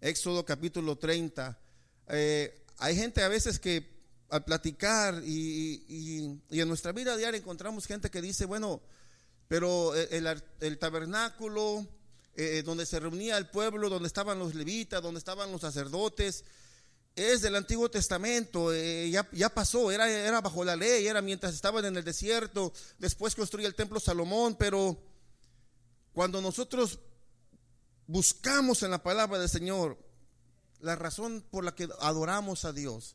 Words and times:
Éxodo 0.00 0.44
capítulo 0.46 0.96
30. 0.96 1.58
Eh, 2.08 2.64
hay 2.78 2.96
gente 2.96 3.22
a 3.22 3.28
veces 3.28 3.58
que 3.58 4.00
al 4.30 4.44
platicar 4.44 5.20
y, 5.24 6.40
en 6.50 6.68
nuestra 6.68 6.92
vida 6.92 7.16
diaria 7.16 7.38
encontramos 7.38 7.86
gente 7.86 8.10
que 8.10 8.22
dice, 8.22 8.46
bueno, 8.46 8.80
pero 9.48 9.94
el, 9.94 10.78
tabernáculo 10.78 11.86
eh, 12.34 12.62
donde 12.64 12.86
se 12.86 12.98
reunía 13.00 13.36
el 13.36 13.48
pueblo, 13.48 13.90
donde 13.90 14.06
estaban 14.06 14.38
los 14.38 14.54
levitas, 14.54 15.02
donde 15.02 15.18
estaban 15.18 15.52
los 15.52 15.60
sacerdotes, 15.60 16.44
es 17.14 17.42
del 17.42 17.56
Antiguo 17.56 17.90
Testamento, 17.90 18.72
eh, 18.72 19.10
ya, 19.10 19.28
ya, 19.32 19.50
pasó, 19.50 19.90
era, 19.90 20.08
era 20.08 20.40
bajo 20.40 20.64
la 20.64 20.76
ley, 20.76 21.06
era 21.06 21.20
mientras 21.20 21.54
estaban 21.54 21.84
en 21.84 21.96
el 21.96 22.04
desierto, 22.04 22.72
después 22.98 23.34
construye 23.34 23.66
el 23.66 23.74
templo 23.74 24.00
Salomón, 24.00 24.56
pero 24.56 24.96
cuando 26.12 26.40
nosotros 26.40 27.00
buscamos 28.10 28.82
en 28.82 28.90
la 28.90 29.02
palabra 29.02 29.38
del 29.38 29.48
Señor 29.48 29.96
la 30.80 30.96
razón 30.96 31.44
por 31.48 31.64
la 31.64 31.74
que 31.74 31.88
adoramos 32.00 32.64
a 32.64 32.72
Dios, 32.72 33.14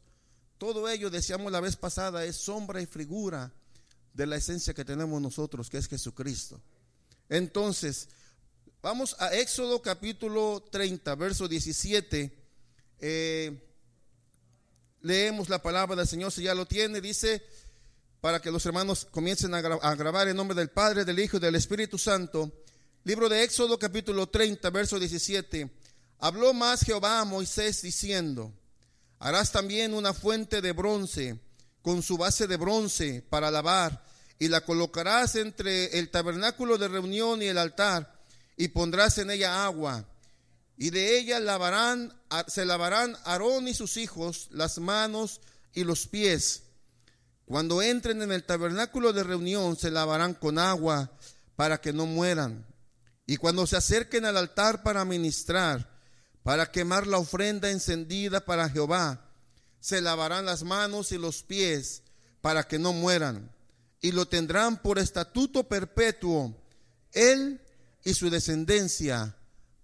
todo 0.57 0.87
ello, 0.87 1.09
decíamos 1.09 1.51
la 1.51 1.59
vez 1.59 1.75
pasada, 1.75 2.23
es 2.23 2.37
sombra 2.37 2.81
y 2.81 2.85
figura 2.85 3.51
de 4.13 4.25
la 4.25 4.37
esencia 4.37 4.73
que 4.73 4.85
tenemos 4.85 5.21
nosotros, 5.21 5.70
que 5.70 5.77
es 5.77 5.87
Jesucristo. 5.87 6.61
Entonces, 7.27 8.07
vamos 8.81 9.17
a 9.20 9.35
Éxodo 9.35 9.81
capítulo 9.81 10.63
30, 10.71 11.13
verso 11.15 11.49
17. 11.49 12.48
Eh, 12.99 13.70
leemos 15.01 15.49
la 15.49 15.62
palabra 15.62 15.98
del 15.98 16.07
Señor, 16.07 16.31
si 16.31 16.43
ya 16.43 16.55
lo 16.55 16.65
tiene, 16.65 17.01
dice, 17.01 17.45
para 18.21 18.41
que 18.41 18.49
los 18.49 18.65
hermanos 18.65 19.05
comiencen 19.12 19.53
a, 19.53 19.62
grabar 19.62 20.29
en 20.29 20.37
nombre 20.37 20.55
del 20.55 20.70
Padre, 20.70 21.03
del 21.03 21.20
Hijo 21.20 21.35
y 21.35 21.41
del 21.41 21.55
Espíritu 21.55 21.98
Santo. 21.98 22.64
Libro 23.05 23.29
de 23.29 23.43
Éxodo 23.43 23.77
capítulo 23.77 24.25
30, 24.25 24.67
verso 24.71 24.97
17. 24.97 25.69
Habló 26.17 26.55
más 26.55 26.81
Jehová 26.81 27.19
a 27.19 27.23
Moisés 27.23 27.83
diciendo, 27.83 28.51
Harás 29.19 29.51
también 29.51 29.93
una 29.93 30.12
fuente 30.12 30.59
de 30.59 30.71
bronce 30.71 31.39
con 31.84 32.01
su 32.01 32.17
base 32.17 32.47
de 32.47 32.57
bronce 32.57 33.23
para 33.29 33.51
lavar 33.51 34.03
y 34.39 34.47
la 34.47 34.62
colocarás 34.62 35.35
entre 35.35 35.99
el 35.99 36.09
tabernáculo 36.09 36.79
de 36.79 36.87
reunión 36.87 37.43
y 37.43 37.45
el 37.45 37.59
altar 37.59 38.12
y 38.57 38.70
pondrás 38.70 39.19
en 39.19 39.29
ella 39.29 39.65
agua 39.65 40.03
y 40.75 40.90
de 40.90 41.19
ella 41.19 41.40
lavarán 41.40 42.12
se 42.47 42.65
lavarán 42.65 43.15
Aarón 43.25 43.67
y 43.67 43.75
sus 43.75 43.97
hijos 43.97 44.47
las 44.49 44.79
manos 44.79 45.41
y 45.75 45.84
los 45.84 46.07
pies. 46.07 46.63
Cuando 47.45 47.84
entren 47.84 48.23
en 48.23 48.31
el 48.31 48.43
tabernáculo 48.43 49.13
de 49.13 49.23
reunión 49.23 49.75
se 49.75 49.91
lavarán 49.91 50.34
con 50.34 50.57
agua 50.57 51.12
para 51.55 51.79
que 51.79 51.93
no 51.93 52.07
mueran. 52.07 52.65
Y 53.26 53.37
cuando 53.37 53.65
se 53.65 53.77
acerquen 53.77 54.26
al 54.26 54.37
altar 54.37 54.84
para 54.84 55.05
ministrar, 55.05 55.95
para 56.45 56.71
quemar 56.71 57.07
la 57.07 57.18
ofrenda 57.18 57.71
encendida 57.71 58.45
para 58.45 58.70
Jehová. 58.70 59.31
Se 59.79 59.99
lavarán 59.99 60.45
las 60.45 60.62
manos 60.62 61.12
y 61.12 61.18
los 61.18 61.41
pies 61.41 62.03
para 62.40 62.68
que 62.68 62.77
no 62.77 62.93
mueran. 62.93 63.51
Y 63.99 64.12
lo 64.12 64.28
tendrán 64.28 64.79
por 64.79 65.00
estatuto 65.00 65.68
perpetuo, 65.68 66.56
él 67.13 67.59
y 68.03 68.13
su 68.13 68.29
descendencia 68.29 69.35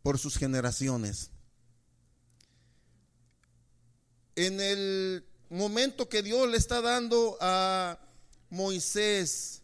por 0.04 0.20
sus 0.20 0.38
generaciones. 0.38 1.32
En 4.36 4.62
el 4.62 5.26
momento 5.50 6.10
que 6.10 6.22
Dios 6.22 6.48
le 6.48 6.58
está 6.58 6.82
dando 6.82 7.40
a 7.42 7.98
Moisés, 8.52 9.61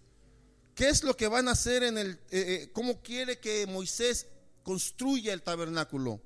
¿qué 0.77 0.87
es 0.87 1.03
lo 1.03 1.17
que 1.17 1.27
van 1.27 1.49
a 1.49 1.51
hacer 1.51 1.83
en 1.83 1.97
el, 1.97 2.11
eh, 2.11 2.17
eh, 2.31 2.69
cómo 2.71 3.01
quiere 3.01 3.39
que 3.39 3.65
Moisés 3.67 4.27
construya 4.63 5.33
el 5.33 5.41
tabernáculo? 5.41 6.21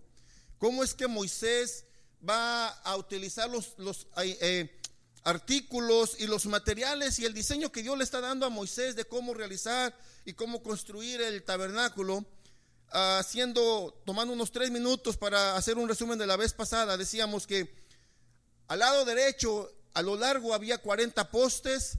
cómo 0.61 0.83
es 0.83 0.93
que 0.93 1.07
Moisés 1.07 1.85
va 2.27 2.67
a 2.67 2.95
utilizar 2.95 3.49
los, 3.49 3.73
eh, 4.17 4.79
artículos 5.23 6.15
y 6.19 6.27
los 6.27 6.45
materiales 6.45 7.17
y 7.17 7.25
el 7.25 7.33
diseño 7.33 7.71
que 7.71 7.81
Dios 7.81 7.97
le 7.97 8.03
está 8.03 8.21
dando 8.21 8.45
a 8.45 8.49
Moisés 8.49 8.95
de 8.95 9.05
cómo 9.05 9.33
realizar 9.33 9.97
y 10.23 10.33
cómo 10.33 10.61
construir 10.61 11.19
el 11.21 11.41
tabernáculo. 11.43 12.23
Haciendo, 12.93 13.99
tomando 14.05 14.33
unos 14.33 14.51
tres 14.51 14.69
minutos 14.69 15.17
para 15.17 15.55
hacer 15.55 15.77
un 15.77 15.87
resumen 15.87 16.19
de 16.19 16.27
la 16.27 16.35
vez 16.35 16.53
pasada, 16.53 16.97
decíamos 16.97 17.47
que 17.47 17.73
al 18.67 18.79
lado 18.79 19.05
derecho, 19.05 19.71
a 19.93 20.01
lo 20.01 20.15
largo 20.15 20.53
había 20.53 20.77
40 20.77 21.31
postes, 21.31 21.97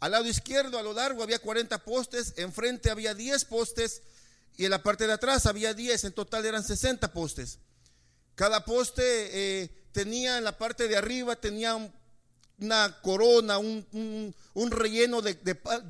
al 0.00 0.12
lado 0.12 0.26
izquierdo, 0.26 0.78
a 0.78 0.82
lo 0.82 0.94
largo 0.94 1.22
había 1.22 1.38
40 1.38 1.84
postes, 1.84 2.34
enfrente 2.36 2.90
había 2.90 3.14
10 3.14 3.44
postes 3.44 4.02
y 4.56 4.64
en 4.64 4.70
la 4.70 4.82
parte 4.82 5.06
de 5.06 5.12
atrás 5.12 5.46
había 5.46 5.74
10, 5.74 6.04
en 6.04 6.12
total 6.12 6.46
eran 6.46 6.64
60 6.64 7.12
postes. 7.12 7.58
Cada 8.34 8.64
poste 8.64 9.02
eh, 9.04 9.70
tenía 9.92 10.38
en 10.38 10.44
la 10.44 10.56
parte 10.56 10.88
de 10.88 10.96
arriba, 10.96 11.36
tenía 11.36 11.76
una 12.58 13.00
corona, 13.02 13.58
un, 13.58 14.34
relleno 14.70 15.20
de, 15.20 15.34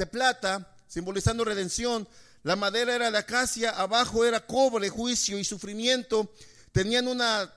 plata, 0.07 0.75
simbolizando 0.89 1.45
redención. 1.45 2.09
La 2.43 2.57
madera 2.57 2.95
era 2.95 3.11
de 3.11 3.19
acacia, 3.19 3.71
abajo 3.71 4.25
era 4.25 4.47
cobre, 4.47 4.89
juicio 4.89 5.39
y 5.39 5.45
sufrimiento. 5.45 6.33
Tenían 6.73 7.07
una 7.09 7.53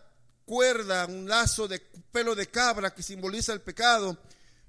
cuerda, 0.45 1.05
un 1.05 1.27
lazo 1.27 1.67
de 1.67 1.79
pelo 2.11 2.35
de 2.35 2.47
cabra 2.47 2.93
que 2.93 3.01
simboliza 3.01 3.53
el 3.53 3.61
pecado. 3.61 4.17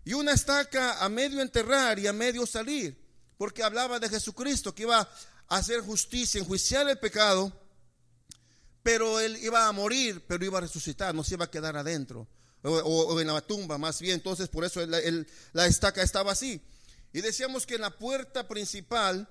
Y 0.04 0.12
una 0.12 0.32
estaca 0.32 1.04
a 1.04 1.09
medio 1.09 1.41
enterrar 1.41 1.98
y 1.98 2.06
a 2.06 2.12
medio 2.12 2.47
salir, 2.47 2.97
porque 3.38 3.62
hablaba 3.62 3.98
de 3.98 4.09
Jesucristo 4.09 4.75
que 4.75 4.82
iba 4.82 5.00
a 5.00 5.56
hacer 5.56 5.81
justicia, 5.81 6.41
enjuiciar 6.41 6.88
el 6.88 6.98
pecado 6.98 7.53
pero 8.84 9.19
él 9.19 9.38
iba 9.42 9.66
a 9.66 9.72
morir, 9.72 10.22
pero 10.28 10.44
iba 10.44 10.59
a 10.59 10.60
resucitar, 10.60 11.15
no 11.15 11.25
se 11.25 11.34
iba 11.34 11.47
a 11.47 11.50
quedar 11.50 11.75
adentro 11.75 12.28
o, 12.62 13.19
en 13.19 13.26
la 13.26 13.41
tumba 13.41 13.78
más 13.78 13.98
bien. 14.00 14.15
Entonces 14.15 14.48
por 14.48 14.62
eso 14.62 14.81
la 15.53 15.66
estaca 15.66 16.03
estaba 16.03 16.32
así. 16.32 16.60
Y 17.12 17.22
decíamos 17.22 17.65
que 17.65 17.76
en 17.76 17.81
la 17.81 17.97
puerta 17.97 18.47
principal, 18.47 19.26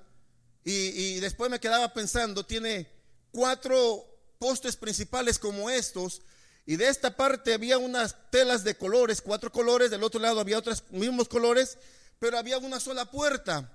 y, 0.65 1.19
después 1.19 1.51
me 1.51 1.59
quedaba 1.59 1.93
pensando, 1.93 2.45
tiene 2.45 2.89
cuatro 3.31 4.03
postes 4.39 4.75
principales 4.75 5.37
como 5.37 5.69
estos, 5.69 6.23
y 6.65 6.77
de 6.77 6.87
esta 6.87 7.15
parte 7.15 7.53
había 7.53 7.77
unas 7.77 8.15
telas 8.29 8.63
de 8.63 8.75
colores, 8.75 9.21
cuatro 9.21 9.51
colores, 9.51 9.91
del 9.91 10.03
otro 10.03 10.19
lado 10.19 10.39
había 10.39 10.57
otros 10.57 10.83
mismos 10.91 11.27
colores, 11.27 11.77
pero 12.19 12.37
había 12.37 12.57
una 12.57 12.79
sola 12.79 13.05
puerta. 13.11 13.69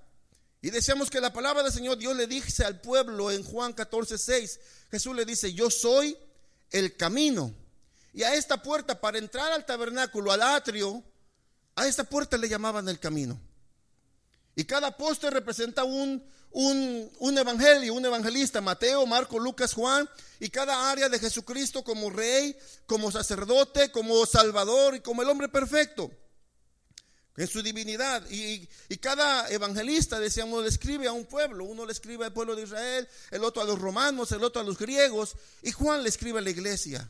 Y 0.62 0.70
decíamos 0.70 1.10
que 1.10 1.20
la 1.20 1.32
palabra 1.32 1.62
del 1.62 1.72
Señor 1.72 1.98
Dios 1.98 2.16
le 2.16 2.26
dice 2.26 2.64
al 2.64 2.80
pueblo 2.80 3.30
en 3.30 3.44
Juan 3.44 3.74
14, 3.74 4.16
6, 4.16 4.60
Jesús 4.90 5.14
le 5.14 5.24
dice, 5.24 5.52
yo 5.52 5.70
soy 5.70 6.16
el 6.70 6.96
camino. 6.96 7.54
Y 8.12 8.22
a 8.22 8.34
esta 8.34 8.62
puerta, 8.62 9.00
para 9.00 9.18
entrar 9.18 9.52
al 9.52 9.66
tabernáculo, 9.66 10.32
al 10.32 10.42
atrio, 10.42 11.04
a 11.76 11.86
esta 11.86 12.04
puerta 12.04 12.36
le 12.38 12.48
llamaban 12.48 12.88
el 12.88 12.98
camino. 12.98 13.38
Y 14.56 14.64
cada 14.64 14.96
poste 14.96 15.30
representa 15.30 15.84
un, 15.84 16.24
un, 16.50 17.10
un, 17.18 17.38
evangelio, 17.38 17.94
un 17.94 18.04
evangelista, 18.04 18.60
Mateo, 18.60 19.06
Marco, 19.06 19.38
Lucas, 19.38 19.74
Juan, 19.74 20.08
y 20.40 20.48
cada 20.50 20.90
área 20.90 21.08
de 21.08 21.18
Jesucristo 21.18 21.84
como 21.84 22.10
rey, 22.10 22.56
como 22.86 23.10
sacerdote, 23.10 23.90
como 23.90 24.24
salvador 24.26 24.94
y 24.94 25.00
como 25.00 25.22
el 25.22 25.28
hombre 25.28 25.48
perfecto 25.48 26.10
en 27.38 27.46
su 27.46 27.62
divinidad. 27.62 28.28
Y, 28.30 28.68
cada 29.00 29.48
evangelista, 29.48 30.18
decíamos, 30.18 30.62
le 30.62 30.68
escribe 30.68 31.06
a 31.06 31.12
un 31.12 31.24
pueblo. 31.24 31.64
Uno 31.64 31.86
le 31.86 31.92
escribe 31.92 32.24
al 32.24 32.32
pueblo 32.32 32.56
de 32.56 32.64
Israel, 32.64 33.08
el 33.30 33.44
otro 33.44 33.62
a 33.62 33.64
los 33.64 33.78
romanos, 33.78 34.32
el 34.32 34.42
otro 34.42 34.60
a 34.60 34.64
los 34.64 34.76
griegos. 34.76 35.36
Y 35.62 35.70
Juan 35.70 36.02
le 36.02 36.08
escribe 36.08 36.40
a 36.40 36.42
la 36.42 36.50
iglesia. 36.50 37.08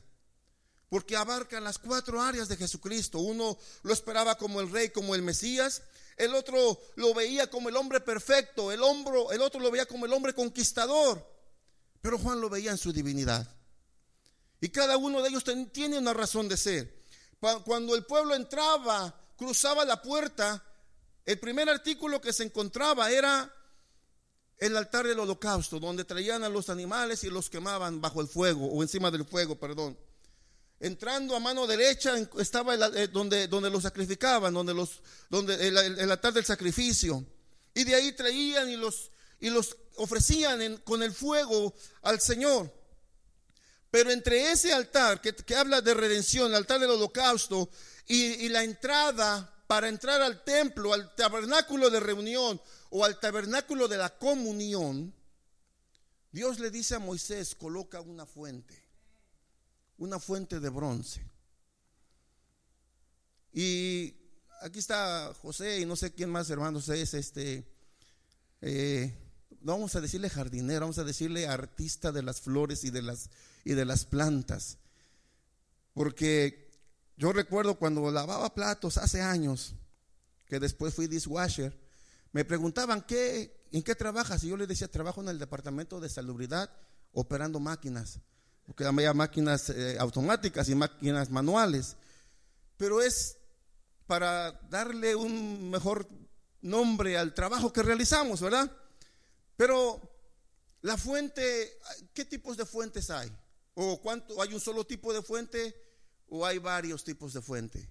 Porque 0.88 1.16
abarcan 1.16 1.64
las 1.64 1.78
cuatro 1.78 2.20
áreas 2.20 2.48
de 2.48 2.56
Jesucristo. 2.56 3.18
Uno 3.18 3.58
lo 3.82 3.92
esperaba 3.92 4.36
como 4.36 4.60
el 4.60 4.70
rey, 4.70 4.90
como 4.90 5.14
el 5.14 5.22
Mesías. 5.22 5.82
El 6.16 6.34
otro 6.34 6.80
lo 6.96 7.14
veía 7.14 7.48
como 7.48 7.68
el 7.68 7.76
hombre 7.76 8.00
perfecto. 8.00 8.72
El, 8.72 8.82
hombro, 8.82 9.30
el 9.32 9.42
otro 9.42 9.60
lo 9.60 9.70
veía 9.70 9.86
como 9.86 10.06
el 10.06 10.12
hombre 10.12 10.32
conquistador. 10.32 11.24
Pero 12.00 12.18
Juan 12.18 12.40
lo 12.40 12.48
veía 12.48 12.70
en 12.70 12.78
su 12.78 12.92
divinidad. 12.92 13.46
Y 14.60 14.70
cada 14.70 14.96
uno 14.96 15.22
de 15.22 15.28
ellos 15.28 15.44
tiene 15.72 15.98
una 15.98 16.14
razón 16.14 16.48
de 16.48 16.56
ser. 16.56 17.02
Cuando 17.64 17.94
el 17.94 18.04
pueblo 18.04 18.34
entraba 18.34 19.14
cruzaba 19.38 19.84
la 19.84 20.02
puerta, 20.02 20.62
el 21.24 21.38
primer 21.38 21.70
artículo 21.70 22.20
que 22.20 22.32
se 22.32 22.42
encontraba 22.42 23.10
era 23.10 23.54
el 24.58 24.76
altar 24.76 25.06
del 25.06 25.20
holocausto, 25.20 25.78
donde 25.78 26.04
traían 26.04 26.42
a 26.42 26.48
los 26.48 26.68
animales 26.68 27.22
y 27.22 27.30
los 27.30 27.48
quemaban 27.48 28.00
bajo 28.00 28.20
el 28.20 28.26
fuego, 28.26 28.66
o 28.66 28.82
encima 28.82 29.12
del 29.12 29.24
fuego, 29.24 29.56
perdón. 29.56 29.96
Entrando 30.80 31.34
a 31.34 31.40
mano 31.40 31.66
derecha 31.66 32.14
estaba 32.38 32.74
eh, 32.74 33.08
donde, 33.08 33.48
donde 33.48 33.70
los 33.70 33.82
sacrificaban, 33.82 34.54
donde 34.54 34.74
los, 34.74 35.00
donde 35.28 35.68
el, 35.68 36.10
altar 36.10 36.32
del 36.32 36.44
sacrificio. 36.44 37.24
Y 37.74 37.84
de 37.84 37.94
ahí 37.94 38.12
traían 38.12 38.70
y 38.70 38.76
los, 38.76 39.10
y 39.40 39.50
los 39.50 39.76
ofrecían 39.96 40.78
con 40.78 41.02
el 41.02 41.12
fuego 41.12 41.74
al 42.02 42.20
Señor. 42.20 42.72
Pero 43.90 44.10
entre 44.10 44.52
ese 44.52 44.72
altar 44.72 45.20
que, 45.20 45.34
que 45.34 45.56
habla 45.56 45.80
de 45.80 45.94
redención, 45.94 46.50
el 46.50 46.56
altar 46.56 46.78
del 46.78 46.90
holocausto, 46.90 47.70
y, 48.08 48.48
la 48.48 48.64
entrada 48.64 49.54
para 49.66 49.88
entrar 49.88 50.22
al 50.22 50.42
templo, 50.42 50.94
al 50.94 51.14
tabernáculo 51.14 51.90
de 51.90 52.00
reunión 52.00 52.60
o 52.90 53.04
al 53.04 53.20
tabernáculo 53.20 53.86
de 53.86 53.98
la 53.98 54.08
comunión, 54.16 55.14
Dios 56.32 56.58
le 56.58 56.70
dice 56.70 56.94
a 56.94 56.98
Moisés, 56.98 57.54
coloca 57.54 58.00
una 58.00 58.24
fuente. 58.24 58.87
Una 59.98 60.18
fuente 60.18 60.60
de 60.60 60.68
bronce. 60.68 61.24
Y 63.52 64.14
aquí 64.62 64.78
está 64.78 65.32
José 65.42 65.80
y 65.80 65.86
no 65.86 65.96
sé 65.96 66.12
quién 66.12 66.30
más, 66.30 66.48
hermanos, 66.50 66.88
es 66.88 67.14
este, 67.14 67.64
eh, 68.60 69.14
no 69.60 69.72
vamos 69.72 69.94
a 69.96 70.00
decirle 70.00 70.30
jardinero, 70.30 70.80
vamos 70.80 70.98
a 70.98 71.04
decirle 71.04 71.46
artista 71.46 72.12
de 72.12 72.22
las 72.22 72.40
flores 72.40 72.84
y 72.84 72.90
de 72.90 73.02
las, 73.02 73.30
y 73.64 73.74
de 73.74 73.84
las 73.84 74.04
plantas. 74.04 74.78
Porque 75.94 76.70
yo 77.16 77.32
recuerdo 77.32 77.78
cuando 77.78 78.10
lavaba 78.10 78.54
platos 78.54 78.98
hace 78.98 79.20
años, 79.20 79.74
que 80.46 80.60
después 80.60 80.94
fui 80.94 81.06
dishwasher, 81.06 81.76
me 82.32 82.44
preguntaban, 82.44 83.02
¿qué, 83.02 83.66
¿en 83.72 83.82
qué 83.82 83.94
trabajas? 83.94 84.44
Y 84.44 84.48
yo 84.48 84.56
les 84.56 84.68
decía, 84.68 84.88
trabajo 84.88 85.20
en 85.20 85.28
el 85.28 85.38
departamento 85.38 85.98
de 86.00 86.08
salubridad 86.08 86.70
operando 87.12 87.58
máquinas, 87.58 88.20
porque 88.68 88.84
había 88.84 89.14
máquinas 89.14 89.70
eh, 89.70 89.96
automáticas 89.98 90.68
y 90.68 90.74
máquinas 90.74 91.30
manuales. 91.30 91.96
Pero 92.76 93.00
es 93.00 93.38
para 94.06 94.52
darle 94.68 95.16
un 95.16 95.70
mejor 95.70 96.06
nombre 96.60 97.16
al 97.16 97.32
trabajo 97.32 97.72
que 97.72 97.82
realizamos, 97.82 98.42
¿verdad? 98.42 98.70
Pero 99.56 100.02
la 100.82 100.98
fuente, 100.98 101.78
¿qué 102.12 102.26
tipos 102.26 102.58
de 102.58 102.66
fuentes 102.66 103.08
hay? 103.08 103.32
¿O 103.72 104.02
cuánto 104.02 104.42
hay 104.42 104.52
un 104.52 104.60
solo 104.60 104.84
tipo 104.84 105.14
de 105.14 105.22
fuente 105.22 105.74
o 106.28 106.44
hay 106.44 106.58
varios 106.58 107.02
tipos 107.02 107.32
de 107.32 107.40
fuente? 107.40 107.90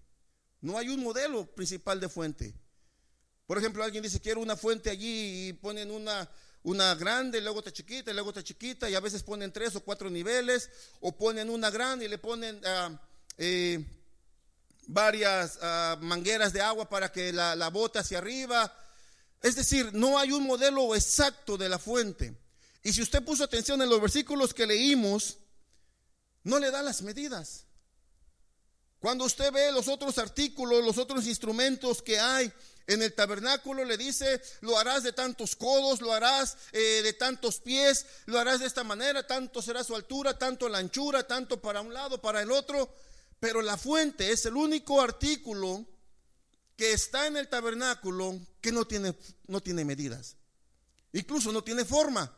No 0.61 0.77
hay 0.77 0.89
un 0.89 1.01
modelo 1.01 1.47
principal 1.55 1.99
de 1.99 2.07
fuente. 2.07 2.53
Por 3.47 3.57
ejemplo, 3.57 3.83
alguien 3.83 4.03
dice, 4.03 4.21
quiero 4.21 4.41
una 4.41 4.55
fuente 4.55 4.91
allí 4.91 5.47
y 5.47 5.53
ponen 5.53 5.89
una, 5.89 6.29
una 6.67 6.95
grande, 6.95 7.39
luego 7.39 7.59
está 7.59 7.71
chiquita, 7.71 8.11
luego 8.11 8.31
está 8.31 8.43
chiquita, 8.43 8.89
y 8.89 8.95
a 8.95 8.99
veces 8.99 9.23
ponen 9.23 9.53
tres 9.53 9.73
o 9.77 9.79
cuatro 9.79 10.09
niveles, 10.09 10.69
o 10.99 11.15
ponen 11.15 11.49
una 11.49 11.69
grande 11.69 12.03
y 12.03 12.07
le 12.09 12.17
ponen 12.17 12.57
uh, 12.57 12.97
eh, 13.37 13.85
varias 14.85 15.59
ah, 15.61 15.97
mangueras 16.01 16.51
de 16.51 16.59
agua 16.59 16.89
para 16.89 17.09
que 17.09 17.31
la, 17.31 17.55
la 17.55 17.69
bote 17.69 17.99
hacia 17.99 18.17
arriba. 18.17 18.77
Es 19.41 19.55
decir, 19.55 19.91
no 19.93 20.19
hay 20.19 20.33
un 20.33 20.43
modelo 20.43 20.93
exacto 20.93 21.57
de 21.57 21.69
la 21.69 21.79
fuente. 21.79 22.35
Y 22.83 22.91
si 22.91 23.01
usted 23.01 23.23
puso 23.23 23.45
atención 23.45 23.81
en 23.81 23.89
los 23.89 24.01
versículos 24.01 24.53
que 24.53 24.67
leímos, 24.67 25.37
no 26.43 26.59
le 26.59 26.69
da 26.69 26.81
las 26.81 27.01
medidas. 27.01 27.63
Cuando 28.99 29.23
usted 29.23 29.53
ve 29.53 29.71
los 29.71 29.87
otros 29.87 30.17
artículos, 30.17 30.83
los 30.83 30.97
otros 30.97 31.27
instrumentos 31.27 32.01
que 32.01 32.19
hay 32.19 32.51
en 32.87 33.01
el 33.03 33.13
tabernáculo, 33.13 33.83
le 33.83 33.97
dice, 33.97 34.41
lo 34.61 34.77
harás 34.77 35.03
de 35.03 35.11
tantos 35.11 35.55
codos, 35.55 36.01
lo 36.01 36.13
harás 36.13 36.57
eh, 36.71 37.01
de 37.03 37.13
tantos 37.13 37.59
pies, 37.59 38.05
lo 38.25 38.39
harás 38.39 38.61
de 38.61 38.65
esta 38.65 38.83
manera, 38.85 39.27
tanto 39.27 39.61
será 39.61 39.83
su 39.83 39.95
altura, 39.95 40.37
tanto 40.37 40.69
la 40.69 40.77
anchura, 40.77 41.27
tanto 41.27 41.61
para 41.61 41.81
un 41.81 41.93
lado, 41.93 42.21
para 42.21 42.41
el 42.41 42.49
otro. 42.49 42.89
Pero 43.39 43.61
la 43.61 43.77
fuente 43.77 44.31
es 44.31 44.45
el 44.45 44.55
único 44.55 45.01
artículo 45.01 45.85
que 46.77 46.93
está 46.93 47.27
en 47.27 47.37
el 47.37 47.49
tabernáculo 47.49 48.39
que 48.61 48.71
no 48.71 48.87
tiene, 48.87 49.15
no 49.47 49.61
tiene 49.61 49.83
medidas. 49.83 50.37
Incluso 51.11 51.51
no 51.51 51.63
tiene 51.63 51.83
forma. 51.83 52.33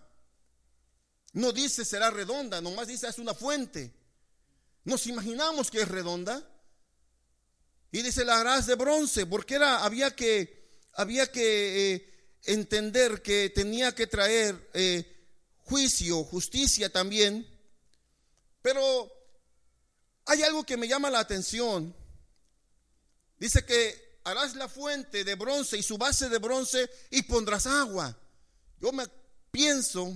No 1.33 1.51
dice 1.51 1.85
será 1.85 2.09
redonda, 2.09 2.59
nomás 2.59 2.87
dice 2.87 3.07
es 3.07 3.19
una 3.19 3.35
fuente. 3.35 3.93
Nos 4.83 5.05
imaginamos 5.05 5.69
que 5.69 5.81
es 5.81 5.87
redonda. 5.87 6.43
Y 7.91 8.01
dice 8.01 8.23
la 8.23 8.39
harás 8.39 8.67
de 8.67 8.75
bronce, 8.75 9.25
porque 9.25 9.55
era, 9.55 9.83
había 9.83 10.15
que, 10.15 10.87
había 10.93 11.31
que 11.31 11.95
eh, 11.95 12.37
entender 12.45 13.21
que 13.21 13.49
tenía 13.49 13.95
que 13.95 14.07
traer 14.07 14.69
eh, 14.73 15.25
juicio, 15.63 16.23
justicia 16.23 16.91
también. 16.91 17.47
Pero 18.61 19.11
hay 20.25 20.43
algo 20.43 20.63
que 20.63 20.77
me 20.77 20.87
llama 20.87 21.09
la 21.09 21.19
atención. 21.19 21.95
Dice 23.39 23.65
que 23.65 24.19
harás 24.23 24.55
la 24.55 24.69
fuente 24.69 25.23
de 25.23 25.35
bronce 25.35 25.77
y 25.77 25.83
su 25.83 25.97
base 25.97 26.29
de 26.29 26.37
bronce 26.37 26.89
y 27.09 27.23
pondrás 27.23 27.65
agua. 27.65 28.15
Yo 28.79 28.91
me 28.91 29.07
pienso 29.49 30.13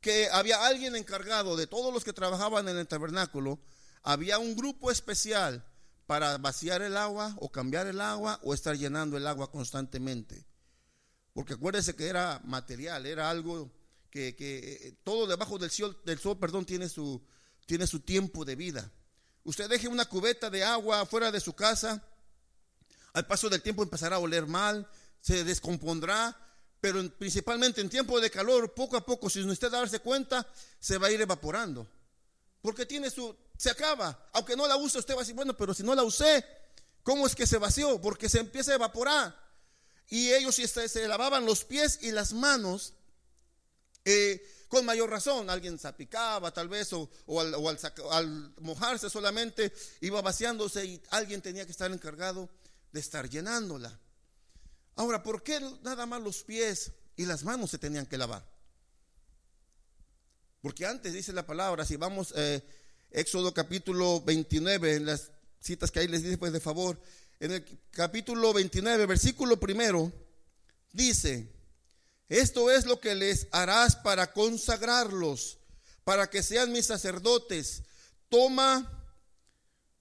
que 0.00 0.28
había 0.30 0.64
alguien 0.66 0.96
encargado 0.96 1.56
de 1.56 1.66
todos 1.66 1.92
los 1.92 2.04
que 2.04 2.12
trabajaban 2.12 2.68
en 2.68 2.76
el 2.76 2.86
tabernáculo, 2.86 3.58
había 4.02 4.38
un 4.38 4.54
grupo 4.54 4.90
especial 4.90 5.64
para 6.06 6.36
vaciar 6.38 6.82
el 6.82 6.96
agua 6.96 7.34
o 7.38 7.50
cambiar 7.50 7.86
el 7.86 8.00
agua 8.00 8.38
o 8.42 8.54
estar 8.54 8.76
llenando 8.76 9.16
el 9.16 9.26
agua 9.26 9.50
constantemente. 9.50 10.46
Porque 11.32 11.54
acuérdese 11.54 11.96
que 11.96 12.06
era 12.06 12.40
material, 12.44 13.06
era 13.06 13.30
algo 13.30 13.70
que, 14.10 14.36
eh, 14.38 14.94
todo 15.02 15.26
debajo 15.26 15.58
del 15.58 15.70
sol, 15.70 16.00
del 16.04 16.18
sol 16.18 16.38
perdón, 16.38 16.64
tiene 16.64 16.88
su, 16.88 17.20
tiene 17.66 17.86
su 17.86 18.00
tiempo 18.00 18.44
de 18.44 18.54
vida. 18.54 18.90
Usted 19.42 19.68
deje 19.68 19.88
una 19.88 20.04
cubeta 20.04 20.50
de 20.50 20.62
agua 20.62 21.04
fuera 21.06 21.32
de 21.32 21.40
su 21.40 21.54
casa, 21.54 22.02
al 23.12 23.26
paso 23.26 23.48
del 23.48 23.62
tiempo 23.62 23.82
empezará 23.82 24.16
a 24.16 24.20
oler 24.20 24.46
mal, 24.46 24.88
se 25.20 25.44
descompondrá, 25.44 26.36
pero 26.80 27.08
principalmente 27.16 27.80
en 27.80 27.88
tiempo 27.88 28.20
de 28.20 28.30
calor, 28.30 28.74
poco 28.74 28.96
a 28.96 29.04
poco, 29.04 29.30
sin 29.30 29.48
usted 29.48 29.70
darse 29.70 30.00
cuenta, 30.00 30.46
se 30.78 30.98
va 30.98 31.08
a 31.08 31.10
ir 31.10 31.20
evaporando. 31.20 31.86
Porque 32.60 32.86
tiene 32.86 33.10
su, 33.10 33.36
se 33.64 33.70
acaba. 33.70 34.28
Aunque 34.34 34.56
no 34.56 34.66
la 34.68 34.76
use, 34.76 34.98
usted 34.98 35.14
va 35.14 35.20
a 35.20 35.22
decir, 35.22 35.34
bueno, 35.34 35.56
pero 35.56 35.72
si 35.72 35.82
no 35.82 35.94
la 35.94 36.02
usé, 36.02 36.44
¿cómo 37.02 37.26
es 37.26 37.34
que 37.34 37.46
se 37.46 37.56
vació? 37.56 37.98
Porque 37.98 38.28
se 38.28 38.38
empieza 38.38 38.72
a 38.72 38.74
evaporar. 38.74 39.34
Y 40.08 40.32
ellos 40.32 40.54
se 40.54 41.08
lavaban 41.08 41.46
los 41.46 41.64
pies 41.64 41.98
y 42.02 42.12
las 42.12 42.34
manos. 42.34 42.92
Eh, 44.04 44.66
con 44.68 44.84
mayor 44.84 45.08
razón, 45.08 45.48
alguien 45.48 45.78
zapicaba 45.78 46.52
tal 46.52 46.68
vez 46.68 46.92
o, 46.92 47.08
al, 48.10 48.54
mojarse 48.60 49.08
solamente 49.08 49.72
iba 50.02 50.20
vaciándose 50.20 50.84
y 50.84 51.02
alguien 51.10 51.40
tenía 51.40 51.64
que 51.64 51.72
estar 51.72 51.90
encargado 51.90 52.50
de 52.92 53.00
estar 53.00 53.30
llenándola. 53.30 53.98
Ahora, 54.96 55.22
¿por 55.22 55.42
qué 55.42 55.58
nada 55.82 56.04
más 56.04 56.20
los 56.20 56.44
pies 56.44 56.92
y 57.16 57.24
las 57.24 57.44
manos 57.44 57.70
se 57.70 57.78
tenían 57.78 58.04
que 58.04 58.18
lavar? 58.18 58.44
Porque 60.60 60.84
antes 60.84 61.14
dice 61.14 61.32
la 61.32 61.46
palabra, 61.46 61.86
si 61.86 61.96
vamos 61.96 62.34
eh, 62.36 62.62
Éxodo 63.14 63.54
capítulo 63.54 64.20
29, 64.22 64.96
en 64.96 65.06
las 65.06 65.30
citas 65.60 65.92
que 65.92 66.00
ahí 66.00 66.08
les 66.08 66.24
dice 66.24 66.36
pues 66.36 66.52
de 66.52 66.58
favor, 66.58 67.00
en 67.38 67.52
el 67.52 67.64
capítulo 67.92 68.52
29, 68.52 69.06
versículo 69.06 69.60
primero, 69.60 70.12
dice, 70.92 71.48
esto 72.28 72.72
es 72.72 72.86
lo 72.86 72.98
que 72.98 73.14
les 73.14 73.46
harás 73.52 73.94
para 73.94 74.32
consagrarlos, 74.32 75.58
para 76.02 76.28
que 76.28 76.42
sean 76.42 76.72
mis 76.72 76.86
sacerdotes. 76.86 77.84
Toma 78.28 78.90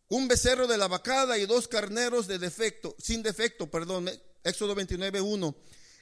un 0.07 0.27
becerro 0.27 0.65
de 0.65 0.79
la 0.79 0.87
vacada 0.87 1.37
y 1.37 1.45
dos 1.45 1.67
carneros 1.67 2.25
de 2.25 2.39
defecto, 2.39 2.95
sin 2.97 3.21
defecto, 3.21 3.69
perdón, 3.69 4.09
Éxodo 4.43 4.73
29, 4.73 5.21
1. 5.21 5.55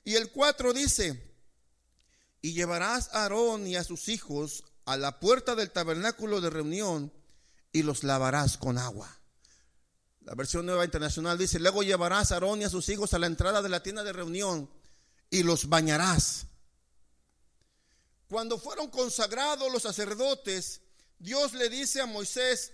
Y 0.05 0.15
el 0.15 0.31
4 0.31 0.71
dice, 0.71 1.21
y 2.41 2.53
llevarás 2.53 3.09
a 3.09 3.23
Aarón 3.23 3.67
y 3.67 3.75
a 3.75 3.83
sus 3.83 4.07
hijos 4.07 4.63
a 4.85 4.97
la 4.97 5.19
puerta 5.19 5.55
del 5.55 5.71
tabernáculo 5.71 6.41
de 6.41 6.49
reunión 6.49 7.11
y 7.71 7.83
los 7.83 8.03
lavarás 8.03 8.57
con 8.57 8.77
agua. 8.77 9.17
La 10.21 10.35
versión 10.35 10.65
nueva 10.65 10.85
internacional 10.85 11.37
dice, 11.37 11.59
luego 11.59 11.83
llevarás 11.83 12.31
a 12.31 12.35
Aarón 12.35 12.61
y 12.61 12.65
a 12.65 12.69
sus 12.69 12.89
hijos 12.89 13.13
a 13.13 13.19
la 13.19 13.27
entrada 13.27 13.61
de 13.61 13.69
la 13.69 13.81
tienda 13.81 14.03
de 14.03 14.13
reunión 14.13 14.69
y 15.29 15.43
los 15.43 15.67
bañarás. 15.69 16.45
Cuando 18.27 18.59
fueron 18.59 18.89
consagrados 18.89 19.71
los 19.71 19.83
sacerdotes, 19.83 20.81
Dios 21.17 21.53
le 21.53 21.69
dice 21.69 22.01
a 22.01 22.05
Moisés, 22.05 22.71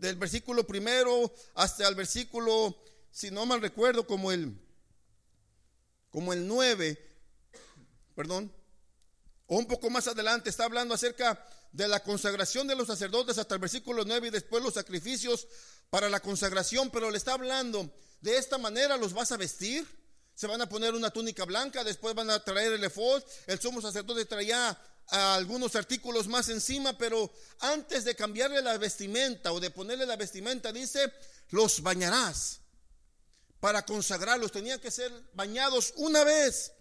del 0.00 0.16
versículo 0.16 0.66
primero 0.66 1.32
hasta 1.54 1.86
el 1.86 1.94
versículo, 1.94 2.82
si 3.10 3.30
no 3.30 3.44
mal 3.44 3.60
recuerdo, 3.60 4.06
como 4.06 4.32
el, 4.32 4.58
como 6.10 6.32
el 6.32 6.46
9, 6.46 6.98
perdón, 8.14 8.52
o 9.50 9.56
un 9.56 9.66
poco 9.66 9.90
más 9.90 10.06
adelante, 10.06 10.48
está 10.48 10.64
hablando 10.64 10.94
acerca 10.94 11.44
de 11.72 11.88
la 11.88 12.00
consagración 12.04 12.68
de 12.68 12.76
los 12.76 12.86
sacerdotes 12.86 13.36
hasta 13.36 13.56
el 13.56 13.60
versículo 13.60 14.04
9 14.04 14.28
y 14.28 14.30
después 14.30 14.62
los 14.62 14.74
sacrificios 14.74 15.48
para 15.90 16.08
la 16.08 16.20
consagración, 16.20 16.88
pero 16.90 17.10
le 17.10 17.18
está 17.18 17.32
hablando, 17.32 17.92
de 18.20 18.38
esta 18.38 18.58
manera 18.58 18.96
los 18.96 19.12
vas 19.12 19.32
a 19.32 19.36
vestir 19.36 19.84
se 20.40 20.46
van 20.46 20.62
a 20.62 20.68
poner 20.70 20.94
una 20.94 21.10
túnica 21.10 21.44
blanca, 21.44 21.84
después 21.84 22.14
van 22.14 22.30
a 22.30 22.42
traer 22.42 22.72
el 22.72 22.82
efod, 22.82 23.22
el 23.46 23.60
sumo 23.60 23.82
sacerdote 23.82 24.24
traía 24.24 24.74
algunos 25.08 25.76
artículos 25.76 26.28
más 26.28 26.48
encima, 26.48 26.96
pero 26.96 27.30
antes 27.58 28.04
de 28.04 28.14
cambiarle 28.14 28.62
la 28.62 28.78
vestimenta 28.78 29.52
o 29.52 29.60
de 29.60 29.70
ponerle 29.70 30.06
la 30.06 30.16
vestimenta, 30.16 30.72
dice, 30.72 31.12
los 31.50 31.82
bañarás 31.82 32.60
para 33.60 33.84
consagrarlos. 33.84 34.50
Tenían 34.50 34.80
que 34.80 34.90
ser 34.90 35.12
bañados 35.34 35.92
una 35.96 36.24
vez 36.24 36.72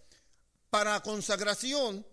para 0.70 1.02
consagración 1.02 2.06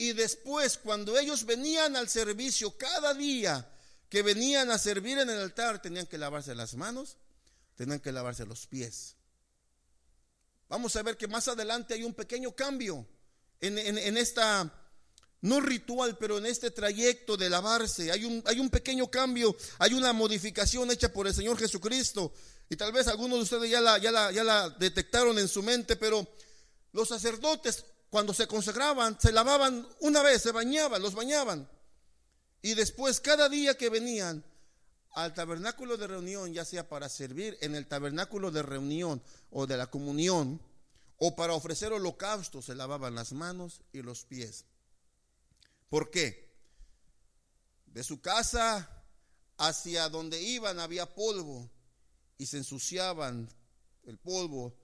y 0.00 0.14
después 0.14 0.78
cuando 0.78 1.18
ellos 1.18 1.44
venían 1.44 1.94
al 1.94 2.08
servicio 2.08 2.74
cada 2.78 3.12
día 3.12 3.70
que 4.08 4.22
venían 4.22 4.70
a 4.70 4.78
servir 4.78 5.18
en 5.18 5.28
el 5.28 5.38
altar, 5.38 5.82
tenían 5.82 6.06
que 6.06 6.16
lavarse 6.16 6.54
las 6.54 6.74
manos, 6.74 7.18
tenían 7.76 8.00
que 8.00 8.10
lavarse 8.10 8.46
los 8.46 8.66
pies. 8.66 9.16
Vamos 10.70 10.96
a 10.96 11.02
ver 11.02 11.18
que 11.18 11.28
más 11.28 11.48
adelante 11.48 11.92
hay 11.92 12.02
un 12.02 12.14
pequeño 12.14 12.56
cambio 12.56 13.06
en, 13.60 14.16
esta, 14.16 14.72
no 15.42 15.60
ritual, 15.60 16.16
pero 16.16 16.38
en 16.38 16.46
este 16.46 16.70
trayecto 16.70 17.36
de 17.36 17.50
lavarse, 17.50 18.10
hay 18.10 18.24
un, 18.24 18.42
hay 18.46 18.58
un 18.58 18.70
pequeño 18.70 19.10
cambio, 19.10 19.54
hay 19.78 19.92
una 19.92 20.14
modificación 20.14 20.90
hecha 20.90 21.12
por 21.12 21.26
el 21.26 21.34
Señor 21.34 21.58
Jesucristo. 21.58 22.32
Y 22.70 22.76
tal 22.76 22.90
vez 22.90 23.06
algunos 23.06 23.38
de 23.38 23.42
ustedes 23.42 23.70
ya 23.70 23.82
la, 23.82 23.98
ya 23.98 24.10
la, 24.10 24.32
ya 24.32 24.44
la 24.44 24.70
detectaron 24.70 25.38
en 25.38 25.46
su 25.46 25.62
mente, 25.62 25.96
pero 25.96 26.26
los 26.92 27.08
sacerdotes 27.08 27.84
cuando 28.10 28.34
se 28.34 28.48
consagraban, 28.48 29.18
se 29.20 29.32
lavaban 29.32 29.86
una 30.00 30.22
vez, 30.22 30.42
se 30.42 30.52
bañaban, 30.52 31.00
los 31.00 31.14
bañaban. 31.14 31.68
Y 32.60 32.74
después, 32.74 33.20
cada 33.20 33.48
día 33.48 33.78
que 33.78 33.88
venían 33.88 34.44
al 35.12 35.32
tabernáculo 35.32 35.96
de 35.96 36.08
reunión, 36.08 36.52
ya 36.52 36.64
sea 36.64 36.88
para 36.88 37.08
servir 37.08 37.56
en 37.60 37.74
el 37.74 37.86
tabernáculo 37.86 38.50
de 38.50 38.62
reunión 38.62 39.22
o 39.50 39.66
de 39.66 39.76
la 39.76 39.88
comunión, 39.88 40.60
o 41.18 41.36
para 41.36 41.54
ofrecer 41.54 41.92
holocausto, 41.92 42.62
se 42.62 42.74
lavaban 42.74 43.14
las 43.14 43.32
manos 43.32 43.82
y 43.92 44.02
los 44.02 44.24
pies. 44.24 44.64
¿Por 45.88 46.10
qué? 46.10 46.50
De 47.86 48.02
su 48.02 48.20
casa 48.20 49.04
hacia 49.56 50.08
donde 50.08 50.40
iban 50.40 50.80
había 50.80 51.14
polvo 51.14 51.70
y 52.38 52.46
se 52.46 52.56
ensuciaban 52.56 53.48
el 54.04 54.18
polvo 54.18 54.74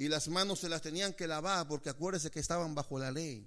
y 0.00 0.08
las 0.08 0.28
manos 0.28 0.60
se 0.60 0.70
las 0.70 0.80
tenían 0.80 1.12
que 1.12 1.26
lavar 1.26 1.68
porque 1.68 1.90
acuérdense 1.90 2.30
que 2.30 2.40
estaban 2.40 2.74
bajo 2.74 2.98
la 2.98 3.12
ley 3.12 3.46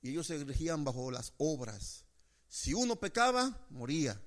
y 0.00 0.10
ellos 0.10 0.28
se 0.28 0.44
regían 0.44 0.84
bajo 0.84 1.10
las 1.10 1.32
obras. 1.36 2.04
Si 2.46 2.74
uno 2.74 2.94
pecaba, 2.94 3.66
moría. 3.70 4.22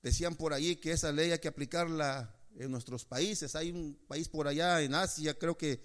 Decían 0.00 0.36
por 0.36 0.52
allí 0.52 0.76
que 0.76 0.92
esa 0.92 1.10
ley 1.10 1.32
hay 1.32 1.40
que 1.40 1.48
aplicarla 1.48 2.32
en 2.56 2.70
nuestros 2.70 3.04
países. 3.04 3.56
Hay 3.56 3.72
un 3.72 3.98
país 4.06 4.28
por 4.28 4.46
allá 4.46 4.80
en 4.80 4.94
Asia, 4.94 5.36
creo 5.36 5.58
que 5.58 5.82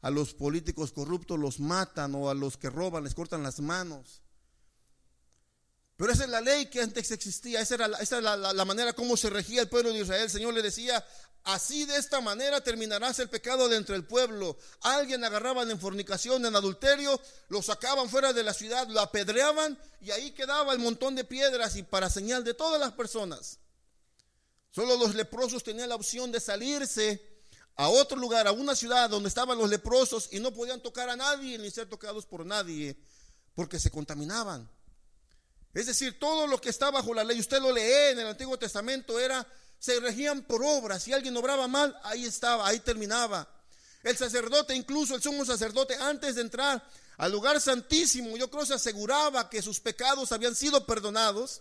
a 0.00 0.10
los 0.10 0.34
políticos 0.34 0.90
corruptos 0.90 1.38
los 1.38 1.60
matan 1.60 2.16
o 2.16 2.28
a 2.28 2.34
los 2.34 2.56
que 2.56 2.68
roban 2.68 3.04
les 3.04 3.14
cortan 3.14 3.44
las 3.44 3.60
manos. 3.60 4.22
Pero 5.96 6.12
esa 6.12 6.24
es 6.24 6.30
la 6.30 6.42
ley 6.42 6.66
que 6.66 6.82
antes 6.82 7.10
existía, 7.10 7.60
esa 7.60 7.76
era, 7.76 7.88
la, 7.88 7.98
esa 7.98 8.20
la, 8.20 8.64
manera 8.66 8.92
como 8.92 9.16
se 9.16 9.30
regía 9.30 9.62
el 9.62 9.68
pueblo 9.68 9.92
de 9.92 10.00
Israel. 10.00 10.24
El 10.24 10.30
Señor 10.30 10.52
le 10.52 10.60
decía, 10.60 11.02
así 11.44 11.86
de 11.86 11.96
esta 11.96 12.20
manera 12.20 12.60
terminarás 12.62 13.18
el 13.18 13.30
pecado 13.30 13.68
dentro 13.68 13.94
del 13.94 14.04
pueblo. 14.04 14.58
Alguien 14.82 15.24
agarraban 15.24 15.70
en 15.70 15.80
fornicación, 15.80 16.44
en 16.44 16.54
adulterio, 16.54 17.18
lo 17.48 17.62
sacaban 17.62 18.10
fuera 18.10 18.34
de 18.34 18.42
la 18.42 18.52
ciudad, 18.52 18.86
lo 18.88 19.00
apedreaban 19.00 19.78
y 20.02 20.10
ahí 20.10 20.32
quedaba 20.32 20.74
el 20.74 20.80
montón 20.80 21.14
de 21.14 21.24
piedras 21.24 21.76
y 21.76 21.82
para 21.82 22.10
señal 22.10 22.44
de 22.44 22.52
todas 22.52 22.78
las 22.78 22.92
personas. 22.92 23.58
Solo 24.70 24.98
los 24.98 25.14
leprosos 25.14 25.64
tenían 25.64 25.88
la 25.88 25.94
opción 25.94 26.30
de 26.30 26.40
salirse 26.40 27.26
a 27.76 27.88
otro 27.88 28.18
lugar, 28.18 28.46
a 28.46 28.52
una 28.52 28.76
ciudad 28.76 29.08
donde 29.08 29.30
estaban 29.30 29.56
los 29.56 29.70
leprosos 29.70 30.28
y 30.30 30.40
no 30.40 30.52
podían 30.52 30.82
tocar 30.82 31.08
a 31.08 31.16
nadie 31.16 31.56
ni 31.56 31.70
ser 31.70 31.88
tocados 31.88 32.26
por 32.26 32.44
nadie 32.44 32.98
porque 33.54 33.80
se 33.80 33.90
contaminaban. 33.90 34.75
Es 35.76 35.84
decir, 35.84 36.18
todo 36.18 36.46
lo 36.46 36.58
que 36.58 36.70
está 36.70 36.90
bajo 36.90 37.12
la 37.12 37.22
ley, 37.22 37.38
usted 37.38 37.60
lo 37.60 37.70
lee 37.70 38.12
en 38.12 38.20
el 38.20 38.28
Antiguo 38.28 38.58
Testamento, 38.58 39.20
era, 39.20 39.46
se 39.78 40.00
regían 40.00 40.40
por 40.40 40.64
obras. 40.64 41.02
Si 41.02 41.12
alguien 41.12 41.36
obraba 41.36 41.68
mal, 41.68 41.94
ahí 42.02 42.24
estaba, 42.24 42.66
ahí 42.66 42.80
terminaba. 42.80 43.46
El 44.02 44.16
sacerdote, 44.16 44.74
incluso 44.74 45.14
el 45.14 45.22
sumo 45.22 45.44
sacerdote, 45.44 45.94
antes 45.96 46.36
de 46.36 46.40
entrar 46.40 46.82
al 47.18 47.30
lugar 47.30 47.60
santísimo, 47.60 48.38
yo 48.38 48.48
creo 48.50 48.64
se 48.64 48.72
aseguraba 48.72 49.50
que 49.50 49.60
sus 49.60 49.78
pecados 49.78 50.32
habían 50.32 50.54
sido 50.54 50.86
perdonados, 50.86 51.60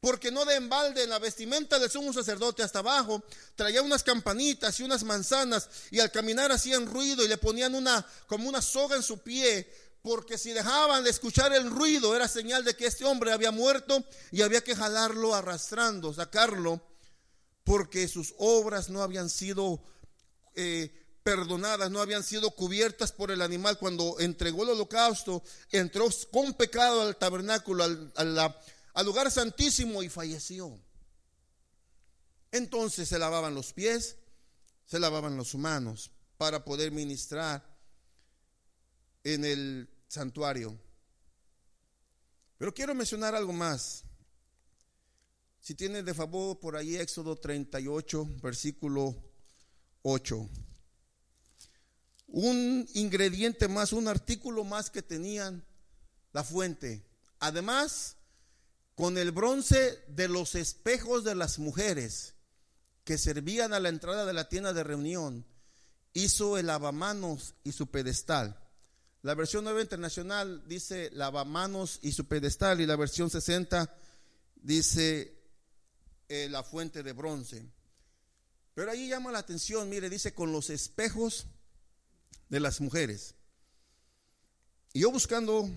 porque 0.00 0.30
no 0.30 0.46
de 0.46 0.54
embalde 0.54 1.02
en 1.02 1.10
la 1.10 1.18
vestimenta 1.18 1.78
del 1.78 1.90
sumo 1.90 2.14
sacerdote 2.14 2.62
hasta 2.62 2.78
abajo 2.78 3.22
traía 3.56 3.82
unas 3.82 4.02
campanitas 4.02 4.78
y 4.80 4.82
unas 4.82 5.02
manzanas 5.02 5.68
y 5.90 6.00
al 6.00 6.10
caminar 6.10 6.52
hacían 6.52 6.86
ruido 6.86 7.24
y 7.24 7.28
le 7.28 7.38
ponían 7.38 7.74
una 7.74 8.06
como 8.26 8.46
una 8.46 8.60
soga 8.60 8.96
en 8.96 9.02
su 9.02 9.18
pie 9.18 9.66
porque 10.04 10.36
si 10.36 10.52
dejaban 10.52 11.02
de 11.02 11.08
escuchar 11.08 11.54
el 11.54 11.70
ruido 11.70 12.14
era 12.14 12.28
señal 12.28 12.62
de 12.62 12.76
que 12.76 12.84
este 12.84 13.06
hombre 13.06 13.32
había 13.32 13.50
muerto 13.50 14.04
y 14.30 14.42
había 14.42 14.62
que 14.62 14.76
jalarlo 14.76 15.34
arrastrando, 15.34 16.12
sacarlo, 16.12 16.86
porque 17.64 18.06
sus 18.06 18.34
obras 18.36 18.90
no 18.90 19.02
habían 19.02 19.30
sido 19.30 19.82
eh, 20.56 20.92
perdonadas, 21.22 21.90
no 21.90 22.02
habían 22.02 22.22
sido 22.22 22.50
cubiertas 22.50 23.12
por 23.12 23.30
el 23.30 23.40
animal. 23.40 23.78
Cuando 23.78 24.20
entregó 24.20 24.64
el 24.64 24.70
holocausto, 24.72 25.42
entró 25.70 26.06
con 26.30 26.52
pecado 26.52 27.00
al 27.00 27.16
tabernáculo, 27.16 27.84
al, 27.84 28.12
al 28.14 29.06
lugar 29.06 29.30
santísimo 29.30 30.02
y 30.02 30.10
falleció. 30.10 30.78
Entonces 32.52 33.08
se 33.08 33.18
lavaban 33.18 33.54
los 33.54 33.72
pies, 33.72 34.16
se 34.84 34.98
lavaban 34.98 35.38
las 35.38 35.54
manos 35.54 36.10
para 36.36 36.62
poder 36.62 36.92
ministrar 36.92 37.64
en 39.24 39.46
el 39.46 39.88
santuario. 40.08 40.78
Pero 42.58 42.72
quiero 42.72 42.94
mencionar 42.94 43.34
algo 43.34 43.52
más. 43.52 44.04
Si 45.60 45.74
tiene 45.74 46.02
de 46.02 46.14
favor 46.14 46.60
por 46.60 46.76
ahí 46.76 46.96
Éxodo 46.96 47.36
38, 47.36 48.28
versículo 48.42 49.14
8. 50.02 50.48
Un 52.28 52.86
ingrediente 52.94 53.68
más, 53.68 53.92
un 53.92 54.08
artículo 54.08 54.64
más 54.64 54.90
que 54.90 55.02
tenían 55.02 55.64
la 56.32 56.44
fuente. 56.44 57.06
Además, 57.40 58.16
con 58.94 59.18
el 59.18 59.32
bronce 59.32 60.02
de 60.08 60.28
los 60.28 60.54
espejos 60.54 61.24
de 61.24 61.34
las 61.34 61.58
mujeres 61.58 62.34
que 63.04 63.18
servían 63.18 63.72
a 63.72 63.80
la 63.80 63.88
entrada 63.88 64.24
de 64.24 64.32
la 64.32 64.48
tienda 64.48 64.72
de 64.72 64.84
reunión, 64.84 65.46
hizo 66.12 66.58
el 66.58 66.66
lavamanos 66.66 67.54
y 67.64 67.72
su 67.72 67.86
pedestal. 67.88 68.63
La 69.24 69.34
versión 69.34 69.64
nueva 69.64 69.80
internacional 69.80 70.68
dice 70.68 71.08
lavamanos 71.14 71.98
y 72.02 72.12
su 72.12 72.26
pedestal 72.26 72.82
y 72.82 72.86
la 72.86 72.94
versión 72.94 73.30
60 73.30 73.90
dice 74.56 75.34
eh, 76.28 76.48
la 76.50 76.62
fuente 76.62 77.02
de 77.02 77.14
bronce. 77.14 77.66
Pero 78.74 78.90
ahí 78.90 79.08
llama 79.08 79.32
la 79.32 79.38
atención, 79.38 79.88
mire, 79.88 80.10
dice 80.10 80.34
con 80.34 80.52
los 80.52 80.68
espejos 80.68 81.46
de 82.50 82.60
las 82.60 82.82
mujeres. 82.82 83.34
Y 84.92 85.00
yo 85.00 85.10
buscando 85.10 85.70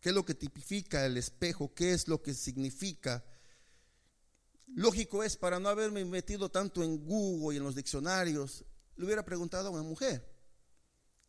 qué 0.00 0.08
es 0.08 0.14
lo 0.16 0.24
que 0.24 0.34
tipifica 0.34 1.06
el 1.06 1.18
espejo, 1.18 1.72
qué 1.72 1.92
es 1.92 2.08
lo 2.08 2.20
que 2.20 2.34
significa. 2.34 3.24
Lógico 4.66 5.22
es, 5.22 5.36
para 5.36 5.60
no 5.60 5.68
haberme 5.68 6.04
metido 6.04 6.50
tanto 6.50 6.82
en 6.82 6.98
Google 7.06 7.54
y 7.54 7.58
en 7.58 7.62
los 7.62 7.76
diccionarios, 7.76 8.64
le 8.96 9.04
hubiera 9.04 9.24
preguntado 9.24 9.68
a 9.68 9.70
una 9.70 9.84
mujer. 9.84 10.27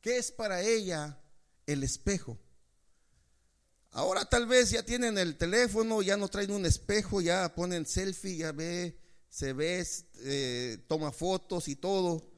¿Qué 0.01 0.17
es 0.17 0.31
para 0.31 0.61
ella 0.61 1.19
el 1.65 1.83
espejo? 1.83 2.37
Ahora 3.91 4.25
tal 4.25 4.45
vez 4.45 4.69
ya 4.69 4.83
tienen 4.83 5.17
el 5.17 5.35
teléfono, 5.37 6.01
ya 6.01 6.15
no 6.15 6.27
traen 6.27 6.51
un 6.51 6.65
espejo, 6.65 7.21
ya 7.21 7.53
ponen 7.55 7.85
selfie, 7.85 8.37
ya 8.37 8.51
ve, 8.51 8.99
se 9.29 9.53
ve, 9.53 9.85
eh, 10.23 10.77
toma 10.87 11.11
fotos 11.11 11.67
y 11.67 11.75
todo. 11.75 12.29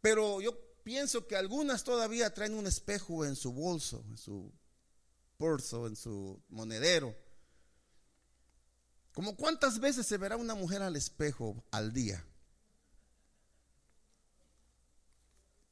Pero 0.00 0.40
yo 0.40 0.56
pienso 0.84 1.26
que 1.26 1.36
algunas 1.36 1.82
todavía 1.82 2.32
traen 2.32 2.54
un 2.54 2.66
espejo 2.66 3.24
en 3.24 3.34
su 3.34 3.52
bolso, 3.52 4.04
en 4.08 4.16
su 4.16 4.52
bolso, 5.38 5.86
en 5.86 5.96
su 5.96 6.40
monedero. 6.48 7.14
¿Como 9.12 9.36
cuántas 9.36 9.80
veces 9.80 10.06
se 10.06 10.18
verá 10.18 10.36
una 10.36 10.54
mujer 10.54 10.82
al 10.82 10.96
espejo 10.96 11.64
al 11.70 11.92
día? 11.92 12.24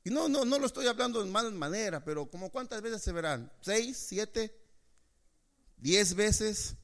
Y 0.05 0.11
no, 0.11 0.29
no, 0.29 0.45
no 0.45 0.59
lo 0.59 0.67
estoy 0.67 0.87
hablando 0.87 1.23
en 1.23 1.31
mal 1.31 1.53
manera, 1.53 2.05
pero 2.05 2.29
como 2.29 2.51
cuántas 2.51 2.83
veces 2.83 3.03
se 3.03 3.13
verán, 3.13 3.53
seis, 3.61 3.97
siete, 4.09 4.57
diez 5.77 6.15
veces, 6.15 6.75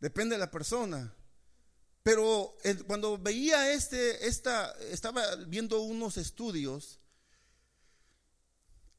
depende 0.00 0.34
de 0.34 0.40
la 0.40 0.50
persona. 0.50 1.14
Pero 2.02 2.54
cuando 2.86 3.16
veía 3.16 3.72
este, 3.72 4.26
esta, 4.26 4.72
estaba 4.90 5.36
viendo 5.46 5.80
unos 5.80 6.18
estudios 6.18 7.00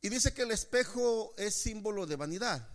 y 0.02 0.10
dice 0.10 0.34
que 0.34 0.42
el 0.42 0.52
espejo 0.52 1.34
es 1.38 1.54
símbolo 1.54 2.08
de 2.08 2.16
vanidad. 2.16 2.68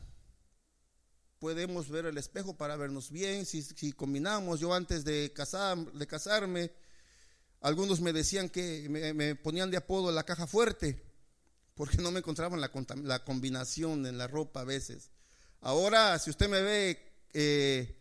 Podemos 1.40 1.88
ver 1.88 2.06
el 2.06 2.18
espejo 2.18 2.56
para 2.56 2.76
vernos 2.76 3.10
bien, 3.10 3.44
si, 3.44 3.62
si 3.62 3.92
combinamos. 3.92 4.60
Yo 4.60 4.72
antes 4.72 5.04
de, 5.04 5.32
casar, 5.32 5.78
de 5.78 6.06
casarme, 6.06 6.70
algunos 7.60 8.00
me 8.00 8.12
decían 8.12 8.48
que 8.48 8.88
me, 8.88 9.34
ponían 9.34 9.70
de 9.70 9.76
apodo 9.76 10.10
la 10.10 10.24
caja 10.24 10.46
fuerte, 10.46 11.02
porque 11.74 11.98
no 11.98 12.10
me 12.10 12.20
encontraban 12.20 12.60
la, 12.60 13.24
combinación 13.24 14.06
en 14.06 14.16
la 14.16 14.26
ropa 14.26 14.62
a 14.62 14.64
veces. 14.64 15.10
Ahora, 15.60 16.18
si 16.18 16.30
usted 16.30 16.48
me 16.48 16.62
ve 16.62 16.98
eh, 17.34 17.96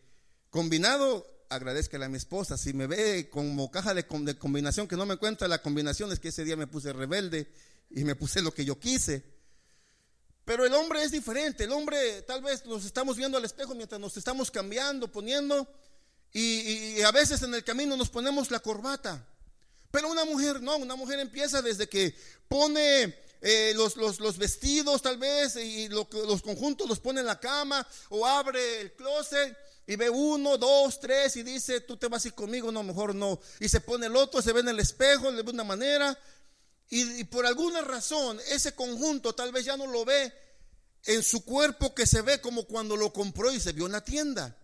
combinado, 0.49 1.25
agradezca 1.49 2.03
a 2.03 2.07
mi 2.07 2.17
esposa. 2.17 2.57
Si 2.57 2.71
me 2.71 2.87
ve 2.87 3.29
como 3.29 3.69
caja 3.69 3.93
de, 3.93 4.05
combinación 4.05 4.87
que 4.87 4.95
no 4.95 5.05
me 5.05 5.15
encuentra 5.15 5.47
la 5.49 5.61
combinación, 5.61 6.11
es 6.13 6.19
que 6.19 6.29
ese 6.29 6.45
día 6.45 6.55
me 6.55 6.67
puse 6.67 6.93
rebelde 6.93 7.51
y 7.89 8.05
me 8.05 8.15
puse 8.15 8.41
lo 8.41 8.53
que 8.53 8.63
yo 8.63 8.79
quise. 8.79 9.23
Pero 10.45 10.65
el 10.65 10.73
hombre 10.73 11.03
es 11.03 11.11
diferente. 11.11 11.65
El 11.65 11.73
hombre, 11.73 12.21
tal 12.21 12.41
vez 12.41 12.65
nos 12.65 12.85
estamos 12.85 13.17
viendo 13.17 13.37
al 13.37 13.43
espejo 13.43 13.75
mientras 13.75 13.99
nos 13.99 14.15
estamos 14.15 14.51
cambiando, 14.51 15.11
poniendo, 15.11 15.67
y 16.31 17.01
a 17.01 17.11
veces 17.11 17.41
en 17.41 17.53
el 17.53 17.63
camino 17.65 17.97
nos 17.97 18.09
ponemos 18.09 18.51
la 18.51 18.59
corbata. 18.59 19.27
Pero 19.91 20.09
una 20.09 20.25
mujer 20.25 20.61
no, 20.61 20.77
una 20.77 20.95
mujer 20.95 21.19
empieza 21.19 21.61
desde 21.61 21.87
que 21.87 22.15
pone 22.47 23.15
eh, 23.41 23.73
los, 23.75 23.95
los, 23.95 24.37
vestidos 24.37 25.01
tal 25.01 25.17
vez 25.17 25.55
y 25.55 25.87
los 25.89 26.41
conjuntos 26.41 26.87
los 26.87 26.99
pone 26.99 27.21
en 27.21 27.25
la 27.25 27.39
cama 27.39 27.85
o 28.09 28.25
abre 28.25 28.81
el 28.81 28.93
closet 28.93 29.57
y 29.87 29.95
ve 29.95 30.09
uno, 30.09 30.57
dos, 30.57 30.99
tres 30.99 31.35
y 31.37 31.43
dice, 31.43 31.81
tú 31.81 31.97
te 31.97 32.07
vas 32.07 32.23
a 32.23 32.27
ir 32.27 32.35
conmigo, 32.35 32.71
no, 32.71 32.83
mejor 32.83 33.15
no. 33.15 33.39
Y 33.59 33.69
se 33.69 33.81
pone 33.81 34.05
el 34.05 34.15
otro, 34.15 34.41
se 34.41 34.53
ve 34.53 34.59
en 34.59 34.69
el 34.69 34.79
espejo, 34.79 35.31
de 35.31 35.41
una 35.41 35.63
manera 35.63 36.17
y, 36.89 37.21
y 37.21 37.23
por 37.23 37.45
alguna 37.45 37.81
razón 37.81 38.39
ese 38.49 38.75
conjunto 38.75 39.33
tal 39.33 39.51
vez 39.51 39.65
ya 39.65 39.77
no 39.77 39.87
lo 39.87 40.05
ve 40.05 40.31
en 41.05 41.23
su 41.23 41.43
cuerpo 41.45 41.95
que 41.95 42.05
se 42.05 42.21
ve 42.21 42.41
como 42.41 42.65
cuando 42.65 42.95
lo 42.95 43.13
compró 43.13 43.51
y 43.51 43.59
se 43.59 43.71
vio 43.71 43.87
en 43.87 43.93
la 43.93 44.03
tienda. 44.03 44.55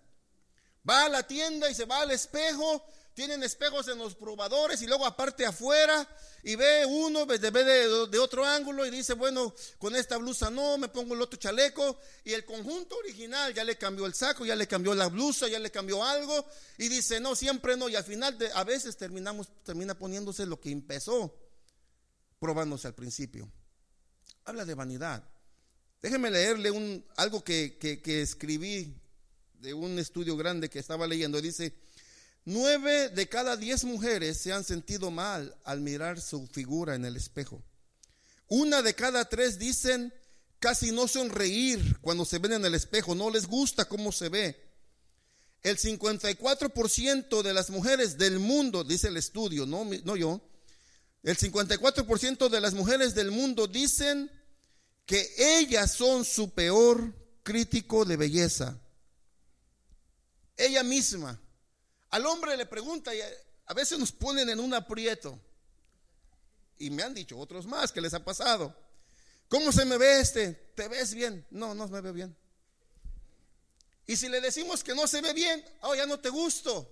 Va 0.87 1.05
a 1.05 1.09
la 1.09 1.23
tienda 1.23 1.69
y 1.69 1.75
se 1.75 1.85
va 1.85 2.01
al 2.01 2.11
espejo 2.11 2.85
tienen 3.15 3.43
espejos 3.43 3.87
en 3.87 3.97
los 3.97 4.13
probadores 4.13 4.81
y 4.81 4.87
luego 4.87 5.05
aparte 5.05 5.45
afuera 5.45 6.07
y 6.43 6.55
ve 6.57 6.85
uno, 6.85 7.25
ve 7.25 7.39
de, 7.39 7.49
de, 7.49 8.19
otro 8.19 8.45
ángulo 8.45 8.85
y 8.85 8.91
dice, 8.91 9.13
bueno, 9.13 9.55
con 9.79 9.95
esta 9.95 10.17
blusa 10.17 10.49
no, 10.49 10.77
me 10.77 10.89
pongo 10.89 11.15
el 11.15 11.21
otro 11.21 11.39
chaleco 11.39 11.97
y 12.25 12.33
el 12.33 12.43
conjunto 12.43 12.97
original 12.97 13.53
ya 13.53 13.63
le 13.63 13.77
cambió 13.77 14.05
el 14.05 14.13
saco, 14.13 14.45
ya 14.45 14.55
le 14.55 14.67
cambió 14.67 14.93
la 14.93 15.07
blusa, 15.07 15.47
ya 15.47 15.59
le 15.59 15.71
cambió 15.71 16.03
algo 16.03 16.45
y 16.77 16.89
dice, 16.89 17.21
no, 17.21 17.35
siempre 17.35 17.77
no 17.77 17.87
y 17.87 17.95
al 17.95 18.03
final 18.03 18.37
de, 18.37 18.51
a 18.53 18.65
veces 18.65 18.97
terminamos, 18.97 19.47
termina 19.63 19.97
poniéndose 19.97 20.45
lo 20.45 20.59
que 20.59 20.69
empezó 20.69 21.33
probándose 22.37 22.87
al 22.87 22.95
principio. 22.95 23.49
Habla 24.43 24.65
de 24.65 24.75
vanidad. 24.75 25.23
Déjeme 26.01 26.29
leerle 26.29 26.69
un, 26.69 27.03
algo 27.15 27.43
que, 27.45 27.77
que 27.79 28.21
escribí 28.21 28.93
de 29.53 29.73
un 29.73 29.97
estudio 29.99 30.35
grande 30.35 30.69
que 30.69 30.79
estaba 30.79 31.07
leyendo. 31.07 31.41
Dice, 31.41 31.73
Nueve 32.45 33.09
de 33.09 33.27
cada 33.27 33.57
diez 33.57 33.83
mujeres 33.83 34.37
se 34.37 34.53
han 34.53 34.63
sentido 34.63 35.09
mal 35.09 35.57
al 35.63 35.81
mirar 35.81 36.21
su 36.21 36.45
figura 36.45 36.93
en 36.93 37.03
el 37.03 37.15
espejo. 37.15 37.63
Una 38.47 38.83
de 38.83 38.93
cada 38.93 39.25
tres 39.25 39.57
dicen 39.57 40.13
casi 40.59 40.91
no 40.91 41.07
sonreír 41.07 41.97
cuando 42.01 42.23
se 42.23 42.37
ven 42.37 42.53
en 42.53 42.65
el 42.65 42.75
espejo, 42.75 43.15
no 43.15 43.31
les 43.31 43.47
gusta 43.47 43.85
cómo 43.85 44.11
se 44.11 44.29
ve. 44.29 44.63
El 45.63 45.77
54% 45.79 47.41
de 47.41 47.53
las 47.53 47.71
mujeres 47.71 48.19
del 48.19 48.37
mundo, 48.37 48.83
dice 48.83 49.07
el 49.07 49.17
estudio, 49.17 49.65
no, 49.65 49.83
no 50.03 50.15
yo, 50.15 50.39
el 51.23 51.35
54% 51.35 52.49
de 52.49 52.61
las 52.61 52.75
mujeres 52.75 53.15
del 53.15 53.31
mundo 53.31 53.65
dicen 53.65 54.29
que 55.07 55.27
ellas 55.59 55.93
son 55.93 56.23
su 56.23 56.51
peor 56.51 57.11
crítico 57.41 58.05
de 58.05 58.17
belleza. 58.17 58.79
Ella 60.55 60.83
misma 60.83 61.41
al 62.15 62.25
hombre 62.27 62.55
le 62.55 62.65
pregunta 62.65 63.13
y 63.13 63.19
a 63.65 63.73
veces 63.73 63.99
nos 63.99 64.13
ponen 64.13 64.49
en 64.49 64.61
un 64.61 64.73
aprieto. 64.73 65.37
Y 66.77 66.89
me 66.89 67.03
han 67.03 67.13
dicho 67.13 67.37
otros 67.37 67.65
más 67.65 67.91
que 67.91 67.99
les 67.99 68.13
ha 68.13 68.23
pasado. 68.23 68.73
¿Cómo 69.49 69.69
se 69.73 69.83
me 69.83 69.97
ve 69.97 70.21
este? 70.21 70.53
¿Te 70.75 70.87
ves 70.87 71.13
bien? 71.13 71.45
No, 71.51 71.75
no 71.75 71.89
me 71.89 71.99
ve 71.99 72.13
bien. 72.13 72.33
Y 74.07 74.15
si 74.15 74.29
le 74.29 74.39
decimos 74.39 74.81
que 74.81 74.95
no 74.95 75.07
se 75.07 75.19
ve 75.19 75.33
bien, 75.33 75.61
oh, 75.81 75.93
ya 75.93 76.05
no 76.05 76.17
te 76.17 76.29
gusto. 76.29 76.89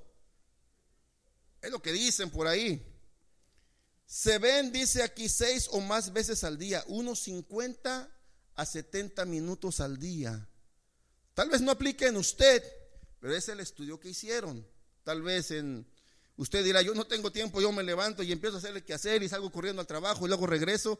Es 1.61 1.71
lo 1.71 1.81
que 1.81 1.93
dicen 1.93 2.29
por 2.29 2.45
ahí. 2.45 2.85
Se 4.05 4.39
ven, 4.39 4.73
dice 4.73 5.03
aquí, 5.03 5.29
seis 5.29 5.69
o 5.71 5.79
más 5.79 6.11
veces 6.11 6.43
al 6.43 6.57
día, 6.57 6.83
unos 6.87 7.19
50 7.19 8.11
a 8.55 8.65
70 8.65 9.23
minutos 9.23 9.79
al 9.79 9.97
día. 9.97 10.49
Tal 11.33 11.49
vez 11.49 11.61
no 11.61 11.71
aplique 11.71 12.07
en 12.07 12.17
usted, 12.17 12.61
pero 13.21 13.33
es 13.33 13.47
el 13.47 13.61
estudio 13.61 14.01
que 14.01 14.09
hicieron. 14.09 14.72
Tal 15.03 15.21
vez 15.21 15.51
en 15.51 15.85
usted 16.37 16.63
dirá, 16.63 16.81
yo 16.81 16.93
no 16.93 17.05
tengo 17.05 17.31
tiempo, 17.31 17.61
yo 17.61 17.71
me 17.71 17.83
levanto 17.83 18.23
y 18.23 18.31
empiezo 18.31 18.55
a 18.55 18.59
hacer 18.59 18.75
el 18.75 18.83
que 18.83 18.93
hacer 18.93 19.21
y 19.23 19.29
salgo 19.29 19.51
corriendo 19.51 19.81
al 19.81 19.87
trabajo 19.87 20.25
y 20.25 20.27
luego 20.27 20.47
regreso. 20.47 20.99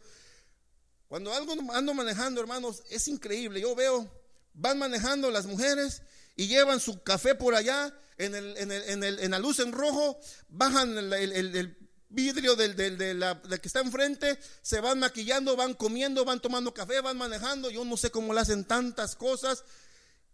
Cuando 1.08 1.34
algo 1.34 1.54
ando 1.74 1.94
manejando, 1.94 2.42
hermanos, 2.42 2.84
es 2.90 3.08
increíble. 3.08 3.62
Yo 3.62 3.76
veo, 3.76 4.10
van 4.54 4.80
manejando 4.80 5.30
las 5.32 5.46
mujeres 5.46 6.02
y 6.36 6.48
llevan 6.48 6.80
su 6.80 7.04
café 7.04 7.36
por 7.36 7.56
allá 7.56 7.94
en, 8.18 8.36
el, 8.36 8.58
en, 8.58 9.04
el, 9.04 9.20
en, 9.20 9.32
la 9.32 9.40
luz 9.40 9.60
en 9.60 9.72
rojo, 9.72 10.20
bajan 10.50 10.98
el, 10.98 11.78
vidrio 12.10 12.56
del, 12.56 12.76
de 12.76 13.14
la, 13.14 13.42
que 13.42 13.68
está 13.68 13.80
enfrente, 13.80 14.38
se 14.62 14.80
van 14.80 15.00
maquillando, 15.00 15.56
van 15.56 15.74
comiendo, 15.74 16.26
van 16.26 16.40
tomando 16.40 16.74
café, 16.74 17.02
van 17.02 17.18
manejando. 17.18 17.70
Yo 17.70 17.84
no 17.86 17.98
sé 17.98 18.12
cómo 18.12 18.34
le 18.34 18.42
hacen 18.42 18.66
tantas 18.66 19.16
cosas. 19.16 19.64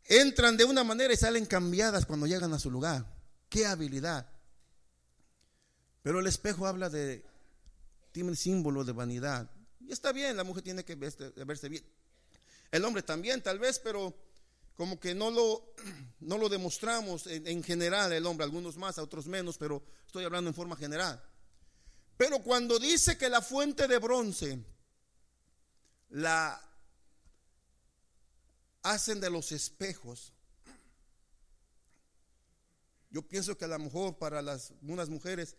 Entran 0.05 0.58
de 0.58 0.65
una 0.65 0.84
manera 0.84 1.13
y 1.13 1.17
salen 1.17 1.45
cambiadas 1.45 2.05
cuando 2.05 2.25
llegan 2.25 2.53
a 2.53 2.60
su 2.60 2.71
lugar. 2.71 3.18
Qué 3.49 3.65
habilidad. 3.65 4.29
Pero 6.03 6.19
el 6.19 6.27
espejo 6.27 6.67
habla 6.67 6.89
de, 6.89 7.25
tiene 8.12 8.29
el 8.29 8.38
símbolo 8.38 8.83
de 8.83 8.93
vanidad. 8.93 9.49
Y 9.79 9.91
está 9.91 10.12
bien, 10.12 10.38
la 10.38 10.43
mujer 10.43 10.63
tiene 10.63 10.85
que 10.85 10.95
verse, 10.95 11.69
bien. 11.69 11.83
El 12.71 12.85
hombre 12.85 13.01
también, 13.01 13.41
tal 13.41 13.59
vez, 13.59 13.79
pero 13.79 14.15
como 14.75 14.99
que 14.99 15.13
no 15.13 15.31
lo, 15.31 15.73
no 16.21 16.38
lo 16.38 16.47
demostramos 16.47 17.27
en, 17.27 17.47
en, 17.47 17.63
general 17.63 18.13
el 18.13 18.25
hombre, 18.25 18.45
algunos 18.45 18.77
más, 18.77 18.97
otros 18.97 19.27
menos, 19.27 19.57
pero 19.57 19.83
estoy 20.05 20.23
hablando 20.23 20.49
en 20.49 20.55
forma 20.55 20.75
general. 20.75 21.21
Pero 22.15 22.39
cuando 22.39 22.77
dice 22.79 23.17
que 23.17 23.29
la 23.29 23.41
fuente 23.41 23.88
de 23.88 23.97
bronce 23.97 24.59
la 26.09 26.62
hacen 28.83 29.19
de 29.19 29.29
los 29.29 29.51
espejos, 29.51 30.33
yo 33.10 33.28
pienso 33.28 33.58
que 33.58 33.65
a 33.65 33.69
lo 33.69 33.80
mejor 33.80 34.17
para 34.17 34.41
las, 34.41 34.74
mujeres 34.82 35.56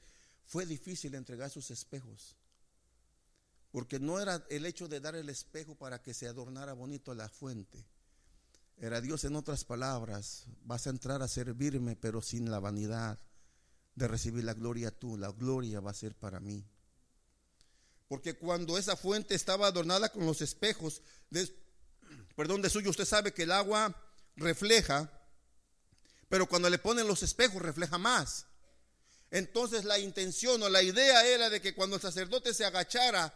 fue 0.47 0.67
difícil 0.67 1.15
entregar 1.15 1.51
sus 1.51 1.71
espejos. 1.71 2.37
Porque 3.73 3.99
no 4.01 4.21
era 4.21 4.45
el 4.51 4.67
hecho 4.67 4.89
de 4.89 5.01
dar 5.01 5.15
el 5.15 5.29
espejo 5.29 5.75
para 5.75 6.03
que 6.03 6.15
se 6.15 6.27
adornara 6.27 6.73
bonito 6.73 7.15
la 7.15 7.29
fuente. 7.29 7.85
Era 8.77 9.01
Dios 9.01 9.25
en 9.25 9.37
otras 9.37 9.65
palabras, 9.65 10.47
vas 10.63 10.87
a 10.87 10.91
entrar 10.91 11.23
a 11.23 11.29
servirme 11.29 11.97
pero 11.97 12.23
sin 12.23 12.51
la 12.51 12.61
vanidad 12.61 13.19
de 13.95 14.09
recibir 14.09 14.45
la 14.45 14.55
gloria 14.55 14.91
tú, 14.91 15.19
la 15.19 15.31
gloria 15.31 15.81
va 15.81 15.91
a 15.91 15.95
ser 15.95 16.15
para 16.15 16.41
mí. 16.41 16.65
Porque 18.09 18.35
cuando 18.35 18.79
esa 18.79 18.97
fuente 18.97 19.35
estaba 19.35 19.67
adornada 19.67 20.11
con 20.11 20.25
los 20.27 20.41
espejos, 20.41 21.03
perdón, 22.35 22.63
de 22.63 22.71
suyo 22.71 22.91
usted 22.91 23.05
sabe 23.05 23.33
que 23.33 23.43
el 23.43 23.53
agua 23.53 23.95
refleja 24.37 25.20
pero 26.31 26.47
cuando 26.47 26.71
le 26.71 26.79
ponen 26.79 27.09
los 27.09 27.25
espejos 27.25 27.61
refleja 27.61 27.99
más. 27.99 28.47
Entonces 29.33 29.85
la 29.85 29.99
intención 29.99 30.63
o 30.63 30.69
la 30.69 30.81
idea 30.81 31.27
era 31.27 31.51
de 31.51 31.61
que 31.61 31.75
cuando 31.75 31.97
el 31.97 32.03
sacerdote 32.03 32.55
se 32.55 32.65
agachara 32.65 33.35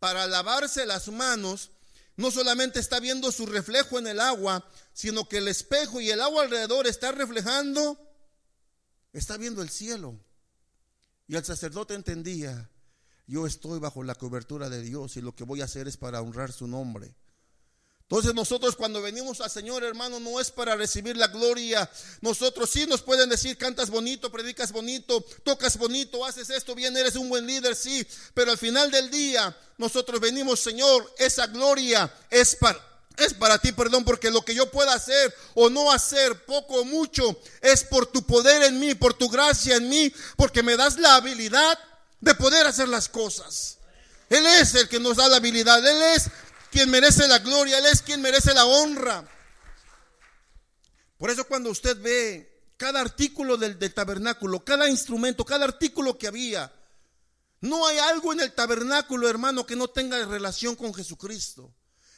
para 0.00 0.26
lavarse 0.26 0.84
las 0.84 1.08
manos, 1.08 1.70
no 2.16 2.32
solamente 2.32 2.80
está 2.80 2.98
viendo 2.98 3.30
su 3.30 3.46
reflejo 3.46 4.00
en 4.00 4.08
el 4.08 4.18
agua, 4.18 4.68
sino 4.92 5.28
que 5.28 5.38
el 5.38 5.46
espejo 5.46 6.00
y 6.00 6.10
el 6.10 6.20
agua 6.20 6.42
alrededor 6.42 6.88
está 6.88 7.12
reflejando, 7.12 7.96
está 9.12 9.36
viendo 9.36 9.62
el 9.62 9.70
cielo. 9.70 10.18
Y 11.28 11.36
el 11.36 11.44
sacerdote 11.44 11.94
entendía, 11.94 12.68
yo 13.28 13.46
estoy 13.46 13.78
bajo 13.78 14.02
la 14.02 14.16
cobertura 14.16 14.68
de 14.68 14.82
Dios 14.82 15.16
y 15.16 15.20
lo 15.20 15.36
que 15.36 15.44
voy 15.44 15.60
a 15.60 15.66
hacer 15.66 15.86
es 15.86 15.96
para 15.96 16.20
honrar 16.20 16.50
su 16.50 16.66
nombre. 16.66 17.14
Entonces 18.04 18.34
nosotros 18.34 18.76
cuando 18.76 19.00
venimos 19.00 19.40
al 19.40 19.50
Señor, 19.50 19.82
hermano, 19.82 20.20
no 20.20 20.38
es 20.38 20.50
para 20.50 20.76
recibir 20.76 21.16
la 21.16 21.28
gloria. 21.28 21.90
Nosotros 22.20 22.68
sí 22.68 22.86
nos 22.86 23.00
pueden 23.00 23.30
decir, 23.30 23.56
cantas 23.56 23.88
bonito, 23.88 24.30
predicas 24.30 24.72
bonito, 24.72 25.24
tocas 25.42 25.78
bonito, 25.78 26.24
haces 26.24 26.50
esto 26.50 26.74
bien, 26.74 26.94
eres 26.96 27.16
un 27.16 27.30
buen 27.30 27.46
líder, 27.46 27.74
sí. 27.74 28.06
Pero 28.34 28.50
al 28.50 28.58
final 28.58 28.90
del 28.90 29.10
día, 29.10 29.56
nosotros 29.78 30.20
venimos, 30.20 30.60
Señor, 30.60 31.14
esa 31.16 31.46
gloria 31.46 32.12
es 32.30 32.54
para, 32.56 32.78
es 33.16 33.32
para 33.32 33.58
ti, 33.58 33.72
perdón, 33.72 34.04
porque 34.04 34.30
lo 34.30 34.44
que 34.44 34.54
yo 34.54 34.70
pueda 34.70 34.92
hacer 34.92 35.34
o 35.54 35.70
no 35.70 35.90
hacer, 35.90 36.44
poco 36.44 36.82
o 36.82 36.84
mucho, 36.84 37.40
es 37.62 37.84
por 37.84 38.06
tu 38.06 38.22
poder 38.26 38.64
en 38.64 38.78
mí, 38.78 38.94
por 38.94 39.14
tu 39.14 39.30
gracia 39.30 39.76
en 39.76 39.88
mí, 39.88 40.12
porque 40.36 40.62
me 40.62 40.76
das 40.76 40.98
la 40.98 41.16
habilidad 41.16 41.78
de 42.20 42.34
poder 42.34 42.66
hacer 42.66 42.86
las 42.86 43.08
cosas. 43.08 43.78
Él 44.28 44.44
es 44.44 44.74
el 44.74 44.88
que 44.90 45.00
nos 45.00 45.16
da 45.16 45.26
la 45.28 45.36
habilidad, 45.36 45.86
Él 45.86 46.02
es 46.16 46.30
quien 46.74 46.90
merece 46.90 47.28
la 47.28 47.38
gloria, 47.38 47.78
Él 47.78 47.86
es 47.86 48.02
quien 48.02 48.20
merece 48.20 48.52
la 48.52 48.66
honra. 48.66 49.24
Por 51.16 51.30
eso 51.30 51.46
cuando 51.46 51.70
usted 51.70 51.96
ve 52.02 52.72
cada 52.76 53.00
artículo 53.00 53.56
del, 53.56 53.78
tabernáculo, 53.94 54.64
cada 54.64 54.88
instrumento, 54.90 55.44
cada 55.44 55.66
artículo 55.66 56.18
que 56.18 56.26
había, 56.26 56.72
no 57.60 57.86
hay 57.86 57.98
algo 57.98 58.32
en 58.32 58.40
el 58.40 58.52
tabernáculo, 58.52 59.28
hermano, 59.28 59.64
que 59.64 59.76
no 59.76 59.86
tenga 59.86 60.26
relación 60.26 60.74
con 60.74 60.92
Jesucristo. 60.92 61.72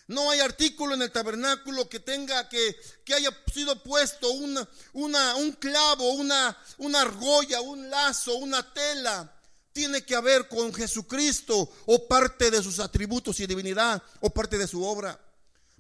No 0.07 0.31
hay 0.31 0.41
artículo 0.41 0.95
en 0.95 1.03
el 1.03 1.13
tabernáculo 1.13 1.87
que 1.91 2.01
tenga 2.01 2.49
que, 2.49 2.77
que 3.05 3.13
haya 3.13 3.29
sido 3.53 3.83
puesto 3.83 4.31
un 4.31 5.53
clavo, 5.61 6.13
una, 6.13 6.57
una 6.79 7.03
argolla, 7.03 7.61
un 7.61 7.91
lazo, 7.91 8.37
una 8.37 8.73
tela 8.73 9.36
tiene 9.77 10.03
que 10.07 10.19
ver 10.23 10.49
con 10.49 10.73
Jesucristo 10.73 11.71
o 11.85 12.09
parte 12.09 12.51
de 12.51 12.63
sus 12.63 12.81
atributos 12.81 13.39
y 13.41 13.47
divinidad 13.47 14.03
o 14.21 14.31
parte 14.31 14.57
de 14.57 14.67
su 14.67 14.83
obra. 14.83 15.21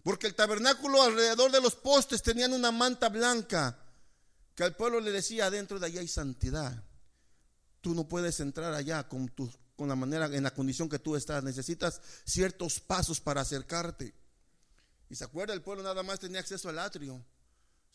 Porque 0.02 0.26
el 0.26 0.35
tabernáculo 0.35 1.02
alrededor 1.02 1.50
de 1.50 1.62
los 1.62 1.74
postes 1.76 2.22
tenían 2.22 2.52
una 2.52 2.70
manta 2.70 3.09
blanca 3.09 3.78
que 4.54 4.64
al 4.64 4.76
pueblo 4.76 5.00
le 5.00 5.12
decía, 5.12 5.46
adentro 5.46 5.78
de 5.78 5.87
allá 5.87 6.00
hay 6.00 6.09
santidad. 6.09 6.85
Tú 7.80 7.94
no 7.94 8.06
puedes 8.06 8.38
entrar 8.40 8.74
allá 8.74 9.09
con 9.09 9.30
tus 9.30 9.56
con 9.76 9.88
la 9.88 9.96
manera, 9.96 10.26
en 10.26 10.42
la 10.42 10.52
condición 10.52 10.90
que 10.90 10.98
tú 10.98 11.16
estás. 11.16 11.42
Necesitas 11.42 12.02
ciertos 12.26 12.80
pasos 12.80 13.18
para 13.18 13.40
acercarte. 13.40 14.14
Y 15.09 15.14
se 15.14 15.24
acuerda, 15.24 15.54
el 15.54 15.62
pueblo 15.62 15.82
nada 15.82 16.02
más 16.02 16.20
tenía 16.20 16.40
acceso 16.40 16.68
al 16.68 16.78
atrio. 16.80 17.24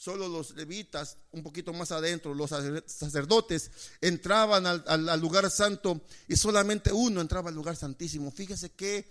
Solo 0.02 0.28
los 0.28 0.56
levitas, 0.56 1.20
un 1.32 1.44
poquito 1.44 1.74
más 1.74 1.92
adentro, 1.92 2.34
los 2.34 2.50
sacerdotes 2.50 3.70
entraban 4.02 4.66
al, 4.66 5.22
lugar 5.22 5.52
santo 5.52 6.02
y 6.28 6.36
solamente 6.38 6.92
uno 6.92 7.22
entraba 7.22 7.50
al 7.50 7.56
lugar 7.56 7.76
santísimo. 7.76 8.32
Fíjese 8.32 8.72
que, 8.72 9.08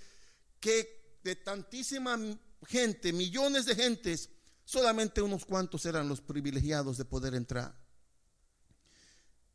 de 1.23 1.37
tantísima 1.37 2.19
gente, 2.67 3.13
millones 3.13 3.67
de 3.67 3.77
gentes, 3.77 4.31
solamente 4.65 5.23
unos 5.23 5.45
cuantos 5.45 5.87
eran 5.87 6.09
los 6.09 6.21
privilegiados 6.21 6.99
de 6.99 7.05
poder 7.05 7.37
entrar. 7.37 7.73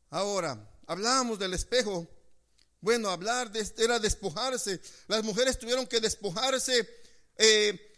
Ahora, 0.08 0.70
hablábamos 0.86 1.38
del 1.38 1.52
espejo. 1.52 2.08
Bueno, 2.80 3.10
hablar 3.10 3.52
de, 3.52 3.70
era 3.76 3.98
despojarse. 3.98 4.80
Las 5.06 5.22
mujeres 5.22 5.58
tuvieron 5.58 5.86
que 5.86 6.00
despojarse 6.00 6.88
eh, 7.36 7.95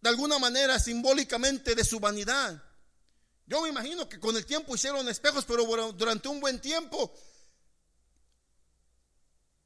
de 0.00 0.08
alguna 0.08 0.38
manera 0.38 0.78
simbólicamente 0.78 1.74
de 1.74 1.84
su 1.84 2.00
vanidad. 2.00 2.62
Yo 3.46 3.62
me 3.62 3.68
imagino 3.68 4.08
que 4.08 4.20
con 4.20 4.36
el 4.36 4.46
tiempo 4.46 4.74
hicieron 4.74 5.08
espejos, 5.08 5.44
pero 5.44 5.92
durante 5.92 6.28
un 6.28 6.40
buen 6.40 6.60
tiempo. 6.60 7.12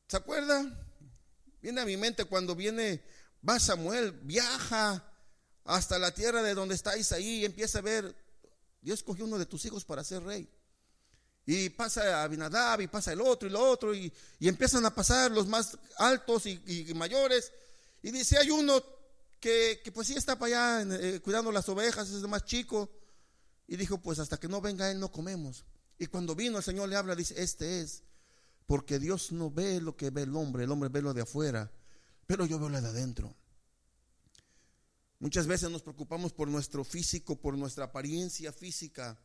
¿Se 0.09 0.17
acuerda? 0.17 0.65
Viene 1.61 1.81
a 1.81 1.85
mi 1.85 1.97
mente 1.97 2.25
cuando 2.25 2.55
viene, 2.55 3.03
va 3.47 3.59
Samuel, 3.59 4.13
viaja 4.23 5.03
hasta 5.65 5.99
la 5.99 6.13
tierra 6.13 6.43
de 6.43 6.55
donde 6.55 6.75
está 6.75 6.97
Isaí 6.97 7.41
y 7.41 7.45
empieza 7.45 7.79
a 7.79 7.83
ver, 7.83 8.15
Dios 8.81 9.03
cogió 9.03 9.25
uno 9.25 9.39
de 9.39 9.47
tus 9.47 9.65
hijos 9.65 9.85
para 9.85 10.05
ser 10.05 10.23
rey. 10.23 10.49
Y 11.47 11.69
pasa 11.71 12.23
Abinadab 12.23 12.81
y 12.81 12.87
pasa 12.87 13.13
el 13.13 13.21
otro 13.21 13.49
y 13.49 13.53
lo 13.53 13.61
otro 13.61 13.95
y, 13.95 14.13
empiezan 14.41 14.85
a 14.87 14.95
pasar 14.95 15.31
los 15.31 15.47
más 15.47 15.79
altos 15.99 16.47
y, 16.47 16.93
mayores. 16.95 17.53
Y 18.03 18.11
dice, 18.11 18.39
hay 18.39 18.51
uno 18.51 18.83
que, 19.45 19.93
pues 19.93 20.09
sí 20.09 20.15
está 20.15 20.39
para 20.39 20.81
allá 20.81 20.97
eh, 21.01 21.21
cuidando 21.21 21.53
las 21.53 21.69
ovejas, 21.69 22.09
es 22.09 22.23
el 22.23 22.29
más 22.29 22.45
chico. 22.45 22.91
Y 23.67 23.77
dijo, 23.77 24.01
pues 24.01 24.19
hasta 24.19 24.39
que 24.39 24.49
no 24.49 24.61
venga 24.61 24.91
él 24.91 24.99
no 24.99 25.11
comemos. 25.11 25.65
Y 25.99 26.07
cuando 26.07 26.35
vino 26.35 26.59
el 26.59 26.65
Señor 26.65 26.89
le 26.89 26.97
habla, 26.97 27.15
dice, 27.15 27.35
este 27.43 27.81
es. 27.81 28.03
Porque 28.67 28.99
Dios 28.99 29.33
no 29.33 29.51
ve 29.51 29.81
lo 29.81 29.97
que 29.97 30.11
ve 30.11 30.23
el 30.23 30.35
hombre, 30.35 30.65
el 30.65 30.71
hombre 30.71 30.89
ve 30.89 31.03
lo 31.03 31.13
de 31.13 31.23
afuera, 31.23 31.71
pero 32.27 32.47
yo 32.47 32.59
veo 32.59 32.71
lo 32.71 32.81
de 32.81 32.89
adentro. 32.89 33.35
Muchas 35.19 35.47
veces 35.47 35.71
nos 35.71 35.83
preocupamos 35.83 36.33
por 36.33 36.49
nuestro 36.49 36.83
físico, 36.83 37.37
por 37.37 37.57
nuestra 37.59 37.85
apariencia 37.85 38.53
física 38.53 39.19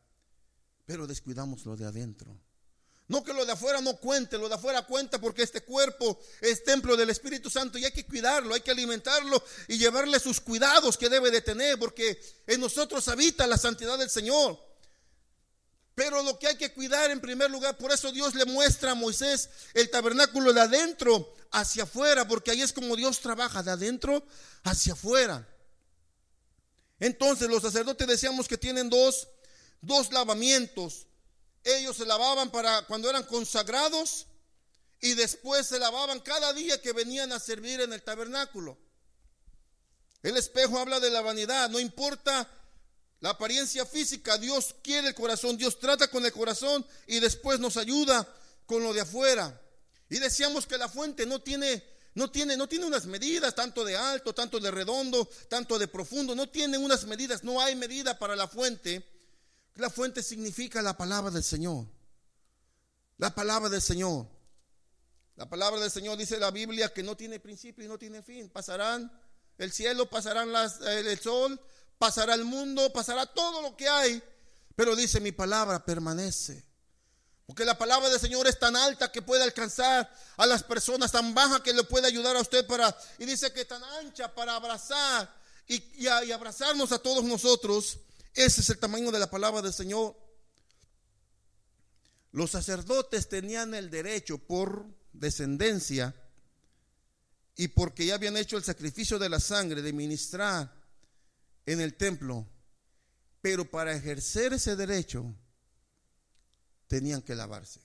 pero 0.90 1.06
descuidamos 1.06 1.64
lo 1.66 1.76
de 1.76 1.86
adentro. 1.86 2.36
No 3.10 3.24
que 3.24 3.32
lo 3.32 3.44
de 3.44 3.50
afuera 3.50 3.80
no 3.80 3.96
cuente, 3.96 4.38
lo 4.38 4.48
de 4.48 4.54
afuera 4.54 4.82
cuenta 4.82 5.20
porque 5.20 5.42
este 5.42 5.62
cuerpo 5.62 6.20
es 6.40 6.62
templo 6.62 6.96
del 6.96 7.10
Espíritu 7.10 7.50
Santo 7.50 7.76
y 7.76 7.84
hay 7.84 7.90
que 7.90 8.06
cuidarlo, 8.06 8.54
hay 8.54 8.60
que 8.60 8.70
alimentarlo 8.70 9.42
y 9.66 9.78
llevarle 9.78 10.20
sus 10.20 10.40
cuidados 10.40 10.96
que 10.96 11.08
debe 11.08 11.32
de 11.32 11.40
tener 11.40 11.76
porque 11.76 12.22
en 12.46 12.60
nosotros 12.60 13.08
habita 13.08 13.48
la 13.48 13.58
santidad 13.58 13.98
del 13.98 14.08
Señor. 14.08 14.64
Pero 15.96 16.22
lo 16.22 16.38
que 16.38 16.46
hay 16.46 16.56
que 16.56 16.72
cuidar 16.72 17.10
en 17.10 17.20
primer 17.20 17.50
lugar, 17.50 17.76
por 17.76 17.90
eso 17.90 18.12
Dios 18.12 18.36
le 18.36 18.44
muestra 18.44 18.92
a 18.92 18.94
Moisés 18.94 19.50
el 19.74 19.90
tabernáculo 19.90 20.52
de 20.52 20.60
adentro 20.60 21.34
hacia 21.50 21.82
afuera, 21.82 22.28
porque 22.28 22.52
ahí 22.52 22.62
es 22.62 22.72
como 22.72 22.94
Dios 22.94 23.18
trabaja, 23.18 23.64
de 23.64 23.72
adentro 23.72 24.24
hacia 24.62 24.92
afuera. 24.92 25.48
Entonces 27.00 27.48
los 27.48 27.62
sacerdotes 27.62 28.06
decíamos 28.06 28.46
que 28.46 28.56
tienen 28.56 28.88
dos 28.88 29.26
dos 29.80 30.12
lavamientos. 30.12 31.08
Ellos 31.64 31.96
se 31.96 32.06
lavaban 32.06 32.50
para 32.50 32.82
cuando 32.86 33.10
eran 33.10 33.24
consagrados 33.24 34.26
y 35.00 35.14
después 35.14 35.66
se 35.66 35.78
lavaban 35.78 36.20
cada 36.20 36.52
día 36.52 36.80
que 36.80 36.92
venían 36.92 37.32
a 37.32 37.40
servir 37.40 37.80
en 37.80 37.92
el 37.92 38.02
tabernáculo. 38.02 38.78
El 40.22 40.36
espejo 40.36 40.78
habla 40.78 41.00
de 41.00 41.10
la 41.10 41.22
vanidad, 41.22 41.70
no 41.70 41.80
importa 41.80 42.48
la 43.20 43.30
apariencia 43.30 43.84
física, 43.86 44.38
Dios 44.38 44.74
quiere 44.82 45.08
el 45.08 45.14
corazón, 45.14 45.56
Dios 45.56 45.78
trata 45.78 46.08
con 46.08 46.24
el 46.24 46.32
corazón 46.32 46.86
y 47.06 47.20
después 47.20 47.60
nos 47.60 47.76
ayuda 47.76 48.26
con 48.66 48.82
lo 48.82 48.92
de 48.92 49.00
afuera. 49.00 49.60
Y 50.08 50.18
decíamos 50.18 50.66
que 50.66 50.78
la 50.78 50.88
fuente 50.88 51.26
no 51.26 51.40
tiene 51.40 51.88
no 52.12 52.28
tiene 52.30 52.56
no 52.56 52.68
tiene 52.68 52.86
unas 52.86 53.06
medidas 53.06 53.54
tanto 53.54 53.84
de 53.84 53.96
alto, 53.96 54.34
tanto 54.34 54.58
de 54.58 54.70
redondo, 54.70 55.28
tanto 55.48 55.78
de 55.78 55.88
profundo, 55.88 56.34
no 56.34 56.48
tiene 56.48 56.76
unas 56.76 57.04
medidas, 57.04 57.44
no 57.44 57.60
hay 57.60 57.76
medida 57.76 58.18
para 58.18 58.36
la 58.36 58.48
fuente 58.48 59.06
la 59.80 59.90
fuente 59.90 60.22
significa 60.22 60.82
la 60.82 60.96
palabra 60.96 61.30
del 61.30 61.42
Señor. 61.42 61.86
La 63.16 63.34
palabra 63.34 63.68
del 63.68 63.82
Señor. 63.82 64.26
La 65.36 65.48
palabra 65.48 65.80
del 65.80 65.90
Señor 65.90 66.18
dice 66.18 66.38
la 66.38 66.50
Biblia 66.50 66.92
que 66.92 67.02
no 67.02 67.16
tiene 67.16 67.40
principio 67.40 67.84
y 67.84 67.88
no 67.88 67.98
tiene 67.98 68.22
fin. 68.22 68.50
Pasarán 68.50 69.10
el 69.56 69.72
cielo, 69.72 70.08
pasarán 70.08 70.52
las, 70.52 70.80
el 70.82 71.18
sol, 71.18 71.58
pasará 71.96 72.34
el 72.34 72.44
mundo, 72.44 72.92
pasará 72.92 73.24
todo 73.26 73.62
lo 73.62 73.74
que 73.74 73.88
hay. 73.88 74.22
Pero 74.76 74.94
dice 74.94 75.18
mi 75.18 75.32
palabra 75.32 75.82
permanece. 75.84 76.62
Porque 77.46 77.64
la 77.64 77.78
palabra 77.78 78.10
del 78.10 78.20
Señor 78.20 78.46
es 78.46 78.58
tan 78.58 78.76
alta 78.76 79.10
que 79.10 79.22
puede 79.22 79.42
alcanzar 79.42 80.12
a 80.36 80.46
las 80.46 80.62
personas, 80.62 81.10
tan 81.10 81.34
baja 81.34 81.62
que 81.62 81.72
le 81.72 81.84
puede 81.84 82.06
ayudar 82.06 82.36
a 82.36 82.40
usted 82.42 82.66
para... 82.66 82.94
Y 83.18 83.24
dice 83.24 83.52
que 83.52 83.64
tan 83.64 83.82
ancha 83.82 84.32
para 84.34 84.54
abrazar 84.56 85.34
y, 85.66 85.82
y 85.96 86.06
abrazarnos 86.06 86.92
a 86.92 86.98
todos 86.98 87.24
nosotros. 87.24 87.98
Ese 88.34 88.60
es 88.60 88.70
el 88.70 88.78
tamaño 88.78 89.10
de 89.10 89.18
la 89.18 89.30
palabra 89.30 89.62
del 89.62 89.72
Señor. 89.72 90.16
Los 92.32 92.52
sacerdotes 92.52 93.28
tenían 93.28 93.74
el 93.74 93.90
derecho 93.90 94.38
por 94.38 94.86
descendencia 95.12 96.14
y 97.56 97.68
porque 97.68 98.06
ya 98.06 98.14
habían 98.14 98.36
hecho 98.36 98.56
el 98.56 98.62
sacrificio 98.62 99.18
de 99.18 99.28
la 99.28 99.40
sangre 99.40 99.82
de 99.82 99.92
ministrar 99.92 100.72
en 101.66 101.80
el 101.80 101.96
templo. 101.96 102.46
Pero 103.42 103.68
para 103.68 103.94
ejercer 103.94 104.52
ese 104.52 104.76
derecho 104.76 105.34
tenían 106.86 107.22
que 107.22 107.34
lavarse. 107.34 107.80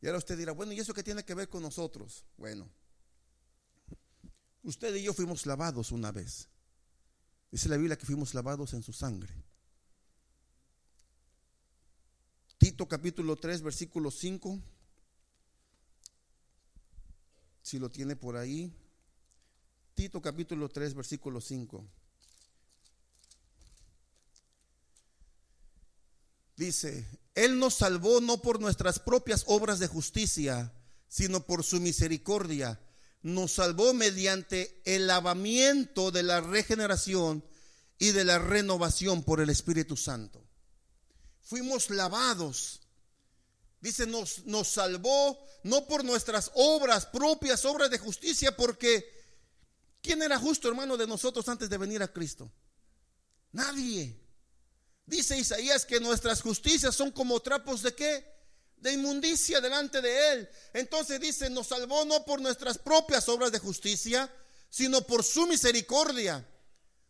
Y 0.00 0.06
ahora 0.06 0.18
usted 0.18 0.38
dirá, 0.38 0.52
bueno, 0.52 0.72
¿y 0.72 0.78
eso 0.78 0.94
qué 0.94 1.02
tiene 1.02 1.24
que 1.24 1.34
ver 1.34 1.48
con 1.48 1.62
nosotros? 1.62 2.24
Bueno, 2.36 2.70
usted 4.62 4.94
y 4.94 5.02
yo 5.02 5.12
fuimos 5.12 5.44
lavados 5.46 5.90
una 5.90 6.12
vez. 6.12 6.48
Dice 7.50 7.68
la 7.68 7.76
Biblia 7.76 7.96
que 7.96 8.06
fuimos 8.06 8.34
lavados 8.34 8.74
en 8.74 8.82
su 8.82 8.92
sangre. 8.92 9.32
Tito 12.58 12.86
capítulo 12.86 13.36
3, 13.36 13.62
versículo 13.62 14.10
5. 14.10 14.58
Si 17.62 17.78
lo 17.78 17.90
tiene 17.90 18.16
por 18.16 18.36
ahí. 18.36 18.72
Tito 19.94 20.20
capítulo 20.20 20.68
3, 20.68 20.94
versículo 20.94 21.40
5. 21.40 21.84
Dice, 26.56 27.06
Él 27.34 27.58
nos 27.58 27.74
salvó 27.74 28.20
no 28.20 28.42
por 28.42 28.60
nuestras 28.60 28.98
propias 28.98 29.44
obras 29.46 29.78
de 29.78 29.86
justicia, 29.86 30.72
sino 31.08 31.46
por 31.46 31.62
su 31.62 31.80
misericordia 31.80 32.80
nos 33.22 33.52
salvó 33.52 33.94
mediante 33.94 34.80
el 34.84 35.06
lavamiento 35.06 36.10
de 36.10 36.22
la 36.22 36.40
regeneración 36.40 37.44
y 37.98 38.12
de 38.12 38.24
la 38.24 38.38
renovación 38.38 39.22
por 39.22 39.40
el 39.40 39.50
Espíritu 39.50 39.96
Santo. 39.96 40.44
Fuimos 41.40 41.90
lavados. 41.90 42.80
Dice, 43.80 44.06
nos, 44.06 44.44
nos 44.46 44.68
salvó 44.68 45.38
no 45.64 45.86
por 45.86 46.04
nuestras 46.04 46.50
obras, 46.54 47.06
propias 47.06 47.64
obras 47.64 47.90
de 47.90 47.98
justicia, 47.98 48.56
porque 48.56 49.04
¿quién 50.02 50.22
era 50.22 50.38
justo 50.38 50.68
hermano 50.68 50.96
de 50.96 51.06
nosotros 51.06 51.48
antes 51.48 51.68
de 51.68 51.78
venir 51.78 52.02
a 52.02 52.12
Cristo? 52.12 52.50
Nadie. 53.52 54.16
Dice 55.06 55.38
Isaías 55.38 55.86
que 55.86 56.00
nuestras 56.00 56.42
justicias 56.42 56.94
son 56.94 57.10
como 57.10 57.40
trapos 57.40 57.82
de 57.82 57.94
qué? 57.94 58.37
De 58.80 58.92
inmundicia 58.92 59.60
delante 59.60 60.00
de 60.00 60.32
Él. 60.32 60.48
Entonces 60.72 61.20
dice, 61.20 61.50
nos 61.50 61.68
salvó 61.68 62.04
no 62.04 62.24
por 62.24 62.40
nuestras 62.40 62.78
propias 62.78 63.28
obras 63.28 63.52
de 63.52 63.58
justicia, 63.58 64.32
sino 64.70 65.02
por 65.02 65.24
su 65.24 65.46
misericordia. 65.46 66.46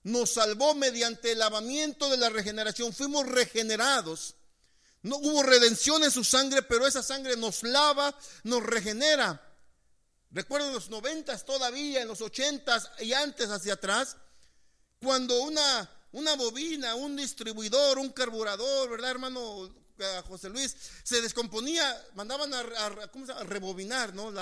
Nos 0.05 0.31
salvó 0.31 0.75
mediante 0.75 1.33
el 1.33 1.39
lavamiento 1.39 2.09
de 2.09 2.17
la 2.17 2.31
regeneración. 2.31 2.93
Fuimos 2.93 3.27
regenerados. 3.27 4.37
No 5.03 5.17
hubo 5.17 5.43
redención 5.43 6.03
en 6.03 6.11
su 6.11 6.25
sangre, 6.25 6.63
pero 6.63 6.87
esa 6.87 7.03
sangre 7.03 7.37
nos 7.37 7.63
lava, 7.63 8.17
nos 8.43 8.63
regenera. 8.63 9.45
Recuerdo 10.31 10.69
en 10.69 10.75
los 10.75 10.91
noventas 10.91 11.45
todavía, 11.45 12.03
en 12.03 12.09
los 12.09 12.21
ochentas 12.21 12.91
y 13.01 13.13
antes 13.13 13.49
hacia 13.49 13.75
atrás, 13.75 14.17
cuando 15.01 15.41
una, 15.43 15.91
una 16.13 16.35
bobina, 16.35 16.95
un 16.95 17.17
distribuidor, 17.17 17.99
un 17.99 18.11
carburador, 18.11 18.91
¿verdad, 18.91 19.13
hermano? 19.13 19.73
José 20.27 20.49
Luis, 20.49 20.75
se 21.03 21.21
descomponía, 21.21 22.07
mandaban 22.15 22.53
a, 22.55 22.63
rebobinar, 23.45 24.15
¿no? 24.15 24.33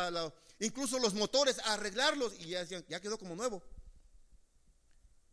incluso 0.60 0.98
los 0.98 1.14
motores, 1.14 1.58
a 1.60 1.74
arreglarlos 1.74 2.34
y 2.38 2.48
ya, 2.48 2.64
ya 2.64 3.00
quedó 3.00 3.18
como 3.18 3.34
nuevo. 3.34 3.62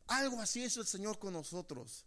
Algo 0.07 0.41
así 0.41 0.63
es 0.63 0.77
el 0.77 0.86
Señor 0.86 1.19
con 1.19 1.33
nosotros. 1.33 2.05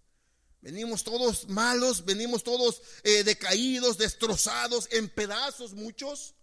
Venimos 0.61 1.05
todos 1.05 1.49
malos, 1.49 2.05
venimos 2.05 2.43
todos 2.43 2.83
eh, 3.05 3.23
decaídos, 3.25 3.99
destrozados, 3.99 4.89
en 4.91 5.09
pedazos 5.09 5.75
muchos. 5.75 6.35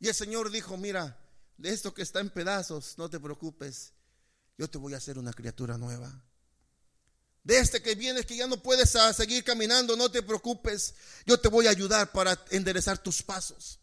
Y 0.00 0.08
el 0.08 0.14
Señor 0.14 0.50
dijo, 0.50 0.76
mira, 0.76 1.18
de 1.56 1.70
esto 1.70 1.92
que 1.94 2.02
está 2.02 2.20
en 2.20 2.30
pedazos, 2.30 2.96
no 2.98 3.10
te 3.10 3.20
preocupes, 3.20 3.92
yo 4.58 4.68
te 4.68 4.78
voy 4.78 4.94
a 4.94 4.96
hacer 4.96 5.18
una 5.18 5.32
criatura 5.32 5.76
nueva. 5.76 6.24
De 7.44 7.58
este 7.58 7.82
que 7.82 7.96
vienes 7.96 8.24
que 8.24 8.36
ya 8.36 8.46
no 8.46 8.62
puedes 8.62 8.96
seguir 9.16 9.42
caminando, 9.42 9.96
no 9.96 10.10
te 10.10 10.22
preocupes, 10.22 10.94
yo 11.26 11.38
te 11.40 11.48
voy 11.48 11.66
a 11.66 11.70
ayudar 11.70 12.12
para 12.12 12.40
enderezar 12.50 12.98
tus 12.98 13.22
pasos. 13.22 13.80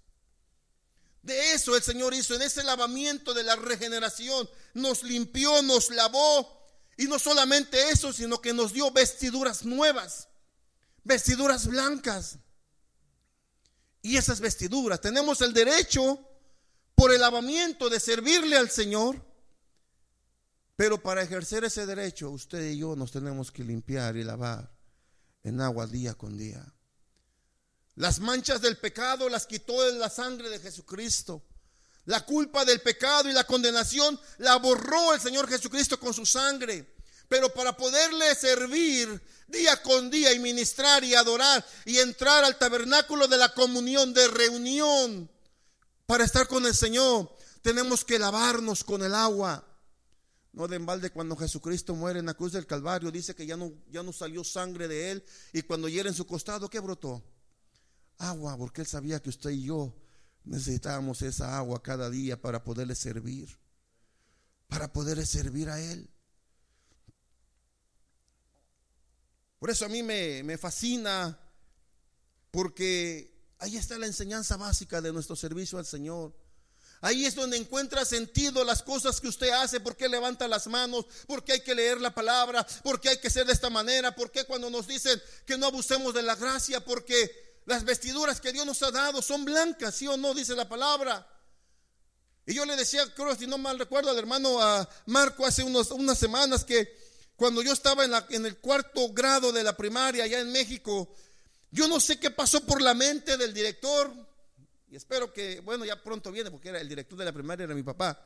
De 1.22 1.54
eso 1.54 1.76
el 1.76 1.84
Señor 1.84 2.14
hizo, 2.14 2.36
en 2.36 2.42
ese 2.42 2.64
lavamiento 2.64 3.34
de 3.34 3.44
la 3.44 3.58
regeneración, 3.58 4.50
nos 4.74 5.04
limpió, 5.04 5.62
nos 5.62 5.90
lavó, 5.90 6.58
y 6.96 7.06
no 7.06 7.20
solamente 7.20 7.90
eso, 7.90 8.14
sino 8.14 8.42
que 8.42 8.54
nos 8.54 8.72
dio 8.72 8.92
vestiduras 8.92 9.66
nuevas, 9.66 10.30
vestiduras 11.04 11.68
blancas. 11.68 12.38
Y 14.02 14.16
esas 14.16 14.40
vestiduras, 14.40 15.02
tenemos 15.02 15.42
el 15.42 15.54
derecho 15.54 16.26
por 16.96 17.14
el 17.14 17.20
lavamiento 17.20 17.90
de 17.90 18.00
servirle 18.00 18.58
al 18.58 18.70
Señor, 18.70 19.29
pero 20.80 21.04
para 21.04 21.22
ejercer 21.22 21.66
ese 21.66 21.86
derecho, 21.86 22.30
usted 22.30 22.70
y 22.70 22.78
yo 22.78 22.96
nos 22.96 23.12
tenemos 23.12 23.52
que 23.52 23.66
limpiar 23.66 24.16
y 24.16 24.24
lavar 24.24 24.72
en 25.44 25.60
agua 25.60 25.86
día 25.86 26.14
con 26.14 26.38
día. 26.38 26.66
Las 27.96 28.22
manchas 28.22 28.62
del 28.62 28.78
pecado 28.78 29.28
las 29.28 29.46
quitó 29.46 29.86
la 29.92 30.10
sangre 30.10 30.48
de 30.48 30.58
Jesucristo. 30.58 31.44
La 32.06 32.26
culpa 32.26 32.64
del 32.64 32.80
pecado 32.80 33.30
y 33.30 33.34
la 33.34 33.44
condenación 33.44 34.18
la 34.38 34.56
borró 34.56 35.14
el 35.14 35.20
Señor 35.20 35.50
Jesucristo 35.50 36.00
con 36.00 36.14
su 36.14 36.26
sangre. 36.26 36.96
Pero 37.28 37.54
para 37.54 37.76
poderle 37.76 38.34
servir 38.36 39.22
día 39.50 39.82
con 39.82 40.10
día 40.10 40.32
y 40.32 40.40
ministrar 40.40 41.04
y 41.04 41.14
adorar 41.14 41.66
y 41.84 41.98
entrar 41.98 42.46
al 42.46 42.58
tabernáculo 42.58 43.28
de 43.28 43.36
la 43.36 43.54
comunión, 43.54 44.14
de 44.14 44.30
reunión, 44.30 45.30
para 46.06 46.24
estar 46.24 46.48
con 46.48 46.66
el 46.66 46.74
Señor, 46.74 47.36
tenemos 47.62 48.06
que 48.06 48.18
lavarnos 48.18 48.86
con 48.86 49.04
el 49.04 49.14
agua. 49.14 49.66
No 50.60 50.68
de 50.68 50.76
embalde 50.76 51.10
cuando 51.10 51.36
Jesucristo 51.36 51.96
muere 51.96 52.20
en 52.20 52.28
la 52.28 52.36
cruz 52.36 52.52
del 52.52 52.68
Calvario, 52.68 53.10
dice 53.10 53.34
que 53.34 53.48
ya 53.48 53.58
no, 53.58 53.72
ya 53.90 54.04
no 54.04 54.14
salió 54.14 54.44
sangre 54.44 54.88
de 54.88 55.10
él 55.12 55.24
y 55.54 55.64
cuando 55.64 55.90
hiera 55.90 56.10
en 56.10 56.14
su 56.14 56.28
costado, 56.28 56.70
¿qué 56.70 56.80
brotó? 56.80 57.24
agua, 58.20 58.58
porque 58.58 58.82
Él 58.82 58.88
sabía 58.88 59.22
que 59.22 59.30
usted 59.30 59.50
y 59.52 59.64
yo 59.64 59.96
necesitábamos 60.44 61.22
esa 61.22 61.58
agua 61.58 61.82
cada 61.82 62.10
día 62.10 62.40
para 62.40 62.64
poderle 62.64 62.96
servir, 62.96 63.58
para 64.68 64.92
poderle 64.94 65.26
servir 65.26 65.70
a 65.70 65.80
Él. 65.80 66.10
Por 69.58 69.70
eso 69.70 69.86
a 69.86 69.90
mí 69.90 70.04
me, 70.04 70.44
me 70.44 70.58
fascina, 70.58 71.40
porque 72.52 73.34
ahí 73.60 73.76
está 73.78 73.98
la 73.98 74.06
enseñanza 74.06 74.58
básica 74.58 75.02
de 75.02 75.12
nuestro 75.12 75.36
servicio 75.36 75.80
al 75.80 75.86
Señor. 75.86 76.36
Ahí 77.02 77.26
es 77.26 77.36
donde 77.36 77.56
encuentra 77.56 78.04
sentido 78.04 78.64
las 78.66 78.84
cosas 78.84 79.22
que 79.22 79.30
usted 79.30 79.50
hace, 79.52 79.80
por 79.80 79.96
qué 79.96 80.10
levanta 80.10 80.48
las 80.50 80.68
manos, 80.68 81.06
por 81.28 81.46
qué 81.46 81.54
hay 81.54 81.62
que 81.62 81.74
leer 81.74 82.02
la 82.02 82.14
palabra, 82.14 82.66
por 82.84 83.00
qué 83.00 83.10
hay 83.10 83.18
que 83.20 83.30
ser 83.30 83.46
de 83.46 83.54
esta 83.54 83.70
manera, 83.70 84.14
por 84.14 84.32
qué 84.32 84.44
cuando 84.44 84.70
nos 84.70 84.86
dicen 84.88 85.22
que 85.46 85.58
no 85.58 85.68
abusemos 85.68 86.14
de 86.14 86.24
la 86.24 86.36
gracia, 86.36 86.84
porque 86.84 87.62
las 87.66 87.86
vestiduras 87.86 88.42
que 88.42 88.52
Dios 88.52 88.66
nos 88.66 88.84
ha 88.84 88.92
dado 88.92 89.22
son 89.22 89.46
blancas, 89.46 89.96
sí 89.96 90.08
o 90.08 90.18
no, 90.18 90.34
dice 90.34 90.56
la 90.56 90.68
palabra. 90.68 91.26
Y 92.46 92.54
yo 92.54 92.66
le 92.66 92.76
decía, 92.76 93.06
creo 93.14 93.34
si 93.36 93.48
no 93.48 93.58
mal 93.58 93.80
recuerdo 93.80 94.10
al 94.10 94.18
hermano 94.18 94.62
a 94.62 94.90
Marco 95.06 95.46
hace 95.46 95.64
unos, 95.64 95.92
unas 95.92 96.18
semanas 96.18 96.66
que 96.66 96.98
cuando 97.38 97.62
yo 97.62 97.72
estaba 97.72 98.04
en, 98.04 98.12
la, 98.12 98.26
en 98.32 98.46
el 98.46 98.58
cuarto 98.58 99.14
grado 99.14 99.54
de 99.54 99.64
la 99.64 99.78
primaria 99.78 100.26
allá 100.26 100.40
en 100.40 100.52
México, 100.52 101.14
yo 101.72 101.88
no 101.88 102.00
sé 102.02 102.20
qué 102.20 102.32
pasó 102.32 102.66
por 102.66 102.82
la 102.82 102.94
mente 102.94 103.38
del 103.38 103.54
director, 103.54 104.12
y 104.92 104.96
espero 104.96 105.32
que, 105.32 105.60
bueno, 105.60 105.86
ya 105.86 106.02
pronto 106.02 106.32
viene 106.32 106.50
porque 106.50 106.70
era 106.70 106.82
el 106.82 106.90
director 106.90 107.18
de 107.18 107.26
la 107.26 107.32
primaria, 107.32 107.66
era 107.66 107.76
mi 107.76 107.84
papá. 107.84 108.20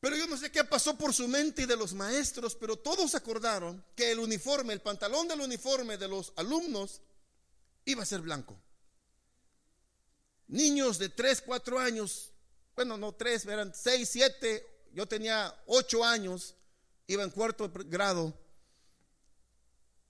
Pero 0.00 0.16
yo 0.16 0.26
no 0.26 0.36
sé 0.36 0.50
qué 0.50 0.64
pasó 0.64 0.98
por 0.98 1.14
su 1.14 1.28
mente 1.28 1.62
y 1.62 1.66
de 1.66 1.76
los 1.76 1.94
maestros, 1.94 2.56
pero 2.56 2.76
todos 2.76 3.14
acordaron 3.14 3.84
que 3.94 4.10
el 4.10 4.18
uniforme, 4.18 4.72
el 4.72 4.80
pantalón 4.80 5.28
del 5.28 5.40
uniforme 5.40 5.96
de 5.96 6.08
los 6.08 6.32
alumnos 6.36 7.00
iba 7.84 8.02
a 8.02 8.06
ser 8.06 8.20
blanco. 8.20 8.60
Niños 10.48 10.98
de 10.98 11.08
3, 11.08 11.42
4 11.42 11.78
años, 11.78 12.32
bueno, 12.74 12.96
no 12.96 13.12
3, 13.12 13.46
eran 13.46 13.72
6, 13.72 14.08
7, 14.08 14.66
yo 14.92 15.06
tenía 15.06 15.54
8 15.66 16.04
años, 16.04 16.56
iba 17.06 17.22
en 17.22 17.30
cuarto 17.30 17.70
grado, 17.86 18.34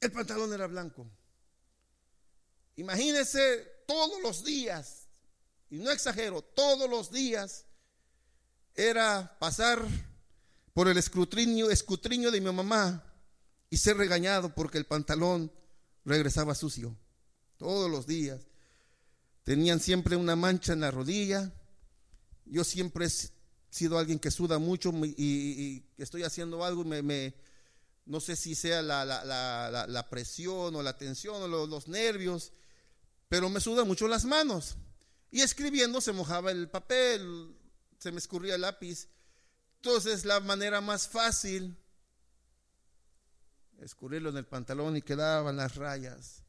el 0.01 0.11
pantalón 0.11 0.53
era 0.53 0.67
blanco. 0.67 1.07
Imagínense 2.77 3.85
todos 3.87 4.21
los 4.23 4.43
días, 4.43 5.02
y 5.73 5.79
no 5.79 5.91
exagero, 5.91 6.43
todos 6.43 6.89
los 6.89 7.11
días 7.11 7.65
era 8.75 9.39
pasar 9.41 9.83
por 10.75 10.87
el 10.87 10.99
escrutinio, 10.99 11.71
escrutinio 11.71 12.31
de 12.31 12.43
mi 12.43 12.53
mamá 12.53 13.03
y 13.71 13.79
ser 13.79 13.97
regañado 13.97 14.55
porque 14.55 14.77
el 14.77 14.85
pantalón 14.85 15.51
regresaba 16.05 16.55
sucio 16.55 16.95
todos 17.57 17.91
los 17.91 18.07
días. 18.07 18.43
Tenían 19.45 19.81
siempre 19.81 20.15
una 20.15 20.37
mancha 20.37 20.75
en 20.75 20.81
la 20.81 20.91
rodilla. 20.91 21.51
Yo 22.45 22.65
siempre 22.65 23.07
he 23.07 23.11
sido 23.71 23.97
alguien 23.97 24.19
que 24.19 24.31
suda 24.31 24.59
mucho 24.59 24.93
y, 24.93 25.87
estoy 25.97 26.23
haciendo 26.23 26.67
algo, 26.67 26.85
me, 26.85 27.01
me, 27.01 27.35
no 28.05 28.21
sé 28.21 28.37
si 28.37 28.55
sea 28.55 28.83
la, 28.83 30.07
presión 30.11 30.77
o 30.77 30.83
la 30.83 30.99
tensión 30.99 31.43
o 31.43 31.49
los, 31.49 31.67
los 31.67 31.89
nervios, 31.89 32.53
pero 33.31 33.49
me 33.49 33.59
sudan 33.59 33.89
mucho 33.89 34.07
las 34.07 34.27
manos. 34.27 34.77
Y 35.33 35.41
escribiendo 35.41 36.01
se 36.03 36.13
mojaba 36.13 36.51
el 36.51 36.69
papel, 36.69 37.57
se 37.99 38.13
me 38.13 38.19
escurría 38.19 38.55
el 38.55 38.61
lápiz. 38.61 39.09
Entonces 39.77 40.27
la 40.27 40.39
manera 40.41 40.83
más 40.83 41.09
fácil, 41.09 41.77
escurrirlo 43.81 44.29
en 44.29 44.37
el 44.37 44.47
pantalón 44.47 44.97
y 44.97 45.03
quedaban 45.03 45.57
las 45.57 45.75
rayas. 45.77 46.45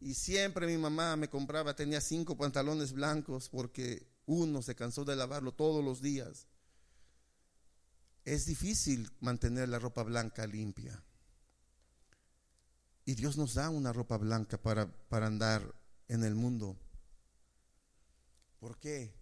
Y 0.00 0.14
siempre 0.14 0.66
mi 0.66 0.78
mamá 0.78 1.14
me 1.16 1.28
compraba, 1.28 1.76
tenía 1.76 2.00
cinco 2.00 2.38
pantalones 2.38 2.92
blancos 2.92 3.50
porque 3.50 4.08
uno 4.24 4.62
se 4.62 4.74
cansó 4.74 5.04
de 5.04 5.14
lavarlo 5.14 5.52
todos 5.52 5.84
los 5.84 6.00
días. 6.00 6.46
Es 8.24 8.46
difícil 8.46 9.10
mantener 9.20 9.68
la 9.68 9.78
ropa 9.78 10.02
blanca 10.04 10.46
limpia. 10.46 11.04
Y 13.04 13.14
Dios 13.14 13.36
nos 13.36 13.54
da 13.54 13.68
una 13.68 13.92
ropa 13.92 14.16
blanca 14.16 14.56
para, 14.56 14.90
para 15.08 15.26
andar 15.26 15.74
en 16.08 16.24
el 16.24 16.34
mundo. 16.34 16.78
¿Por 18.60 18.78
qué? 18.78 19.12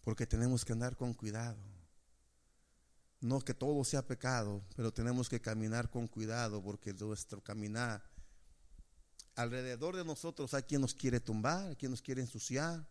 Porque 0.00 0.26
tenemos 0.26 0.64
que 0.64 0.72
andar 0.72 0.96
con 0.96 1.12
cuidado. 1.14 1.62
No 3.20 3.40
que 3.40 3.54
todo 3.54 3.84
sea 3.84 4.06
pecado, 4.06 4.64
pero 4.74 4.92
tenemos 4.92 5.28
que 5.28 5.40
caminar 5.40 5.90
con 5.90 6.08
cuidado 6.08 6.62
porque 6.62 6.92
nuestro 6.94 7.42
caminar 7.42 8.02
alrededor 9.34 9.94
de 9.94 10.04
nosotros 10.04 10.54
hay 10.54 10.62
quien 10.62 10.80
nos 10.80 10.94
quiere 10.94 11.20
tumbar, 11.20 11.76
quien 11.76 11.90
nos 11.90 12.00
quiere 12.00 12.22
ensuciar. 12.22 12.88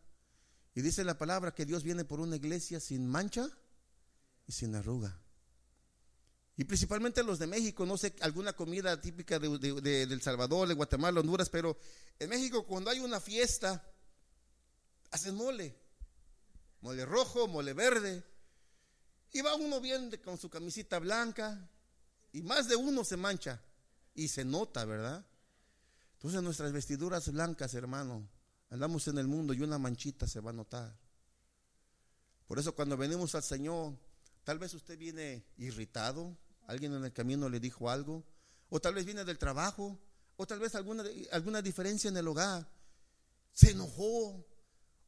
Y 0.76 0.82
dice 0.82 1.04
la 1.04 1.18
palabra 1.18 1.54
que 1.54 1.66
Dios 1.66 1.84
viene 1.84 2.06
por 2.06 2.20
una 2.20 2.36
iglesia 2.36 2.80
sin 2.80 3.08
mancha 3.08 3.50
y 4.46 4.52
sin 4.52 4.76
arruga. 4.76 5.20
Y 6.58 6.64
principalmente 6.66 7.24
los 7.24 7.40
de 7.40 7.48
México, 7.48 7.86
no 7.86 7.98
sé, 7.98 8.16
alguna 8.22 8.54
comida 8.54 9.02
típica 9.02 9.40
de, 9.40 9.58
de, 9.82 10.04
El 10.04 10.22
Salvador, 10.22 10.68
de 10.68 10.74
Guatemala, 10.74 11.20
Honduras, 11.20 11.50
pero 11.50 11.78
en 12.20 12.30
México 12.30 12.66
cuando 12.66 12.90
hay 12.90 13.00
una 13.00 13.20
fiesta, 13.20 13.84
hacen 15.12 15.36
mole. 15.36 15.76
Mole 16.82 17.06
rojo, 17.06 17.48
mole 17.48 17.74
verde. 17.74 18.24
Y 19.32 19.42
va 19.42 19.56
uno 19.56 19.82
bien 19.82 20.12
con 20.24 20.38
su 20.38 20.50
camisita 20.50 21.00
blanca 21.00 21.70
y 22.32 22.42
más 22.42 22.68
de 22.68 22.76
uno 22.76 23.04
se 23.04 23.18
mancha 23.18 23.62
y 24.14 24.28
se 24.28 24.46
nota, 24.46 24.86
¿verdad? 24.86 25.26
Entonces 26.14 26.42
nuestras 26.42 26.72
vestiduras 26.72 27.32
blancas, 27.32 27.74
hermano, 27.74 28.28
andamos 28.70 29.08
en 29.08 29.18
el 29.18 29.28
mundo 29.28 29.54
y 29.54 29.62
una 29.62 29.78
manchita 29.78 30.28
se 30.28 30.40
va 30.40 30.50
a 30.50 30.54
notar. 30.54 30.98
Por 32.48 32.60
eso 32.60 32.76
cuando 32.76 32.98
venimos 32.98 33.36
al 33.36 33.44
Señor, 33.44 33.98
tal 34.44 34.60
vez 34.60 34.74
usted 34.74 34.98
viene 34.98 35.46
irritado, 35.58 36.38
alguien 36.68 36.94
en 36.94 37.04
el 37.04 37.14
camino 37.14 37.50
le 37.50 37.60
dijo 37.60 37.90
algo, 37.90 38.24
o 38.70 38.80
tal 38.80 38.94
vez 38.94 39.06
viene 39.06 39.24
del 39.24 39.38
trabajo, 39.38 40.00
o 40.38 40.46
tal 40.46 40.60
vez 40.60 40.76
alguna, 40.76 41.04
alguna 41.32 41.62
diferencia 41.62 42.10
en 42.10 42.18
el 42.18 42.28
hogar, 42.28 42.68
se 43.54 43.72
enojó, 43.72 44.46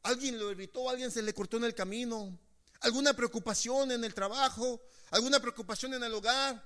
alguien 0.02 0.38
lo 0.38 0.50
irritó, 0.50 0.88
alguien 0.88 1.10
se 1.10 1.22
le 1.22 1.34
cortó 1.34 1.56
en 1.56 1.64
el 1.64 1.74
camino, 1.74 2.38
alguna 2.80 3.14
preocupación 3.14 3.90
en 3.92 4.04
el 4.04 4.14
trabajo, 4.14 4.80
alguna 5.10 5.40
preocupación 5.40 5.94
en 5.94 6.02
el 6.02 6.14
hogar, 6.14 6.62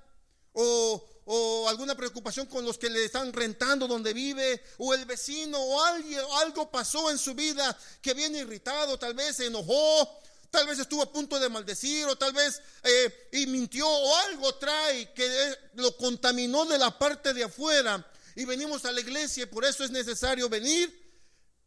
o, 0.55 1.67
alguna 1.69 1.95
preocupación 1.95 2.47
con 2.47 2.65
los 2.65 2.77
que 2.77 2.91
le 2.91 3.05
están 3.05 3.33
rentando 3.33 3.87
donde 3.87 4.13
vive, 4.13 4.63
o 4.79 4.93
el 4.93 5.05
vecino, 5.05 5.59
o 5.59 5.83
alguien, 5.83 6.21
algo 6.41 6.71
pasó 6.71 7.11
en 7.11 7.19
su 7.19 7.35
vida 7.35 7.77
que 8.01 8.15
viene 8.15 8.39
irritado, 8.39 8.99
tal 8.99 9.15
vez 9.15 9.37
se 9.37 9.47
enojó, 9.47 10.21
tal 10.51 10.67
vez 10.67 10.79
estuvo 10.79 11.03
a 11.03 11.11
punto 11.11 11.39
de 11.39 11.49
maldecir, 11.49 12.07
o 12.07 12.17
tal 12.17 12.33
vez 12.33 12.61
eh, 12.83 13.29
y 13.33 13.47
mintió, 13.47 13.89
o 13.89 14.17
algo 14.17 14.55
trae 14.57 15.13
que 15.15 15.57
lo 15.75 15.97
contaminó 15.97 16.65
de 16.67 16.79
la 16.79 16.97
parte 16.99 17.33
de 17.33 17.45
afuera. 17.45 18.07
Y 18.35 18.45
venimos 18.45 18.85
a 18.85 18.93
la 18.93 19.01
iglesia 19.01 19.45
y 19.45 19.47
por 19.47 19.65
eso 19.65 19.85
es 19.85 19.91
necesario 19.91 20.49
venir, 20.49 21.02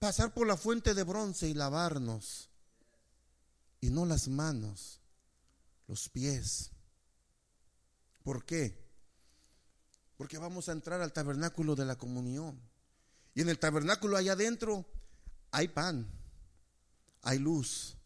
pasar 0.05 0.35
por 0.35 0.45
la 0.45 0.55
fuente 0.55 0.93
de 0.93 1.01
bronce 1.01 1.49
y 1.49 1.55
lavarnos 1.55 2.51
y 3.81 3.89
no 3.89 4.05
las 4.05 4.27
manos, 4.27 5.01
los 5.87 6.09
pies. 6.09 6.69
¿Por 8.21 8.45
qué? 8.45 8.87
Porque 10.15 10.37
vamos 10.37 10.69
a 10.69 10.73
entrar 10.73 11.01
al 11.01 11.11
tabernáculo 11.11 11.75
de 11.75 11.85
la 11.85 11.95
comunión. 11.95 12.61
Y 13.33 13.41
en 13.41 13.49
el 13.49 13.57
tabernáculo 13.57 14.15
allá 14.15 14.33
adentro 14.33 14.85
hay 15.49 15.69
pan, 15.69 16.07
hay 17.23 17.39
luz, 17.39 17.97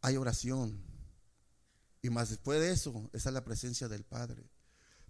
hay 0.00 0.16
oración. 0.16 0.82
Y 2.02 2.10
más 2.10 2.30
después 2.30 2.58
de 2.58 2.72
eso 2.72 3.08
está 3.12 3.30
la 3.30 3.44
presencia 3.44 3.86
del 3.86 4.02
Padre. 4.02 4.49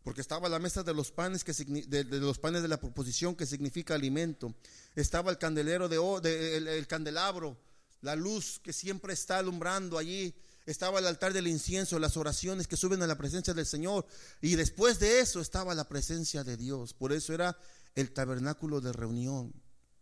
Porque 0.03 0.21
estaba 0.21 0.49
la 0.49 0.59
mesa 0.59 0.83
de 0.83 0.95
los 0.95 1.13
panes 1.13 1.45
que 1.45 1.53
de, 1.53 2.05
los 2.05 2.39
panes 2.39 2.63
de 2.63 2.69
la 2.69 2.81
proposición 2.81 3.37
que 3.37 3.47
significa 3.47 3.95
alimento. 3.95 4.55
Estaba 4.95 5.31
el 5.31 5.39
candelero 5.39 5.89
de, 5.89 6.57
el 6.57 6.87
candelabro, 6.87 7.59
la 8.01 8.17
luz 8.17 8.61
que 8.63 8.73
siempre 8.73 9.13
está 9.13 9.39
alumbrando 9.39 9.99
allí 9.99 10.35
estaba 10.67 10.99
el 10.99 11.07
altar 11.07 11.33
del 11.33 11.49
incienso, 11.49 11.99
las 11.99 12.17
oraciones 12.17 12.69
que 12.69 12.77
suben 12.77 13.03
a 13.03 13.07
la 13.07 13.19
presencia 13.19 13.55
del 13.55 13.67
Señor. 13.67 14.07
Y 14.41 14.57
después 14.57 14.99
de 15.01 15.21
eso 15.21 15.41
estaba 15.41 15.75
la 15.75 15.89
presencia 15.89 16.45
de 16.45 16.57
Dios. 16.57 16.95
Por 16.95 17.13
eso 17.13 17.35
era 17.35 17.59
el 17.95 18.13
tabernáculo 18.13 18.81
de 18.81 18.93
reunión, 18.93 19.53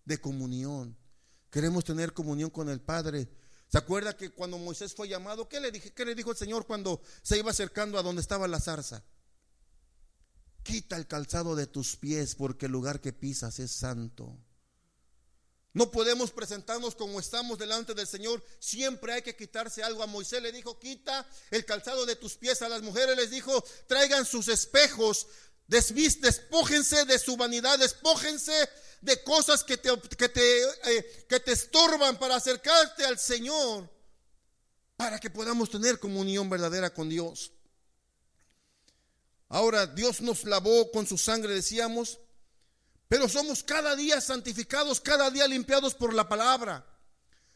de 0.04 0.20
comunión. 0.20 0.96
Queremos 1.50 1.84
tener 1.84 2.12
comunión 2.12 2.50
con 2.50 2.68
el 2.68 2.80
Padre. 2.80 3.28
¿Se 3.68 3.78
acuerda 3.78 4.16
que 4.16 4.30
cuando 4.30 4.58
Moisés 4.58 4.94
fue 4.94 5.08
llamado, 5.08 5.48
qué 5.48 5.60
le, 5.60 5.70
dije, 5.70 5.92
qué 5.92 6.04
le 6.04 6.14
dijo 6.14 6.30
el 6.30 6.36
Señor 6.36 6.66
cuando 6.66 7.00
se 7.22 7.38
iba 7.38 7.50
acercando 7.50 7.98
a 7.98 8.02
donde 8.02 8.20
estaba 8.20 8.48
la 8.48 8.60
zarza? 8.60 9.02
Quita 10.68 10.96
el 10.96 11.06
calzado 11.06 11.56
de 11.56 11.66
tus 11.66 11.96
pies 11.96 12.34
porque 12.34 12.66
el 12.66 12.72
lugar 12.72 13.00
que 13.00 13.14
pisas 13.14 13.58
es 13.58 13.72
santo. 13.72 14.36
No 15.72 15.90
podemos 15.90 16.30
presentarnos 16.30 16.94
como 16.94 17.18
estamos 17.18 17.58
delante 17.58 17.94
del 17.94 18.06
Señor. 18.06 18.44
Siempre 18.58 19.14
hay 19.14 19.22
que 19.22 19.34
quitarse 19.34 19.82
algo. 19.82 20.02
A 20.02 20.06
Moisés 20.06 20.42
le 20.42 20.52
dijo, 20.52 20.78
quita 20.78 21.26
el 21.50 21.64
calzado 21.64 22.04
de 22.04 22.16
tus 22.16 22.34
pies. 22.34 22.60
A 22.60 22.68
las 22.68 22.82
mujeres 22.82 23.16
les 23.16 23.30
dijo, 23.30 23.64
traigan 23.86 24.26
sus 24.26 24.48
espejos. 24.48 25.26
despójense 25.68 27.06
de 27.06 27.18
su 27.18 27.38
vanidad, 27.38 27.78
despójense 27.78 28.52
de 29.00 29.24
cosas 29.24 29.64
que 29.64 29.78
te, 29.78 29.88
que, 30.18 30.28
te, 30.28 30.64
eh, 30.64 31.26
que 31.26 31.40
te 31.40 31.52
estorban 31.52 32.18
para 32.18 32.36
acercarte 32.36 33.06
al 33.06 33.18
Señor, 33.18 33.90
para 34.98 35.18
que 35.18 35.30
podamos 35.30 35.70
tener 35.70 35.98
comunión 35.98 36.50
verdadera 36.50 36.92
con 36.92 37.08
Dios. 37.08 37.52
Ahora 39.48 39.86
Dios 39.86 40.20
nos 40.20 40.44
lavó 40.44 40.90
con 40.90 41.06
su 41.06 41.16
sangre, 41.16 41.54
decíamos, 41.54 42.18
pero 43.08 43.28
somos 43.28 43.62
cada 43.62 43.96
día 43.96 44.20
santificados, 44.20 45.00
cada 45.00 45.30
día 45.30 45.48
limpiados 45.48 45.94
por 45.94 46.12
la 46.12 46.28
palabra. 46.28 46.84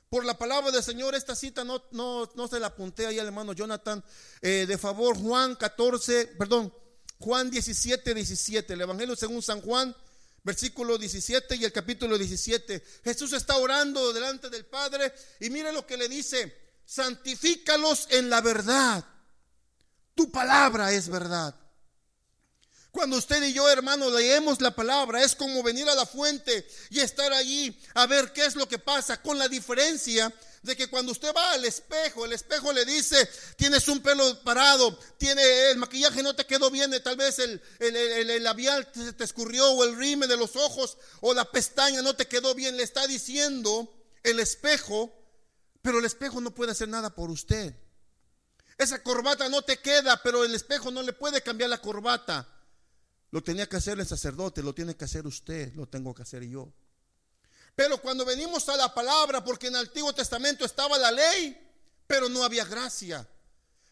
Por 0.08 0.24
la 0.24 0.36
palabra 0.36 0.70
del 0.70 0.82
Señor, 0.82 1.14
esta 1.14 1.34
cita 1.34 1.64
no, 1.64 1.84
no, 1.90 2.30
no 2.34 2.48
se 2.48 2.60
la 2.60 2.68
apunté 2.68 3.06
ahí 3.06 3.18
al 3.18 3.26
hermano 3.26 3.52
Jonathan. 3.52 4.02
Eh, 4.40 4.66
de 4.66 4.78
favor, 4.78 5.16
Juan 5.16 5.56
14, 5.56 6.34
perdón, 6.38 6.72
Juan 7.18 7.50
17, 7.50 8.14
17. 8.14 8.72
El 8.74 8.80
Evangelio 8.80 9.16
según 9.16 9.42
San 9.42 9.60
Juan, 9.62 9.94
versículo 10.42 10.98
17 10.98 11.56
y 11.56 11.64
el 11.64 11.72
capítulo 11.72 12.18
17. 12.18 12.84
Jesús 13.04 13.32
está 13.32 13.56
orando 13.56 14.12
delante 14.12 14.50
del 14.50 14.66
Padre 14.66 15.12
y 15.40 15.50
mire 15.50 15.72
lo 15.72 15.86
que 15.86 15.96
le 15.96 16.08
dice. 16.08 16.60
Santifícalos 16.84 18.08
en 18.10 18.28
la 18.28 18.40
verdad. 18.40 19.04
Tu 20.14 20.30
palabra 20.30 20.92
es 20.92 21.08
verdad. 21.08 21.54
Cuando 22.92 23.16
usted 23.16 23.42
y 23.42 23.54
yo, 23.54 23.68
hermano, 23.70 24.10
leemos 24.10 24.60
la 24.60 24.70
palabra, 24.70 25.22
es 25.22 25.34
como 25.34 25.62
venir 25.62 25.88
a 25.88 25.94
la 25.94 26.04
fuente 26.04 26.68
y 26.90 27.00
estar 27.00 27.32
allí 27.32 27.74
a 27.94 28.06
ver 28.06 28.34
qué 28.34 28.44
es 28.44 28.54
lo 28.54 28.68
que 28.68 28.78
pasa, 28.78 29.22
con 29.22 29.38
la 29.38 29.48
diferencia 29.48 30.30
de 30.60 30.76
que 30.76 30.88
cuando 30.88 31.10
usted 31.10 31.32
va 31.34 31.52
al 31.52 31.64
espejo, 31.64 32.26
el 32.26 32.34
espejo 32.34 32.70
le 32.70 32.84
dice, 32.84 33.26
tienes 33.56 33.88
un 33.88 34.00
pelo 34.00 34.38
parado, 34.42 34.96
tiene 35.16 35.70
el 35.70 35.78
maquillaje 35.78 36.22
no 36.22 36.36
te 36.36 36.44
quedó 36.44 36.70
bien, 36.70 36.92
tal 37.02 37.16
vez 37.16 37.38
el, 37.38 37.62
el, 37.80 38.44
labial 38.44 38.92
te, 38.92 39.14
te 39.14 39.24
escurrió 39.24 39.70
o 39.70 39.84
el 39.84 39.96
rime 39.96 40.26
de 40.26 40.36
los 40.36 40.54
ojos 40.54 40.98
o 41.22 41.32
la 41.32 41.50
pestaña 41.50 42.02
no 42.02 42.14
te 42.14 42.28
quedó 42.28 42.54
bien, 42.54 42.76
le 42.76 42.82
está 42.82 43.06
diciendo 43.06 43.90
el 44.22 44.38
espejo, 44.38 45.10
pero 45.80 45.98
el 45.98 46.04
espejo 46.04 46.42
no 46.42 46.54
puede 46.54 46.72
hacer 46.72 46.88
nada 46.88 47.14
por 47.14 47.30
usted. 47.30 47.74
Esa 48.76 49.02
corbata 49.02 49.48
no 49.48 49.62
te 49.62 49.78
queda, 49.78 50.22
pero 50.22 50.44
el 50.44 50.54
espejo 50.54 50.90
no 50.90 51.02
le 51.02 51.14
puede 51.14 51.40
cambiar 51.40 51.70
la 51.70 51.80
corbata. 51.80 52.51
Lo 53.32 53.42
tenía 53.42 53.66
que 53.66 53.76
hacer 53.76 53.98
el 53.98 54.06
sacerdote, 54.06 54.62
lo 54.62 54.74
tiene 54.74 54.94
que 54.94 55.06
hacer 55.06 55.26
usted, 55.26 55.72
lo 55.74 55.88
tengo 55.88 56.14
que 56.14 56.22
hacer 56.22 56.44
yo. 56.44 56.70
Pero 57.74 57.96
cuando 58.00 58.26
venimos 58.26 58.68
a 58.68 58.76
la 58.76 58.92
palabra, 58.92 59.42
porque 59.42 59.68
en 59.68 59.74
el 59.74 59.86
Antiguo 59.86 60.14
Testamento 60.14 60.66
estaba 60.66 60.98
la 60.98 61.10
ley, 61.10 61.58
pero 62.06 62.28
no 62.28 62.44
había 62.44 62.66
gracia. 62.66 63.26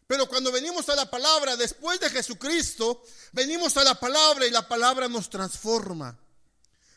Pero 0.06 0.28
cuando 0.28 0.52
venimos 0.52 0.90
a 0.90 0.94
la 0.94 1.10
palabra 1.10 1.56
después 1.56 1.98
de 2.00 2.10
Jesucristo, 2.10 3.02
venimos 3.32 3.78
a 3.78 3.84
la 3.84 3.98
palabra 3.98 4.46
y 4.46 4.50
la 4.50 4.68
palabra 4.68 5.08
nos 5.08 5.30
transforma. 5.30 6.18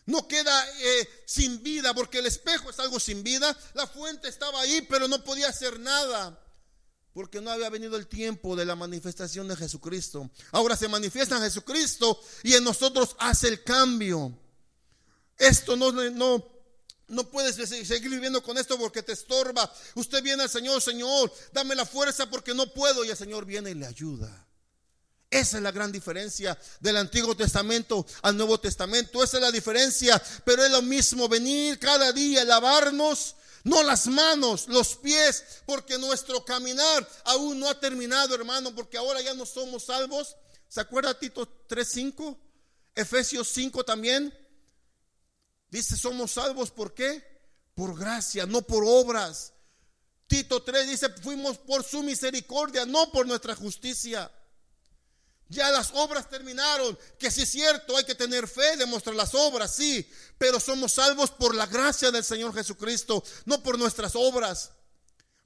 No 0.05 0.27
queda 0.27 0.69
eh, 0.81 1.23
sin 1.25 1.63
vida, 1.63 1.93
porque 1.93 2.19
el 2.19 2.25
espejo 2.25 2.69
es 2.69 2.79
algo 2.79 2.99
sin 2.99 3.23
vida. 3.23 3.57
La 3.73 3.87
fuente 3.87 4.27
estaba 4.27 4.59
ahí, 4.59 4.81
pero 4.81 5.07
no 5.07 5.23
podía 5.23 5.47
hacer 5.47 5.79
nada 5.79 6.42
porque 7.13 7.39
no 7.39 7.51
había 7.51 7.69
venido 7.69 7.95
el 7.95 8.07
tiempo 8.07 8.55
de 8.55 8.65
la 8.65 8.75
manifestación 8.75 9.47
de 9.47 9.55
Jesucristo. 9.55 10.29
Ahora 10.51 10.75
se 10.75 10.87
manifiesta 10.87 11.35
en 11.37 11.43
Jesucristo 11.43 12.19
y 12.41 12.53
en 12.53 12.63
nosotros 12.63 13.15
hace 13.19 13.47
el 13.47 13.63
cambio. 13.63 14.35
Esto 15.37 15.75
no, 15.75 15.91
no, 15.91 16.45
no 17.07 17.29
puedes 17.29 17.55
seguir 17.55 18.09
viviendo 18.09 18.41
con 18.41 18.57
esto 18.57 18.77
porque 18.79 19.03
te 19.03 19.13
estorba. 19.13 19.71
Usted 19.93 20.23
viene 20.23 20.43
al 20.43 20.49
Señor, 20.49 20.81
Señor, 20.81 21.31
dame 21.51 21.75
la 21.75 21.85
fuerza 21.85 22.29
porque 22.29 22.53
no 22.53 22.73
puedo 22.73 23.05
y 23.05 23.09
el 23.09 23.17
Señor 23.17 23.45
viene 23.45 23.71
y 23.71 23.75
le 23.75 23.85
ayuda. 23.85 24.47
Esa 25.29 25.57
es 25.57 25.63
la 25.63 25.71
gran 25.71 25.91
diferencia 25.91 26.57
del 26.79 26.97
Antiguo 26.97 27.35
Testamento 27.35 28.05
al 28.21 28.37
Nuevo 28.37 28.59
Testamento. 28.59 29.23
Esa 29.23 29.37
es 29.37 29.43
la 29.43 29.51
diferencia, 29.51 30.21
pero 30.45 30.63
es 30.63 30.71
lo 30.71 30.81
mismo 30.81 31.27
venir 31.27 31.79
cada 31.79 32.11
día, 32.11 32.43
lavarnos 32.43 33.35
no 33.63 33.81
las 33.83 34.07
manos, 34.07 34.67
los 34.67 34.95
pies, 34.95 35.61
porque 35.65 35.97
nuestro 35.97 36.43
caminar 36.43 37.07
aún 37.23 37.59
no 37.59 37.69
ha 37.69 37.79
terminado, 37.79 38.35
hermano, 38.35 38.75
porque 38.75 38.97
ahora 38.97 39.21
ya 39.21 39.33
no 39.33 39.45
somos 39.45 39.85
salvos. 39.85 40.35
¿Se 40.67 40.81
acuerda 40.81 41.17
Tito 41.17 41.47
3:5? 41.67 42.37
Efesios 42.95 43.47
5 43.49 43.83
también. 43.83 44.33
Dice, 45.69 45.97
somos 45.97 46.31
salvos 46.31 46.71
por 46.71 46.93
qué? 46.93 47.23
Por 47.73 47.97
gracia, 47.97 48.45
no 48.45 48.61
por 48.61 48.83
obras. 48.85 49.53
Tito 50.27 50.61
3 50.61 50.89
dice, 50.89 51.09
fuimos 51.09 51.57
por 51.57 51.83
su 51.83 52.03
misericordia, 52.03 52.85
no 52.85 53.11
por 53.11 53.25
nuestra 53.25 53.55
justicia. 53.55 54.31
Ya 55.53 55.69
las 55.71 55.91
obras 55.93 56.27
terminaron, 56.27 56.97
que 57.19 57.29
si 57.29 57.43
es 57.43 57.49
cierto, 57.49 57.95
hay 57.95 58.03
que 58.03 58.15
tener 58.15 58.47
fe, 58.47 58.75
demostrar 58.75 59.15
las 59.15 59.35
obras, 59.35 59.75
sí, 59.75 60.09
pero 60.37 60.59
somos 60.59 60.93
salvos 60.93 61.29
por 61.29 61.53
la 61.53 61.67
gracia 61.67 62.09
del 62.09 62.23
Señor 62.23 62.53
Jesucristo, 62.53 63.23
no 63.45 63.61
por 63.61 63.77
nuestras 63.77 64.15
obras. 64.15 64.71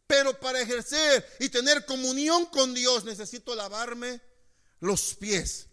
Pero 0.08 0.40
para 0.40 0.62
ejercer 0.62 1.28
y 1.40 1.50
tener 1.50 1.86
comunión 1.86 2.46
con 2.46 2.74
Dios 2.74 3.04
necesito 3.04 3.54
lavarme 3.54 4.22
los 4.80 5.16
pies. 5.16 5.68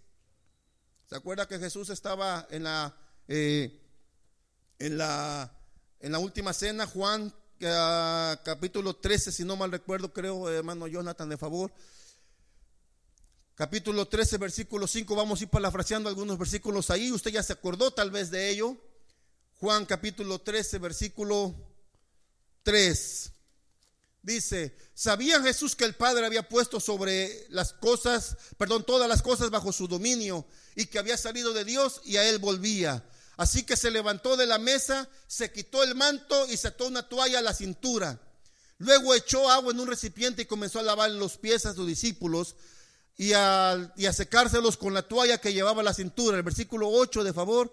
¿Se 1.08 1.14
acuerda 1.14 1.46
que 1.46 1.60
Jesús 1.60 1.88
estaba 1.90 2.48
en 2.50 2.64
la, 2.64 2.96
eh, 3.28 3.80
en 4.80 4.98
la, 4.98 5.56
en 6.00 6.10
la 6.10 6.18
última 6.18 6.52
cena, 6.52 6.86
Juan 6.86 7.32
ah, 7.62 8.40
capítulo 8.44 8.96
13, 8.96 9.30
si 9.30 9.44
no 9.44 9.54
mal 9.54 9.70
recuerdo, 9.70 10.12
creo, 10.12 10.50
hermano 10.50 10.88
Jonathan, 10.88 11.28
de 11.28 11.38
favor 11.38 11.72
capítulo 13.54 14.06
13, 14.06 14.38
versículo 14.38 14.86
5, 14.86 15.14
vamos 15.14 15.40
a 15.40 15.44
ir 15.44 15.48
parafraseando 15.48 16.08
algunos 16.08 16.38
versículos 16.38 16.90
ahí, 16.90 17.12
usted 17.12 17.30
ya 17.30 17.42
se 17.42 17.52
acordó 17.52 17.92
tal 17.92 18.10
vez 18.10 18.30
de 18.30 18.50
ello. 18.50 18.76
Juan 19.60 19.86
capítulo 19.86 20.40
13, 20.40 20.78
versículo 20.78 21.54
3. 22.64 23.30
Dice, 24.22 24.76
sabía 24.94 25.40
Jesús 25.42 25.76
que 25.76 25.84
el 25.84 25.94
Padre 25.94 26.26
había 26.26 26.48
puesto 26.48 26.80
sobre 26.80 27.46
las 27.50 27.72
cosas, 27.72 28.36
perdón, 28.58 28.84
todas 28.84 29.08
las 29.08 29.22
cosas 29.22 29.50
bajo 29.50 29.72
su 29.72 29.86
dominio 29.86 30.46
y 30.74 30.86
que 30.86 30.98
había 30.98 31.16
salido 31.16 31.52
de 31.52 31.64
Dios 31.64 32.00
y 32.04 32.16
a 32.16 32.28
él 32.28 32.38
volvía. 32.38 33.04
Así 33.36 33.64
que 33.64 33.76
se 33.76 33.90
levantó 33.90 34.36
de 34.36 34.46
la 34.46 34.58
mesa, 34.58 35.08
se 35.26 35.52
quitó 35.52 35.82
el 35.82 35.94
manto 35.94 36.48
y 36.48 36.56
se 36.56 36.68
ató 36.68 36.86
una 36.86 37.08
toalla 37.08 37.38
a 37.38 37.42
la 37.42 37.54
cintura. 37.54 38.20
Luego 38.78 39.14
echó 39.14 39.50
agua 39.50 39.72
en 39.72 39.80
un 39.80 39.88
recipiente 39.88 40.42
y 40.42 40.46
comenzó 40.46 40.78
a 40.80 40.82
lavar 40.82 41.10
los 41.10 41.36
pies 41.36 41.66
a 41.66 41.74
sus 41.74 41.86
discípulos 41.86 42.56
y 43.16 43.32
a, 43.32 43.92
secárselos 44.12 44.76
con 44.76 44.92
la 44.92 45.06
toalla 45.06 45.38
que 45.38 45.52
llevaba 45.52 45.80
a 45.80 45.84
la 45.84 45.94
cintura. 45.94 46.36
El 46.36 46.42
versículo 46.42 46.88
8 46.90 47.22
de 47.24 47.32
favor. 47.32 47.72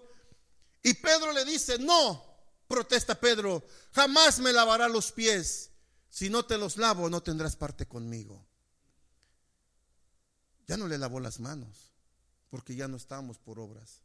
Y 0.82 0.94
Pedro 0.94 1.32
le 1.32 1.44
dice, 1.44 1.78
no, 1.78 2.24
protesta 2.68 3.18
Pedro, 3.18 3.64
jamás 3.92 4.38
me 4.38 4.52
lavará 4.52 4.88
los 4.88 5.12
pies. 5.12 5.70
Si 6.08 6.28
no 6.28 6.44
te 6.44 6.58
los 6.58 6.76
lavo, 6.76 7.08
no 7.08 7.22
tendrás 7.22 7.56
parte 7.56 7.86
conmigo. 7.86 8.44
Ya 10.66 10.76
no 10.76 10.86
le 10.86 10.98
lavó 10.98 11.20
las 11.20 11.40
manos, 11.40 11.92
porque 12.50 12.74
ya 12.74 12.88
no 12.88 12.96
estamos 12.96 13.38
por 13.38 13.58
obras. 13.58 14.02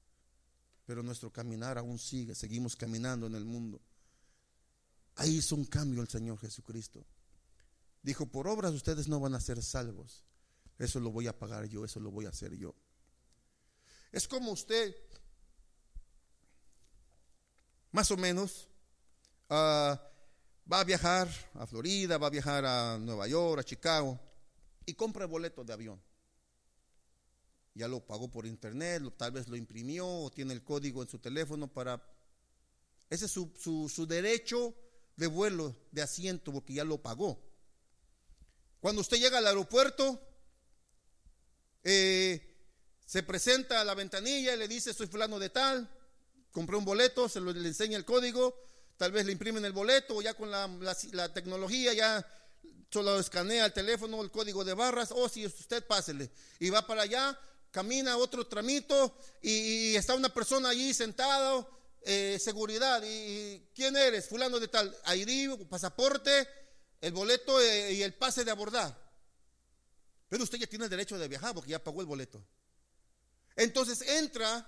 Pero 0.85 1.03
nuestro 1.03 1.31
caminar 1.31 1.77
aún 1.77 1.99
sigue, 1.99 2.33
seguimos 2.33 2.75
caminando 2.75 3.27
en 3.27 3.35
el 3.35 3.45
mundo. 3.45 3.81
Ahí 5.15 5.37
hizo 5.37 5.55
un 5.55 5.65
cambio 5.65 6.01
el 6.01 6.07
Señor 6.07 6.39
Jesucristo. 6.39 7.05
Dijo, 8.03 8.27
por 8.27 8.47
obras 8.47 8.73
ustedes 8.73 9.07
no 9.07 9.19
van 9.19 9.35
a 9.35 9.41
ser 9.41 9.61
salvos. 9.61 10.23
Eso 10.77 10.99
lo 10.99 11.11
voy 11.11 11.27
a 11.27 11.37
pagar 11.37 11.65
yo, 11.65 11.85
eso 11.85 11.99
lo 11.99 12.11
voy 12.11 12.25
a 12.25 12.29
hacer 12.29 12.55
yo. 12.55 12.75
Es 14.11 14.27
como 14.27 14.51
usted, 14.51 14.95
más 17.91 18.09
o 18.11 18.17
menos, 18.17 18.67
ah, 19.49 20.01
va 20.71 20.79
a 20.81 20.83
viajar 20.83 21.27
a 21.55 21.65
Florida, 21.65 22.17
va 22.17 22.27
a 22.27 22.31
viajar 22.31 22.65
a 22.65 22.97
Nueva 22.97 23.27
York, 23.27 23.59
a 23.59 23.63
Chicago, 23.63 24.19
y 24.85 24.93
compra 24.93 25.23
el 25.23 25.31
boleto 25.31 25.63
de 25.63 25.73
avión. 25.73 26.01
Ya 27.73 27.87
lo 27.87 28.05
pagó 28.05 28.29
por 28.29 28.45
internet, 28.45 29.03
tal 29.17 29.31
vez 29.31 29.47
lo 29.47 29.55
imprimió 29.55 30.07
o 30.07 30.31
tiene 30.31 30.53
el 30.53 30.63
código 30.63 31.03
en 31.03 31.09
su 31.09 31.19
teléfono 31.19 31.67
para... 31.67 32.01
Ese 33.09 33.25
es 33.25 33.31
su, 33.31 34.05
derecho 34.07 34.75
de 35.15 35.27
vuelo, 35.27 35.75
de 35.91 36.01
asiento, 36.01 36.51
porque 36.51 36.73
ya 36.73 36.83
lo 36.83 37.01
pagó. 37.01 37.39
Cuando 38.79 39.01
usted 39.01 39.17
llega 39.17 39.37
al 39.37 39.47
aeropuerto, 39.47 40.19
eh, 41.89 42.41
se 43.05 43.23
presenta 43.23 43.79
a 43.79 43.85
la 43.85 43.95
ventanilla 43.95 44.53
y 44.53 44.57
le 44.57 44.67
dice, 44.67 44.93
soy 44.93 45.07
fulano 45.07 45.39
de 45.39 45.49
tal, 45.49 45.89
compré 46.51 46.75
un 46.75 46.83
boleto, 46.83 47.29
se 47.29 47.39
le 47.39 47.51
enseña 47.65 47.95
el 47.97 48.03
código, 48.03 48.61
tal 48.97 49.13
vez 49.13 49.25
le 49.25 49.31
imprimen 49.31 49.63
el 49.63 49.71
boleto, 49.71 50.21
ya 50.21 50.33
con 50.33 50.51
la, 50.51 51.33
tecnología 51.33 51.93
ya 51.93 52.29
solo 52.91 53.17
escanea 53.17 53.67
el 53.67 53.71
teléfono, 53.71 54.21
el 54.21 54.31
código 54.31 54.65
de 54.65 54.73
barras, 54.73 55.13
o 55.15 55.29
si 55.29 55.45
usted 55.45 55.85
pásele, 55.87 56.29
y 56.59 56.69
va 56.69 56.85
para 56.85 57.03
allá, 57.03 57.39
camina 57.71 58.17
otro 58.17 58.45
tramito, 58.47 59.17
y, 59.41 59.95
está 59.95 60.13
una 60.13 60.33
persona 60.33 60.67
allí 60.67 60.93
sentado, 60.93 61.69
eh, 62.01 62.37
seguridad, 62.37 63.01
y, 63.05 63.65
¿quién 63.73 63.95
eres? 63.95 64.27
Fulano 64.27 64.59
de 64.59 64.67
tal, 64.67 64.93
ID, 65.15 65.65
pasaporte, 65.69 66.49
el 66.99 67.13
boleto 67.13 67.61
eh, 67.61 67.93
y 67.93 68.03
el 68.03 68.13
pase 68.13 68.43
de 68.43 68.51
abordar. 68.51 69.06
Pero 70.29 70.43
usted 70.43 70.57
ya 70.57 70.67
tiene 70.67 70.85
el 70.85 70.89
derecho 70.89 71.17
de 71.17 71.27
viajar 71.27 71.53
porque 71.53 71.71
ya 71.71 71.83
pagó 71.83 72.01
el 72.01 72.07
boleto. 72.07 72.43
Entonces 73.55 74.01
entra 74.01 74.65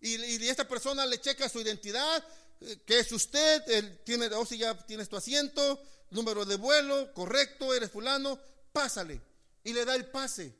y, 0.00 0.48
esta 0.48 0.68
persona 0.68 1.06
le 1.06 1.20
checa 1.20 1.48
su 1.48 1.60
identidad, 1.60 2.22
eh, 2.60 2.80
que 2.84 3.00
es 3.00 3.10
usted, 3.10 3.62
él 3.68 4.00
tiene, 4.04 4.26
o 4.26 4.44
si 4.44 4.58
ya 4.58 4.76
tienes 4.86 5.08
tu 5.08 5.16
asiento, 5.16 5.82
número 6.10 6.44
de 6.44 6.56
vuelo, 6.56 7.12
correcto, 7.14 7.74
eres 7.74 7.90
fulano, 7.90 8.38
pásale. 8.72 9.20
Y 9.62 9.72
le 9.72 9.84
da 9.84 9.94
el 9.94 10.06
pase. 10.06 10.54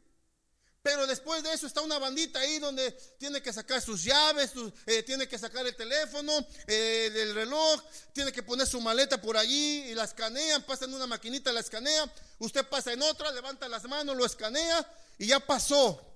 Pero 0.85 1.07
después 1.07 1.43
de 1.43 1.51
eso 1.51 1.66
está 1.66 1.80
una 1.80 1.99
bandita 1.99 2.41
ahí 2.41 2.59
donde 2.59 2.91
tiene 3.18 3.41
que 3.41 3.55
sacar 3.55 3.80
sus 3.80 4.05
llaves, 4.05 4.53
eh, 4.85 5.03
tiene 5.03 5.26
que 5.26 5.39
sacar 5.39 5.66
el 5.66 5.74
teléfono, 5.74 6.30
eh, 6.66 7.11
el 7.11 7.35
reloj, 7.35 7.82
tiene 8.12 8.30
que 8.30 8.43
poner 8.43 8.66
su 8.66 8.82
maleta 8.82 9.18
por 9.18 9.39
allí 9.39 9.85
y 9.85 9.95
la 9.95 10.05
escanean, 10.05 10.62
pasa 10.64 10.85
en 10.85 10.93
una 10.93 11.07
maquinita, 11.07 11.51
la 11.55 11.61
escanea, 11.61 12.12
usted 12.39 12.68
pasa 12.68 12.93
en 12.93 13.01
otra, 13.01 13.32
levanta 13.32 13.66
las 13.66 13.85
manos, 13.85 14.14
lo 14.14 14.26
escanea 14.26 14.87
y 15.16 15.28
ya 15.28 15.41
pasó. 15.41 16.07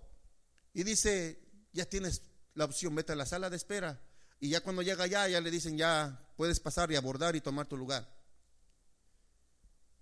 Y 0.74 0.82
dice, 0.82 1.40
ya 1.72 1.86
tienes 1.86 2.20
la 2.52 2.66
opción, 2.66 2.94
vete 2.94 3.14
a 3.14 3.16
la 3.16 3.24
sala 3.24 3.48
de 3.48 3.56
espera. 3.56 3.98
Y 4.38 4.50
ya 4.50 4.60
cuando 4.60 4.82
llega 4.82 5.04
allá, 5.04 5.26
ya 5.28 5.40
le 5.40 5.50
dicen, 5.50 5.78
ya 5.78 6.28
puedes 6.36 6.60
pasar 6.60 6.92
y 6.92 6.96
abordar 6.96 7.34
y 7.36 7.40
tomar 7.40 7.66
tu 7.66 7.78
lugar. 7.78 8.06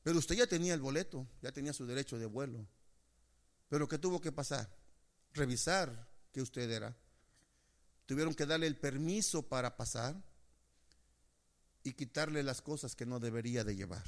Pero 0.03 0.19
usted 0.19 0.35
ya 0.35 0.49
tenía 0.49 0.75
el 0.75 0.81
boleto, 0.81 1.25
ya 1.41 1.53
tenía 1.53 1.73
su 1.73 1.87
derecho 1.87 2.19
de 2.19 2.27
vuelo. 2.27 2.67
Pero 3.69 3.89
¿qué 3.89 3.99
tuvo 3.99 4.21
que 4.21 4.33
pasar? 4.33 4.69
Revisar 5.33 6.09
que 6.33 6.41
usted 6.41 6.71
era. 6.71 6.97
Tuvieron 8.07 8.35
que 8.35 8.47
darle 8.47 8.67
el 8.67 8.77
permiso 8.77 9.43
para 9.49 9.77
pasar 9.77 10.15
y 11.83 11.93
quitarle 11.93 12.43
las 12.43 12.63
cosas 12.63 12.95
que 12.95 13.07
no 13.07 13.21
debería 13.21 13.65
de 13.65 13.77
llevar. 13.77 14.05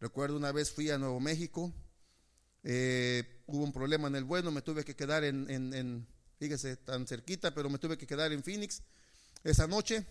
Recuerdo 0.00 0.36
una 0.36 0.52
vez 0.52 0.70
fui 0.70 0.90
a 0.90 0.98
Nuevo 0.98 1.20
México 1.20 1.72
eh, 2.62 3.42
hubo 3.46 3.64
un 3.64 3.72
problema 3.72 4.08
en 4.08 4.16
el 4.16 4.24
vuelo, 4.24 4.50
me 4.50 4.62
tuve 4.62 4.84
que 4.84 4.94
quedar 4.94 5.24
en, 5.24 5.48
en, 5.50 6.06
fíjese, 6.38 6.76
tan 6.76 7.06
cerquita, 7.06 7.54
pero 7.54 7.70
me 7.70 7.78
tuve 7.78 7.96
que 7.96 8.06
quedar 8.06 8.32
en 8.32 8.42
Phoenix 8.42 8.82
esa 9.44 9.66
noche. 9.66 10.06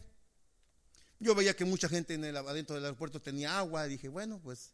Yo 1.20 1.36
veía 1.36 1.55
que 1.55 1.65
mucha 1.65 1.89
gente 1.89 2.13
en 2.13 2.24
el, 2.24 2.38
adentro 2.38 2.76
del 2.76 2.86
aeropuerto 2.86 3.22
tenía 3.22 3.57
agua, 3.57 3.86
dije, 3.86 4.07
bueno, 4.07 4.39
pues 4.41 4.72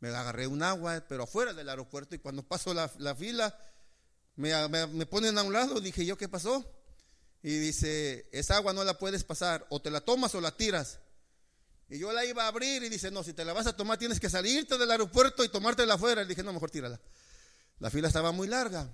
me 0.00 0.08
agarré 0.08 0.46
un 0.46 0.62
agua, 0.62 1.04
pero 1.08 1.24
afuera 1.24 1.52
del 1.52 1.68
aeropuerto, 1.68 2.14
y 2.14 2.18
cuando 2.18 2.42
paso 2.42 2.72
la, 2.74 2.88
fila, 3.14 3.58
me, 4.36 4.68
me, 4.68 5.06
ponen 5.06 5.36
a 5.38 5.42
un 5.42 5.52
lado, 5.52 5.80
dije 5.80 6.06
yo, 6.06 6.16
¿qué 6.16 6.28
pasó? 6.28 6.64
Y 7.42 7.58
dice, 7.58 8.28
esa 8.32 8.56
agua 8.56 8.72
no 8.72 8.84
la 8.84 8.98
puedes 8.98 9.24
pasar, 9.24 9.66
o 9.70 9.80
te 9.80 9.90
la 9.90 10.00
tomas 10.00 10.34
o 10.34 10.40
la 10.40 10.56
tiras. 10.56 11.00
Y 11.90 11.98
yo 11.98 12.12
la 12.12 12.24
iba 12.24 12.44
a 12.44 12.48
abrir 12.48 12.82
y 12.82 12.88
dice, 12.88 13.10
no, 13.10 13.24
si 13.24 13.32
te 13.32 13.44
la 13.44 13.52
vas 13.52 13.66
a 13.66 13.76
tomar 13.76 13.98
tienes 13.98 14.20
que 14.20 14.28
salirte 14.28 14.76
del 14.76 14.90
aeropuerto 14.90 15.42
y 15.42 15.48
tomártela 15.48 15.94
afuera. 15.94 16.22
Y 16.22 16.26
dije, 16.26 16.42
no, 16.42 16.52
mejor 16.52 16.70
tírala. 16.70 17.00
La 17.78 17.90
fila 17.90 18.08
estaba 18.08 18.30
muy 18.30 18.46
larga. 18.46 18.92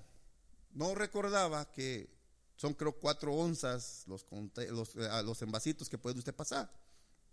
No 0.73 0.95
recordaba 0.95 1.71
que 1.73 2.09
son 2.57 2.75
creo 2.75 2.93
cuatro 2.93 3.35
onzas 3.35 4.05
los, 4.07 4.25
los, 4.71 4.95
eh, 4.95 5.23
los 5.25 5.43
envasitos 5.43 5.89
que 5.89 5.99
puede 5.99 6.19
usted 6.19 6.35
pasar. 6.35 6.71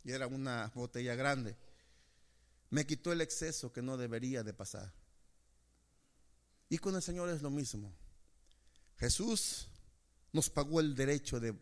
Y 0.04 0.12
era 0.12 0.26
una 0.26 0.72
botella 0.74 1.14
grande. 1.14 1.56
Me 2.72 2.88
quitó 2.88 3.12
el 3.12 3.22
exceso 3.22 3.72
que 3.72 3.82
no 3.82 3.98
debería 3.98 4.44
de 4.44 4.54
pasar. 4.54 4.92
Y 6.70 6.78
con 6.78 6.96
el 6.96 7.02
Señor 7.02 7.30
es 7.30 7.42
lo 7.42 7.50
mismo. 7.50 7.94
Jesús 8.98 9.68
nos 10.32 10.50
pagó 10.50 10.80
el 10.80 10.96
derecho 10.96 11.40
de 11.40 11.54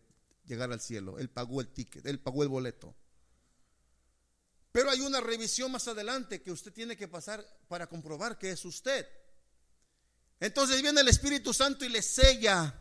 llegar 0.46 0.72
al 0.72 0.80
cielo. 0.80 1.18
Él 1.18 1.28
pagó 1.28 1.60
el 1.60 1.68
ticket, 1.68 2.06
Él 2.06 2.20
pagó 2.20 2.42
el 2.42 2.48
boleto. 2.48 2.94
Pero 4.72 4.90
hay 4.90 5.00
una 5.00 5.20
revisión 5.20 5.72
más 5.72 5.88
adelante 5.88 6.42
que 6.42 6.52
usted 6.52 6.72
tiene 6.72 6.96
que 6.96 7.08
pasar 7.08 7.44
para 7.66 7.88
comprobar 7.88 8.38
que 8.38 8.52
es 8.52 8.64
usted. 8.64 9.06
Entonces 10.38 10.80
viene 10.80 11.00
el 11.00 11.08
Espíritu 11.08 11.52
Santo 11.52 11.84
y 11.84 11.88
le 11.88 12.02
sella 12.02 12.72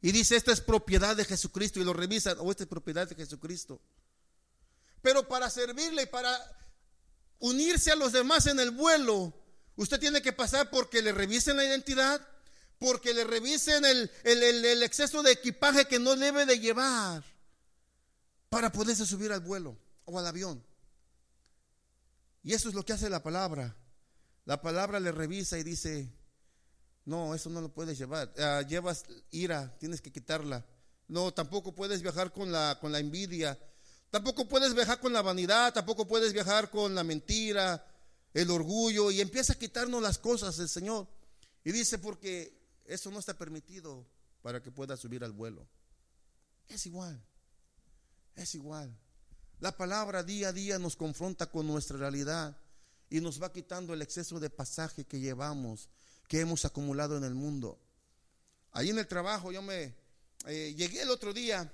y 0.00 0.12
dice, 0.12 0.36
esta 0.36 0.52
es 0.52 0.60
propiedad 0.60 1.16
de 1.16 1.24
Jesucristo 1.24 1.80
y 1.80 1.84
lo 1.84 1.92
revisa, 1.92 2.34
o 2.38 2.50
esta 2.50 2.62
es 2.62 2.68
propiedad 2.68 3.08
de 3.08 3.14
Jesucristo. 3.16 3.80
Pero 5.02 5.26
para 5.26 5.50
servirle 5.50 6.02
y 6.02 6.06
para 6.06 6.38
unirse 7.38 7.90
a 7.90 7.96
los 7.96 8.12
demás 8.12 8.46
en 8.46 8.60
el 8.60 8.70
vuelo, 8.70 9.32
usted 9.76 9.98
tiene 10.00 10.22
que 10.22 10.32
pasar 10.32 10.70
porque 10.70 11.02
le 11.02 11.12
revisen 11.12 11.56
la 11.56 11.64
identidad, 11.64 12.26
porque 12.78 13.14
le 13.14 13.24
revisen 13.24 13.84
el, 13.84 14.82
exceso 14.82 15.22
de 15.22 15.32
equipaje 15.32 15.86
que 15.86 15.98
no 15.98 16.16
debe 16.16 16.46
de 16.46 16.58
llevar 16.58 17.24
para 18.48 18.70
poderse 18.70 19.06
subir 19.06 19.32
al 19.32 19.40
vuelo 19.40 19.76
o 20.04 20.18
al 20.18 20.26
avión. 20.26 20.64
Y 22.42 22.52
eso 22.52 22.68
es 22.68 22.74
lo 22.74 22.84
que 22.84 22.92
hace 22.92 23.08
la 23.08 23.22
palabra. 23.22 23.74
La 24.44 24.60
palabra 24.60 25.00
le 25.00 25.12
revisa 25.12 25.58
y 25.58 25.62
dice, 25.62 26.12
no, 27.06 27.34
eso 27.34 27.48
no 27.48 27.60
lo 27.60 27.72
puedes 27.72 27.96
llevar. 27.96 28.32
Ah, 28.38 28.62
llevas 28.68 29.04
ira, 29.30 29.74
tienes 29.78 30.00
que 30.02 30.12
quitarla. 30.12 30.66
No, 31.08 31.32
tampoco 31.32 31.74
puedes 31.74 32.02
viajar 32.02 32.32
con 32.32 32.52
la, 32.52 32.78
con 32.80 32.92
la 32.92 32.98
envidia. 32.98 33.58
Tampoco 34.14 34.46
puedes 34.46 34.76
viajar 34.76 35.00
con 35.00 35.12
la 35.12 35.22
vanidad, 35.22 35.74
tampoco 35.74 36.06
puedes 36.06 36.32
viajar 36.32 36.70
con 36.70 36.94
la 36.94 37.02
mentira, 37.02 37.84
el 38.32 38.48
orgullo. 38.48 39.10
Y 39.10 39.20
empieza 39.20 39.54
a 39.54 39.58
quitarnos 39.58 40.00
las 40.00 40.18
cosas 40.18 40.56
el 40.60 40.68
Señor. 40.68 41.08
Y 41.64 41.72
dice, 41.72 41.98
porque 41.98 42.56
eso 42.84 43.10
no 43.10 43.18
está 43.18 43.36
permitido 43.36 44.06
para 44.40 44.62
que 44.62 44.70
puedas 44.70 45.00
subir 45.00 45.24
al 45.24 45.32
vuelo. 45.32 45.66
Es 46.68 46.86
igual, 46.86 47.20
es 48.36 48.54
igual. 48.54 48.96
La 49.58 49.76
palabra 49.76 50.22
día 50.22 50.50
a 50.50 50.52
día 50.52 50.78
nos 50.78 50.94
confronta 50.94 51.50
con 51.50 51.66
nuestra 51.66 51.96
realidad 51.96 52.56
y 53.10 53.20
nos 53.20 53.42
va 53.42 53.52
quitando 53.52 53.94
el 53.94 54.02
exceso 54.02 54.38
de 54.38 54.48
pasaje 54.48 55.04
que 55.04 55.18
llevamos, 55.18 55.88
que 56.28 56.38
hemos 56.38 56.64
acumulado 56.64 57.16
en 57.16 57.24
el 57.24 57.34
mundo. 57.34 57.80
Ahí 58.70 58.90
en 58.90 58.98
el 59.00 59.08
trabajo 59.08 59.50
yo 59.50 59.60
me 59.60 59.92
eh, 60.46 60.72
llegué 60.76 61.02
el 61.02 61.10
otro 61.10 61.32
día 61.32 61.68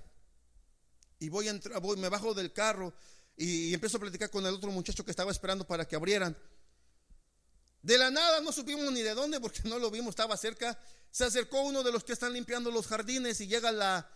y 1.20 1.28
voy 1.28 1.46
a 1.46 1.50
entrar, 1.50 1.80
voy, 1.80 1.96
me 1.98 2.08
bajo 2.08 2.34
del 2.34 2.52
carro 2.52 2.92
y, 3.36 3.72
empiezo 3.72 3.98
a 3.98 4.00
platicar 4.00 4.30
con 4.30 4.44
el 4.44 4.54
otro 4.54 4.70
muchacho 4.72 5.04
que 5.04 5.12
estaba 5.12 5.30
esperando 5.30 5.66
para 5.66 5.86
que 5.86 5.94
abrieran. 5.94 6.36
De 7.82 7.96
la 7.96 8.10
nada 8.10 8.40
no 8.40 8.52
supimos 8.52 8.90
ni 8.92 9.02
de 9.02 9.14
dónde 9.14 9.38
porque 9.38 9.60
no 9.64 9.78
lo 9.78 9.90
vimos, 9.90 10.10
estaba 10.10 10.36
cerca. 10.36 10.78
Se 11.10 11.24
acercó 11.24 11.62
uno 11.62 11.82
de 11.82 11.92
los 11.92 12.04
que 12.04 12.12
están 12.12 12.32
limpiando 12.32 12.70
los 12.70 12.86
jardines 12.86 13.40
y 13.40 13.46
llega 13.46 13.70
la, 13.70 14.10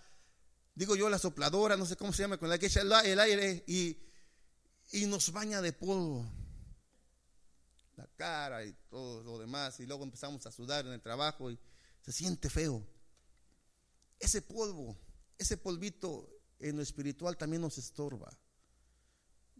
digo 0.74 0.96
yo, 0.96 1.09
la 1.09 1.18
sopladora, 1.18 1.76
no 1.76 1.86
sé 1.86 1.96
cómo 1.96 2.12
se 2.12 2.22
llama, 2.22 2.38
con 2.38 2.48
la 2.48 2.59
que 2.59 2.66
echa 2.66 2.80
el 2.80 3.20
aire 3.20 3.64
y, 3.66 3.98
y 4.92 5.07
nos 5.07 5.32
baña 5.32 5.61
de 5.61 5.72
polvo. 5.72 6.26
La 7.96 8.07
cara 8.16 8.64
y 8.64 8.74
todo 8.90 9.22
lo 9.22 9.38
demás. 9.38 9.78
Y 9.80 9.86
luego 9.86 10.05
empezamos 10.05 10.44
a 10.46 10.52
sudar 10.52 10.86
en 10.86 10.92
el 10.92 11.00
trabajo 11.00 11.50
y 11.50 11.59
se 12.02 12.12
siente 12.12 12.50
feo. 12.50 12.86
Ese 14.18 14.42
polvo, 14.42 14.96
ese 15.38 15.57
polvito 15.57 16.34
en 16.68 16.76
lo 16.76 16.82
espiritual 16.82 17.36
también 17.36 17.60
nos 17.60 17.76
estorba. 17.76 18.32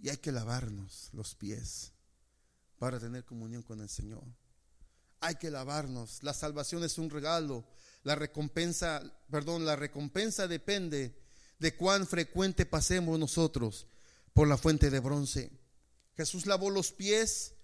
Y 0.01 0.09
hay 0.09 0.17
que 0.17 0.33
lavarnos 0.33 1.11
los 1.13 1.35
pies 1.35 1.93
para 2.79 2.99
tener 2.99 3.25
comunión 3.25 3.63
con 3.63 3.81
el 3.81 3.91
Señor. 3.91 4.25
Hay 5.21 5.37
que 5.37 5.51
lavarnos. 5.51 6.23
La 6.23 6.33
salvación 6.33 6.83
es 6.83 6.97
un 6.97 7.11
regalo. 7.11 7.67
La 8.05 8.15
recompensa, 8.15 9.03
perdón, 9.31 9.67
la 9.67 9.77
recompensa 9.77 10.49
depende 10.49 11.23
de 11.59 11.77
cuán 11.77 12.07
frecuente 12.07 12.65
pasemos 12.65 13.19
nosotros 13.19 13.87
por 14.33 14.49
la 14.49 14.57
fuente 14.57 14.91
de 14.91 15.01
bronce. 15.01 15.51
Jesús 16.17 16.47
lavó 16.47 16.71
los 16.71 16.91
pies 16.91 17.55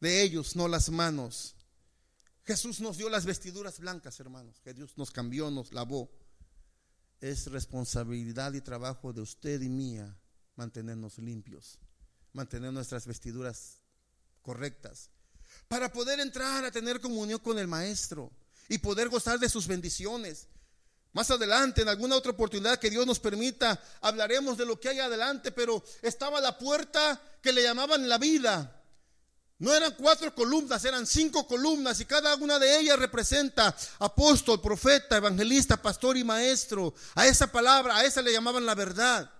de 0.00 0.22
ellos, 0.22 0.56
no 0.56 0.68
las 0.68 0.90
manos. 0.90 1.54
Jesús 2.44 2.80
nos 2.80 2.98
dio 2.98 3.08
las 3.08 3.24
vestiduras 3.24 3.80
blancas, 3.80 4.20
hermanos, 4.20 4.60
que 4.60 4.74
Dios 4.74 4.96
nos 4.98 5.10
cambió, 5.10 5.50
nos 5.50 5.72
lavó. 5.72 6.10
Es 7.20 7.46
responsabilidad 7.46 8.52
y 8.52 8.60
trabajo 8.60 9.12
de 9.12 9.22
usted 9.22 9.60
y 9.62 9.68
mía 9.68 10.16
mantenernos 10.54 11.18
limpios, 11.18 11.78
mantener 12.32 12.72
nuestras 12.72 13.06
vestiduras 13.06 13.78
correctas, 14.42 15.10
para 15.68 15.92
poder 15.92 16.20
entrar 16.20 16.64
a 16.64 16.70
tener 16.70 17.00
comunión 17.00 17.38
con 17.40 17.58
el 17.58 17.66
Maestro 17.66 18.30
y 18.68 18.78
poder 18.78 19.08
gozar 19.08 19.38
de 19.38 19.48
sus 19.48 19.66
bendiciones. 19.66 20.48
Más 21.12 21.30
adelante, 21.30 21.82
en 21.82 21.88
alguna 21.88 22.16
otra 22.16 22.32
oportunidad 22.32 22.78
que 22.78 22.90
Dios 22.90 23.06
nos 23.06 23.18
permita, 23.18 23.82
hablaremos 24.02 24.58
de 24.58 24.66
lo 24.66 24.78
que 24.78 24.90
hay 24.90 24.98
adelante, 24.98 25.50
pero 25.50 25.82
estaba 26.02 26.40
la 26.42 26.58
puerta 26.58 27.20
que 27.40 27.52
le 27.52 27.62
llamaban 27.62 28.08
la 28.08 28.18
vida. 28.18 28.75
No 29.58 29.74
eran 29.74 29.94
cuatro 29.94 30.34
columnas, 30.34 30.84
eran 30.84 31.06
cinco 31.06 31.46
columnas 31.46 31.98
y 32.00 32.04
cada 32.04 32.34
una 32.36 32.58
de 32.58 32.78
ellas 32.78 32.98
representa 32.98 33.74
apóstol, 33.98 34.60
profeta, 34.60 35.16
evangelista, 35.16 35.80
pastor 35.80 36.18
y 36.18 36.24
maestro. 36.24 36.94
A 37.14 37.26
esa 37.26 37.50
palabra, 37.50 37.96
a 37.96 38.04
esa 38.04 38.20
le 38.20 38.32
llamaban 38.32 38.66
la 38.66 38.74
verdad. 38.74 39.32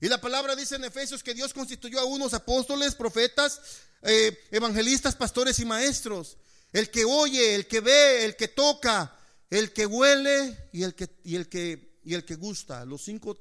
Y 0.00 0.08
la 0.08 0.20
palabra 0.20 0.56
dice 0.56 0.76
en 0.76 0.84
Efesios 0.84 1.22
que 1.22 1.34
Dios 1.34 1.52
constituyó 1.52 2.00
a 2.00 2.04
unos 2.04 2.32
apóstoles, 2.32 2.94
profetas, 2.94 3.60
eh, 4.02 4.38
evangelistas, 4.50 5.14
pastores 5.14 5.58
y 5.58 5.66
maestros. 5.66 6.38
El 6.72 6.90
que 6.90 7.04
oye, 7.04 7.54
el 7.54 7.66
que 7.66 7.80
ve, 7.80 8.24
el 8.24 8.36
que 8.36 8.48
toca, 8.48 9.18
el 9.50 9.72
que 9.72 9.84
huele 9.84 10.70
y 10.72 10.82
el 10.82 10.94
que, 10.94 11.10
y 11.24 11.36
el 11.36 11.48
que, 11.48 12.00
y 12.04 12.14
el 12.14 12.24
que 12.24 12.36
gusta. 12.36 12.86
Los 12.86 13.02
cinco 13.02 13.36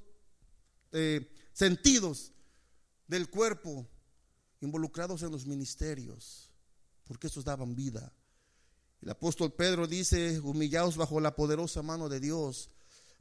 eh, 0.91 1.31
sentidos 1.53 2.31
del 3.07 3.29
cuerpo 3.29 3.87
involucrados 4.61 5.21
en 5.23 5.31
los 5.31 5.45
ministerios, 5.45 6.51
porque 7.05 7.27
esos 7.27 7.43
daban 7.43 7.75
vida. 7.75 8.11
El 9.01 9.09
apóstol 9.09 9.53
Pedro 9.53 9.87
dice, 9.87 10.39
humillaos 10.39 10.97
bajo 10.97 11.19
la 11.19 11.35
poderosa 11.35 11.81
mano 11.81 12.09
de 12.09 12.19
Dios 12.19 12.71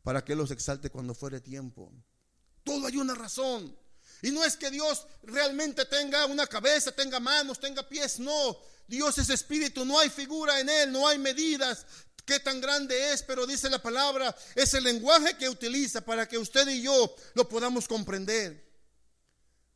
para 0.03 0.25
que 0.25 0.35
los 0.35 0.51
exalte 0.51 0.91
cuando 0.91 1.15
fuere 1.15 1.41
tiempo. 1.41 1.93
Todo 2.63 2.87
hay 2.87 2.97
una 2.97 3.15
razón. 3.15 3.77
Y 4.23 4.31
no 4.31 4.45
es 4.45 4.57
que 4.57 4.71
Dios 4.71 5.07
realmente 5.23 5.85
tenga 5.85 6.27
una 6.27 6.47
cabeza, 6.47 6.93
tenga 6.93 7.21
manos, 7.21 7.61
tenga 7.61 7.87
pies, 7.87 8.19
no. 8.19 8.59
Dios 8.87 9.19
es 9.19 9.31
espíritu, 9.31 9.85
no 9.85 9.99
hay 9.99 10.09
figura 10.09 10.61
en 10.61 10.69
él, 10.69 10.93
no 10.93 11.07
hay 11.07 11.19
medidas. 11.19 11.85
Qué 12.25 12.41
tan 12.41 12.61
grande 12.61 13.13
es, 13.13 13.23
pero 13.23 13.47
dice 13.47 13.69
la 13.69 13.83
palabra, 13.83 14.35
es 14.55 14.73
el 14.73 14.85
lenguaje 14.85 15.37
que 15.37 15.49
utiliza 15.49 16.01
para 16.01 16.27
que 16.27 16.39
usted 16.39 16.67
y 16.69 16.83
yo 16.83 17.15
lo 17.35 17.47
podamos 17.49 17.87
comprender. 17.87 18.64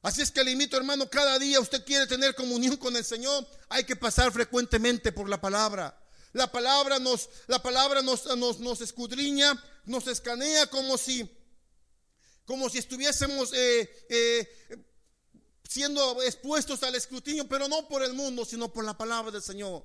Así 0.09 0.23
es 0.23 0.31
que 0.31 0.43
le 0.43 0.53
invito, 0.53 0.79
hermano, 0.79 1.11
cada 1.11 1.39
día 1.39 1.61
usted 1.61 1.85
quiere 1.85 2.07
tener 2.07 2.35
comunión 2.35 2.79
con 2.79 2.97
el 2.97 3.05
Señor, 3.05 3.47
hay 3.69 3.85
que 3.85 3.95
pasar 3.95 4.33
frecuentemente 4.33 5.13
por 5.13 5.29
la 5.29 5.39
palabra. 5.39 6.03
La 6.33 6.51
palabra 6.51 6.99
nos, 6.99 7.29
la 7.47 7.63
palabra 7.63 8.01
nos, 8.01 8.25
nos, 8.39 8.81
escudriña, 8.81 9.63
nos 9.85 10.07
escanea 10.07 10.67
como 10.69 10.97
si, 10.97 11.31
como 12.47 12.71
si 12.71 12.79
estuviésemos 12.79 13.53
eh, 13.53 14.07
eh, 14.09 14.49
siendo 15.69 16.23
expuestos 16.23 16.83
al 16.85 16.95
escrutinio, 16.95 17.47
pero 17.47 17.69
no 17.69 17.87
por 17.87 18.03
el 18.03 18.15
mundo, 18.15 18.47
sino 18.47 18.73
por 18.73 18.87
la 18.87 18.97
palabra 18.97 19.31
del 19.31 19.43
Señor. 19.43 19.85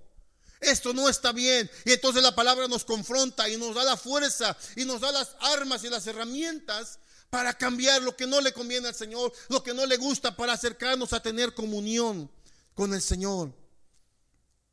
Esto 0.61 0.93
no 0.93 1.09
está 1.09 1.33
bien. 1.33 1.69
Y 1.83 1.91
entonces 1.91 2.23
la 2.23 2.33
palabra 2.33 2.69
nos 2.69 2.85
confronta 2.85 3.49
y 3.49 3.57
nos 3.57 3.75
da 3.75 3.83
la 3.83 3.97
fuerza 3.97 4.55
y 4.77 4.85
nos 4.85 5.01
da 5.01 5.11
las 5.11 5.35
armas 5.41 5.83
y 5.83 5.89
las 5.89 6.07
herramientas 6.07 6.99
para 7.33 7.57
cambiar 7.57 7.99
lo 8.03 8.15
que 8.15 8.27
no 8.27 8.39
le 8.41 8.53
conviene 8.53 8.89
al 8.89 8.93
Señor, 8.93 9.33
lo 9.49 9.63
que 9.63 9.73
no 9.73 9.87
le 9.87 9.97
gusta, 9.97 10.35
para 10.35 10.53
acercarnos 10.53 11.13
a 11.13 11.19
tener 11.19 11.55
comunión 11.55 12.29
con 12.75 12.93
el 12.93 13.01
Señor. 13.01 13.51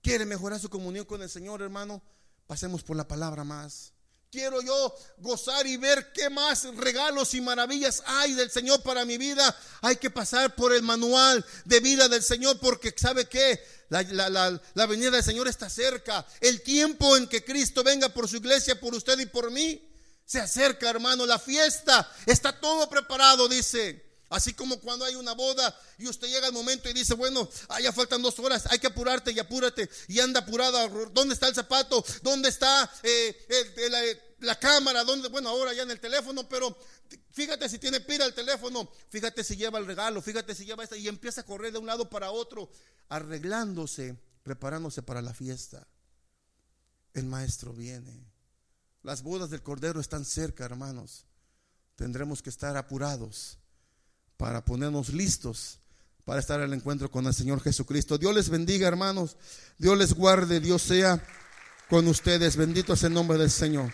¿Quiere 0.02 0.26
mejorar 0.26 0.60
su 0.60 0.68
comunión 0.68 1.06
con 1.06 1.22
el 1.22 1.30
Señor, 1.30 1.62
hermano? 1.62 2.02
Pasemos 2.46 2.82
por 2.82 2.98
la 2.98 3.08
palabra 3.08 3.44
más. 3.44 3.94
Quiero 4.30 4.60
yo 4.60 4.94
gozar 5.16 5.66
y 5.66 5.78
ver 5.78 6.12
qué 6.12 6.28
más 6.28 6.64
regalos 6.76 7.32
y 7.32 7.40
maravillas 7.40 8.02
hay 8.04 8.34
del 8.34 8.50
Señor 8.50 8.82
para 8.82 9.06
mi 9.06 9.16
vida. 9.16 9.56
Hay 9.80 9.96
que 9.96 10.10
pasar 10.10 10.54
por 10.54 10.74
el 10.74 10.82
manual 10.82 11.42
de 11.64 11.80
vida 11.80 12.10
del 12.10 12.22
Señor 12.22 12.58
porque 12.60 12.94
sabe 12.94 13.26
que 13.26 13.58
la, 13.88 14.86
venida 14.86 15.12
del 15.12 15.24
Señor 15.24 15.48
está 15.48 15.70
cerca. 15.70 16.26
El 16.42 16.60
tiempo 16.60 17.16
en 17.16 17.26
que 17.26 17.42
Cristo 17.42 17.82
venga 17.82 18.10
por 18.10 18.28
su 18.28 18.36
iglesia, 18.36 18.78
por 18.78 18.94
usted 18.94 19.18
y 19.18 19.24
por 19.24 19.50
mí, 19.50 19.89
se 20.30 20.38
acerca, 20.38 20.88
hermano, 20.88 21.26
la 21.26 21.40
fiesta. 21.40 22.08
Está 22.24 22.52
todo 22.60 22.88
preparado, 22.88 23.48
dice. 23.48 24.00
Así 24.28 24.54
como 24.54 24.78
cuando 24.80 25.04
hay 25.04 25.16
una 25.16 25.32
boda 25.32 25.76
y 25.98 26.06
usted 26.06 26.28
llega 26.28 26.46
al 26.46 26.52
momento 26.52 26.88
y 26.88 26.92
dice, 26.92 27.14
bueno, 27.14 27.50
ah, 27.68 27.80
ya 27.80 27.92
faltan 27.92 28.22
dos 28.22 28.38
horas, 28.38 28.64
hay 28.70 28.78
que 28.78 28.86
apurarte 28.86 29.32
y 29.32 29.40
apúrate. 29.40 29.90
Y 30.06 30.20
anda 30.20 30.38
apurada, 30.38 30.86
¿dónde 31.10 31.34
está 31.34 31.48
el 31.48 31.54
zapato? 31.56 32.04
¿Dónde 32.22 32.48
está 32.48 32.88
eh, 33.02 34.14
la, 34.38 34.56
cámara? 34.56 35.02
Bueno, 35.32 35.48
ahora 35.48 35.74
ya 35.74 35.82
en 35.82 35.90
el 35.90 35.98
teléfono, 35.98 36.48
pero 36.48 36.78
fíjate 37.32 37.68
si 37.68 37.80
tiene 37.80 37.98
pila 37.98 38.24
el 38.24 38.32
teléfono, 38.32 38.88
fíjate 39.08 39.42
si 39.42 39.56
lleva 39.56 39.80
el 39.80 39.86
regalo, 39.86 40.22
fíjate 40.22 40.54
si 40.54 40.64
lleva 40.64 40.84
esta 40.84 40.96
y 40.96 41.08
empieza 41.08 41.40
a 41.40 41.44
correr 41.44 41.72
de 41.72 41.78
un 41.78 41.86
lado 41.86 42.08
para 42.08 42.30
otro, 42.30 42.70
arreglándose, 43.08 44.16
preparándose 44.44 45.02
para 45.02 45.22
la 45.22 45.34
fiesta. 45.34 45.88
El 47.14 47.24
maestro 47.24 47.72
viene. 47.72 48.29
Las 49.02 49.22
bodas 49.22 49.50
del 49.50 49.62
Cordero 49.62 50.00
están 50.00 50.24
cerca, 50.24 50.64
hermanos. 50.64 51.24
Tendremos 51.96 52.42
que 52.42 52.50
estar 52.50 52.76
apurados 52.76 53.58
para 54.36 54.64
ponernos 54.64 55.10
listos 55.10 55.80
para 56.30 56.38
estar 56.38 56.60
al 56.60 56.72
encuentro 56.72 57.10
con 57.10 57.26
el 57.26 57.34
Señor 57.34 57.60
Jesucristo. 57.60 58.16
Dios 58.16 58.32
les 58.32 58.50
bendiga, 58.50 58.86
hermanos. 58.86 59.36
Dios 59.78 59.98
les 59.98 60.14
guarde. 60.14 60.60
Dios 60.60 60.80
sea 60.80 61.20
con 61.88 62.06
ustedes. 62.06 62.56
Bendito 62.56 62.92
es 62.92 63.02
el 63.02 63.12
nombre 63.12 63.36
del 63.36 63.50
Señor. 63.50 63.92